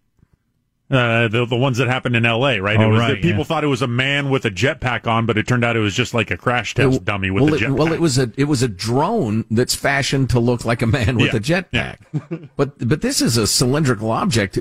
Uh, 0.88 1.26
the 1.26 1.44
the 1.44 1.56
ones 1.56 1.78
that 1.78 1.88
happened 1.88 2.14
in 2.14 2.24
L.A. 2.24 2.60
Right? 2.60 2.78
Oh, 2.78 2.84
it 2.84 2.88
was 2.92 3.00
right, 3.00 3.16
people 3.20 3.38
yeah. 3.38 3.42
thought 3.44 3.64
it 3.64 3.66
was 3.66 3.82
a 3.82 3.88
man 3.88 4.30
with 4.30 4.44
a 4.44 4.50
jetpack 4.52 5.06
on, 5.08 5.26
but 5.26 5.36
it 5.36 5.44
turned 5.48 5.64
out 5.64 5.74
it 5.74 5.80
was 5.80 5.94
just 5.94 6.14
like 6.14 6.30
a 6.30 6.36
crash 6.36 6.74
test 6.74 6.98
It- 6.98 7.04
dummy 7.04 7.28
with 7.30 7.42
well, 7.42 7.54
a 7.54 7.58
jetpack. 7.58 7.76
well, 7.76 7.92
it 7.92 8.00
was 8.00 8.18
a 8.18 8.30
it 8.36 8.44
was 8.44 8.62
a 8.62 8.68
drone 8.68 9.44
that's 9.50 9.74
fashioned 9.74 10.30
to 10.30 10.38
look 10.38 10.64
like 10.64 10.82
a 10.82 10.86
man 10.86 11.16
with 11.16 11.32
Yeah, 11.48 11.58
a 11.58 11.62
jetpack. 11.64 12.48
but 12.56 12.88
but 12.88 13.00
this 13.02 13.20
is 13.20 13.36
a 13.36 13.48
cylindrical 13.48 14.12
object 14.12 14.60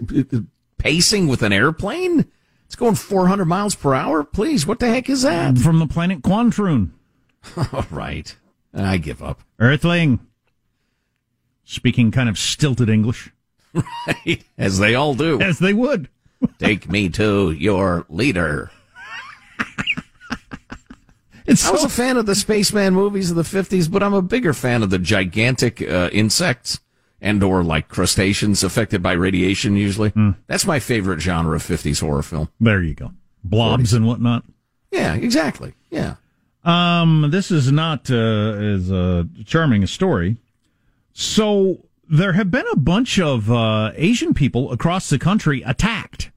pacing 0.80 1.28
with 1.28 1.44
an 1.44 1.54
airplane. 1.54 2.26
It's 2.66 2.76
going 2.76 2.96
400 2.96 3.46
miles 3.46 3.76
per 3.76 3.94
hour. 3.94 4.24
Please, 4.24 4.66
what 4.66 4.80
the 4.80 4.88
heck 4.88 5.10
is 5.10 5.22
that? 5.22 5.58
From 5.58 5.80
the 5.80 5.88
planet 5.88 6.22
Quantroon. 6.22 6.92
All 7.74 7.86
right, 7.92 8.36
I 8.74 8.98
give 8.98 9.22
up. 9.22 9.42
Earthling. 9.60 10.20
Speaking 11.64 12.12
kind 12.12 12.30
of 12.30 12.38
stilted 12.38 12.90
English. 12.90 13.32
As 14.58 14.80
they 14.80 14.96
all 14.96 15.16
do. 15.16 15.42
As 15.42 15.60
they 15.60 15.74
would. 15.74 16.10
Take 16.60 16.90
me 16.90 17.10
to 17.10 17.52
your 17.52 18.06
leader. 18.08 18.72
It's 21.46 21.68
I 21.68 21.72
was 21.72 21.84
a 21.84 21.90
fan 21.90 22.18
of 22.18 22.26
the 22.26 22.34
spaceman 22.34 22.96
movies 22.96 23.30
of 23.30 23.36
the 23.36 23.44
50s, 23.44 23.92
but 23.92 24.02
I'm 24.02 24.16
a 24.16 24.22
bigger 24.22 24.54
fan 24.54 24.82
of 24.82 24.90
the 24.90 24.98
gigantic 24.98 25.80
uh, 25.80 26.10
insects 26.12 26.80
and 27.22 27.44
or 27.44 27.64
like 27.64 27.88
crustaceans 27.88 28.64
affected 28.64 29.02
by 29.02 29.14
radiation 29.14 29.76
usually. 29.76 30.14
That's 30.48 30.66
my 30.66 30.80
favorite 30.80 31.22
genre 31.22 31.56
of 31.56 31.64
50s 31.64 32.02
horror 32.02 32.24
film. 32.24 32.50
There 32.60 32.82
you 32.82 32.94
go. 32.94 33.12
Blobs 33.44 33.94
and 33.94 34.08
whatnot. 34.08 34.44
Yeah, 34.92 35.14
exactly. 35.16 35.74
Yeah. 35.90 36.16
Um, 36.64 37.30
this 37.32 37.52
is 37.52 37.72
not 37.72 38.10
uh, 38.10 38.16
as 38.16 38.92
uh, 38.92 39.24
charming 39.46 39.84
a 39.84 39.88
story. 39.88 40.38
So 41.14 41.86
there 42.10 42.34
have 42.34 42.52
been 42.52 42.66
a 42.72 42.78
bunch 42.78 43.20
of 43.20 43.52
uh, 43.52 43.92
Asian 43.96 44.34
people 44.34 44.72
across 44.72 45.10
the 45.10 45.20
country 45.20 45.62
attacked. 45.62 46.32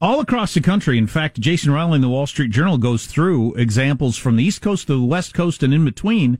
All 0.00 0.20
across 0.20 0.54
the 0.54 0.60
country. 0.60 0.98
In 0.98 1.06
fact, 1.06 1.40
Jason 1.40 1.72
Riley 1.72 1.96
in 1.96 2.00
the 2.02 2.08
Wall 2.08 2.26
Street 2.26 2.50
Journal 2.50 2.78
goes 2.78 3.06
through 3.06 3.54
examples 3.54 4.16
from 4.16 4.36
the 4.36 4.44
East 4.44 4.60
Coast 4.60 4.86
to 4.86 4.98
the 4.98 5.04
West 5.06 5.34
Coast 5.34 5.62
and 5.62 5.72
in 5.72 5.84
between 5.84 6.38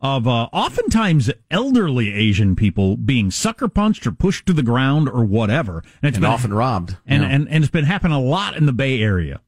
of 0.00 0.26
uh, 0.26 0.48
oftentimes 0.52 1.30
elderly 1.50 2.12
Asian 2.12 2.56
people 2.56 2.96
being 2.96 3.30
sucker 3.30 3.68
punched 3.68 4.06
or 4.06 4.12
pushed 4.12 4.46
to 4.46 4.52
the 4.52 4.62
ground 4.62 5.08
or 5.08 5.24
whatever. 5.24 5.84
it's 6.02 6.16
And 6.16 6.24
often 6.24 6.54
robbed. 6.54 6.96
And, 7.06 7.22
Yeah. 7.22 7.28
and, 7.28 7.48
and 7.48 7.64
it's 7.64 7.70
been 7.70 7.84
happening 7.84 8.16
a 8.16 8.20
lot 8.20 8.56
in 8.56 8.64
the 8.66 8.72
Bay 8.72 9.02
Area. 9.02 9.40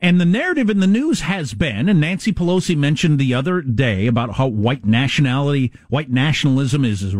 And 0.00 0.20
the 0.20 0.24
narrative 0.24 0.68
in 0.68 0.80
the 0.80 0.88
news 0.88 1.20
has 1.20 1.54
been, 1.54 1.88
and 1.88 2.00
Nancy 2.00 2.32
Pelosi 2.32 2.76
mentioned 2.76 3.20
the 3.20 3.32
other 3.34 3.62
day 3.62 4.08
about 4.08 4.34
how 4.34 4.48
white 4.48 4.84
nationality, 4.84 5.72
white 5.90 6.10
nationalism 6.10 6.84
is 6.84 7.14
uh, 7.14 7.18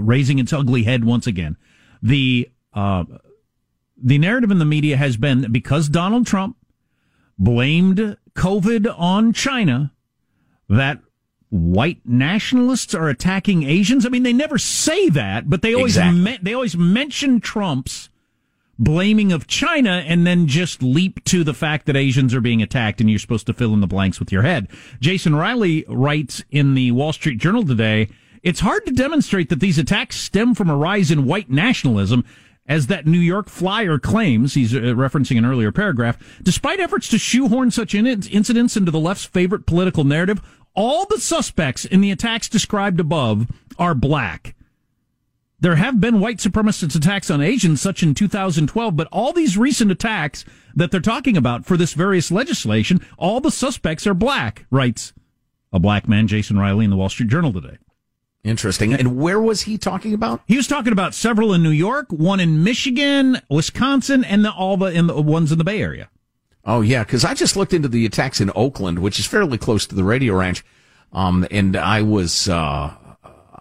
raising 0.00 0.38
its 0.38 0.52
ugly 0.52 0.84
head 0.84 1.04
once 1.04 1.26
again. 1.26 1.56
The, 2.00 2.48
uh, 2.72 3.04
the 4.00 4.18
narrative 4.18 4.52
in 4.52 4.60
the 4.60 4.64
media 4.64 4.96
has 4.96 5.16
been 5.16 5.40
that 5.40 5.52
because 5.52 5.88
Donald 5.88 6.28
Trump 6.28 6.56
blamed 7.36 8.16
COVID 8.36 8.94
on 8.96 9.32
China, 9.32 9.92
that 10.68 11.00
white 11.50 12.00
nationalists 12.04 12.94
are 12.94 13.08
attacking 13.08 13.64
Asians. 13.64 14.06
I 14.06 14.08
mean, 14.08 14.22
they 14.22 14.32
never 14.32 14.56
say 14.58 15.08
that, 15.10 15.50
but 15.50 15.62
they 15.62 15.74
always 15.74 15.96
Exactly. 15.96 16.20
men- 16.20 16.38
they 16.42 16.54
always 16.54 16.76
mention 16.76 17.40
Trump's 17.40 18.08
blaming 18.78 19.30
of 19.30 19.46
China 19.46 20.02
and 20.06 20.26
then 20.26 20.46
just 20.46 20.82
leap 20.82 21.22
to 21.24 21.44
the 21.44 21.52
fact 21.52 21.84
that 21.86 21.96
Asians 21.96 22.34
are 22.34 22.40
being 22.40 22.62
attacked 22.62 23.00
and 23.00 23.10
you're 23.10 23.18
supposed 23.18 23.46
to 23.46 23.52
fill 23.52 23.74
in 23.74 23.80
the 23.80 23.86
blanks 23.86 24.18
with 24.18 24.32
your 24.32 24.42
head. 24.42 24.68
Jason 25.00 25.34
Riley 25.34 25.84
writes 25.88 26.42
in 26.50 26.74
the 26.74 26.92
Wall 26.92 27.12
Street 27.12 27.38
Journal 27.38 27.64
today, 27.64 28.08
it's 28.42 28.60
hard 28.60 28.86
to 28.86 28.92
demonstrate 28.92 29.50
that 29.50 29.60
these 29.60 29.76
attacks 29.76 30.16
stem 30.18 30.54
from 30.54 30.70
a 30.70 30.76
rise 30.76 31.10
in 31.10 31.26
white 31.26 31.50
nationalism 31.50 32.24
as 32.66 32.86
that 32.86 33.06
New 33.06 33.18
York 33.18 33.48
Flyer 33.50 33.98
claims, 33.98 34.54
he's 34.54 34.74
uh, 34.74 34.78
referencing 34.78 35.36
an 35.36 35.44
earlier 35.44 35.72
paragraph, 35.72 36.16
despite 36.42 36.78
efforts 36.80 37.08
to 37.08 37.18
shoehorn 37.18 37.70
such 37.70 37.94
incidents 37.94 38.76
into 38.76 38.90
the 38.92 39.00
left's 39.00 39.24
favorite 39.24 39.66
political 39.66 40.04
narrative, 40.04 40.40
all 40.74 41.06
the 41.06 41.20
suspects 41.20 41.84
in 41.84 42.00
the 42.00 42.10
attacks 42.10 42.48
described 42.48 43.00
above 43.00 43.46
are 43.78 43.94
black. 43.94 44.54
There 45.58 45.76
have 45.76 46.00
been 46.00 46.20
white 46.20 46.38
supremacist 46.38 46.96
attacks 46.96 47.30
on 47.30 47.42
Asians, 47.42 47.82
such 47.82 48.02
in 48.02 48.14
2012, 48.14 48.96
but 48.96 49.08
all 49.12 49.32
these 49.34 49.58
recent 49.58 49.90
attacks 49.90 50.44
that 50.74 50.90
they're 50.90 51.00
talking 51.00 51.36
about 51.36 51.66
for 51.66 51.76
this 51.76 51.92
various 51.92 52.30
legislation, 52.30 53.06
all 53.18 53.40
the 53.40 53.50
suspects 53.50 54.06
are 54.06 54.14
black, 54.14 54.64
writes 54.70 55.12
a 55.72 55.78
black 55.78 56.08
man, 56.08 56.26
Jason 56.26 56.58
Riley, 56.58 56.86
in 56.86 56.90
the 56.90 56.96
Wall 56.96 57.10
Street 57.10 57.28
Journal 57.28 57.52
today. 57.52 57.76
Interesting. 58.42 58.94
And 58.94 59.18
where 59.18 59.40
was 59.40 59.62
he 59.62 59.76
talking 59.76 60.14
about? 60.14 60.40
He 60.46 60.56
was 60.56 60.66
talking 60.66 60.92
about 60.92 61.14
several 61.14 61.52
in 61.52 61.62
New 61.62 61.70
York, 61.70 62.06
one 62.10 62.40
in 62.40 62.64
Michigan, 62.64 63.38
Wisconsin, 63.50 64.24
and 64.24 64.44
the, 64.44 64.50
all 64.50 64.78
the, 64.78 64.86
in 64.86 65.08
the 65.08 65.20
ones 65.20 65.52
in 65.52 65.58
the 65.58 65.64
Bay 65.64 65.82
Area. 65.82 66.08
Oh 66.70 66.82
yeah, 66.82 67.02
because 67.02 67.24
I 67.24 67.34
just 67.34 67.56
looked 67.56 67.74
into 67.74 67.88
the 67.88 68.06
attacks 68.06 68.40
in 68.40 68.52
Oakland, 68.54 69.00
which 69.00 69.18
is 69.18 69.26
fairly 69.26 69.58
close 69.58 69.88
to 69.88 69.94
the 69.96 70.04
radio 70.04 70.36
ranch, 70.36 70.64
um, 71.12 71.44
and 71.50 71.76
I 71.76 72.00
was 72.02 72.48
uh, 72.48 72.94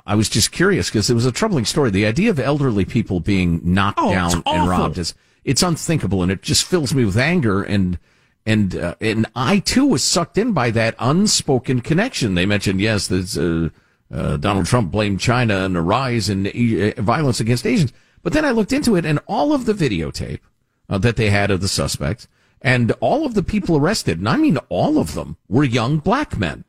I 0.06 0.14
was 0.14 0.30
just 0.30 0.52
curious 0.52 0.90
because 0.92 1.10
it 1.10 1.16
was 1.16 1.26
a 1.26 1.32
troubling 1.32 1.66
story. 1.66 1.90
The 1.90 2.06
idea 2.06 2.30
of 2.30 2.40
elderly 2.40 2.86
people 2.86 3.20
being 3.20 3.62
knocked 3.64 3.98
Oh, 4.00 4.12
down 4.12 4.44
and 4.46 4.70
robbed 4.70 5.00
is 5.00 5.16
it's 5.44 5.64
unthinkable, 5.64 6.22
and 6.22 6.32
it 6.32 6.44
just 6.44 6.66
fills 6.66 6.94
me 6.94 7.04
with 7.04 7.18
anger 7.18 7.64
and. 7.64 7.98
And 8.46 8.76
uh, 8.76 8.96
and 9.02 9.28
I 9.36 9.60
too 9.60 9.86
was 9.86 10.04
sucked 10.04 10.38
in 10.38 10.54
by 10.54 10.72
that 10.72 10.96
unspoken 10.98 11.82
connection. 11.82 12.34
They 12.34 12.48
mentioned 12.48 12.80
yes, 12.80 13.08
there's 13.08 13.38
uh, 13.38 13.70
uh, 14.12 14.38
Donald 14.38 14.66
Trump 14.66 14.92
blamed 14.92 15.20
China 15.20 15.66
and 15.66 15.78
a 15.78 15.82
rise 15.82 16.30
in 16.30 16.48
uh, 16.48 17.00
violence 17.00 17.40
against 17.42 17.68
Asians. 17.68 17.92
But 18.24 18.34
then 18.34 18.46
I 18.46 18.52
looked 18.52 18.72
into 18.72 18.96
it, 18.96 19.06
and 19.06 19.20
all 19.28 19.54
of 19.54 19.66
the 19.66 19.74
videotape 19.74 20.40
uh, 20.88 20.98
that 21.00 21.18
they 21.18 21.30
had 21.30 21.52
of 21.52 21.60
the 21.62 21.68
suspects 21.68 22.28
and 22.62 22.92
all 23.00 23.26
of 23.26 23.34
the 23.34 23.44
people 23.44 23.78
arrested, 23.78 24.20
and 24.20 24.30
I 24.30 24.38
mean 24.38 24.58
all 24.70 24.98
of 24.98 25.14
them, 25.14 25.38
were 25.48 25.64
young 25.64 25.98
black 26.00 26.38
men 26.38 26.66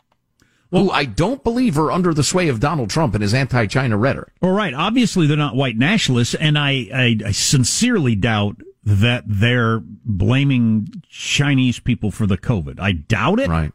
who 0.71 0.91
I 0.91 1.05
don't 1.05 1.43
believe 1.43 1.77
are 1.79 1.91
under 1.91 2.15
the 2.15 2.23
sway 2.23 2.49
of 2.49 2.61
Donald 2.61 2.91
Trump 2.91 3.15
and 3.15 3.23
his 3.23 3.35
anti-China 3.35 3.97
rhetoric. 3.97 4.33
All 4.41 4.53
right. 4.53 4.73
Obviously, 4.73 5.27
they're 5.27 5.37
not 5.37 5.57
white 5.57 5.77
nationalists, 5.77 6.35
and 6.35 6.57
I, 6.57 6.89
I, 6.95 7.19
I 7.27 7.31
sincerely 7.33 8.15
doubt 8.15 8.63
that 8.85 9.25
they're 9.27 9.81
blaming 9.81 11.03
Chinese 11.09 11.81
people 11.81 12.11
for 12.11 12.27
the 12.27 12.39
COVID. 12.39 12.79
I 12.79 12.93
doubt 12.93 13.41
it. 13.41 13.49
Right. 13.49 13.73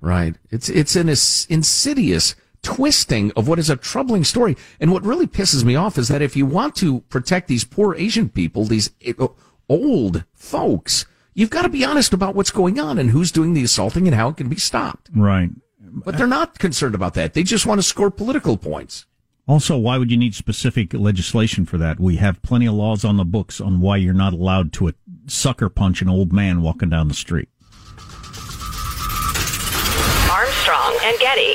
Right. 0.00 0.36
It's 0.50 0.68
it's 0.68 0.94
an 0.94 1.08
insidious 1.08 2.36
twisting 2.62 3.32
of 3.32 3.48
what 3.48 3.58
is 3.58 3.70
a 3.70 3.76
troubling 3.76 4.24
story. 4.24 4.56
And 4.78 4.92
what 4.92 5.04
really 5.04 5.26
pisses 5.26 5.64
me 5.64 5.74
off 5.74 5.96
is 5.98 6.08
that 6.08 6.22
if 6.22 6.36
you 6.36 6.44
want 6.46 6.76
to 6.76 7.00
protect 7.02 7.48
these 7.48 7.64
poor 7.64 7.94
Asian 7.94 8.28
people, 8.28 8.64
these 8.64 8.90
uh, 9.18 9.28
old 9.68 10.24
folks, 10.34 11.06
you've 11.36 11.50
got 11.50 11.62
to 11.62 11.68
be 11.68 11.84
honest 11.84 12.12
about 12.12 12.34
what's 12.34 12.50
going 12.50 12.80
on 12.80 12.98
and 12.98 13.10
who's 13.10 13.30
doing 13.30 13.54
the 13.54 13.62
assaulting 13.62 14.08
and 14.08 14.16
how 14.16 14.30
it 14.30 14.38
can 14.38 14.48
be 14.48 14.56
stopped. 14.56 15.10
Right. 15.14 15.50
But 15.78 16.18
they're 16.18 16.26
not 16.26 16.58
concerned 16.58 16.94
about 16.94 17.14
that. 17.14 17.34
They 17.34 17.42
just 17.42 17.66
want 17.66 17.78
to 17.78 17.82
score 17.82 18.10
political 18.10 18.56
points. 18.56 19.06
Also, 19.46 19.76
why 19.76 19.96
would 19.96 20.10
you 20.10 20.16
need 20.16 20.34
specific 20.34 20.92
legislation 20.92 21.64
for 21.64 21.78
that? 21.78 22.00
We 22.00 22.16
have 22.16 22.42
plenty 22.42 22.66
of 22.66 22.74
laws 22.74 23.04
on 23.04 23.16
the 23.16 23.24
books 23.24 23.60
on 23.60 23.80
why 23.80 23.98
you're 23.98 24.12
not 24.12 24.32
allowed 24.32 24.72
to 24.74 24.88
a 24.88 24.94
sucker 25.26 25.68
punch 25.68 26.02
an 26.02 26.08
old 26.08 26.32
man 26.32 26.62
walking 26.62 26.90
down 26.90 27.08
the 27.08 27.14
street. 27.14 27.48
Armstrong 30.32 30.98
and 31.04 31.18
Getty. 31.20 31.54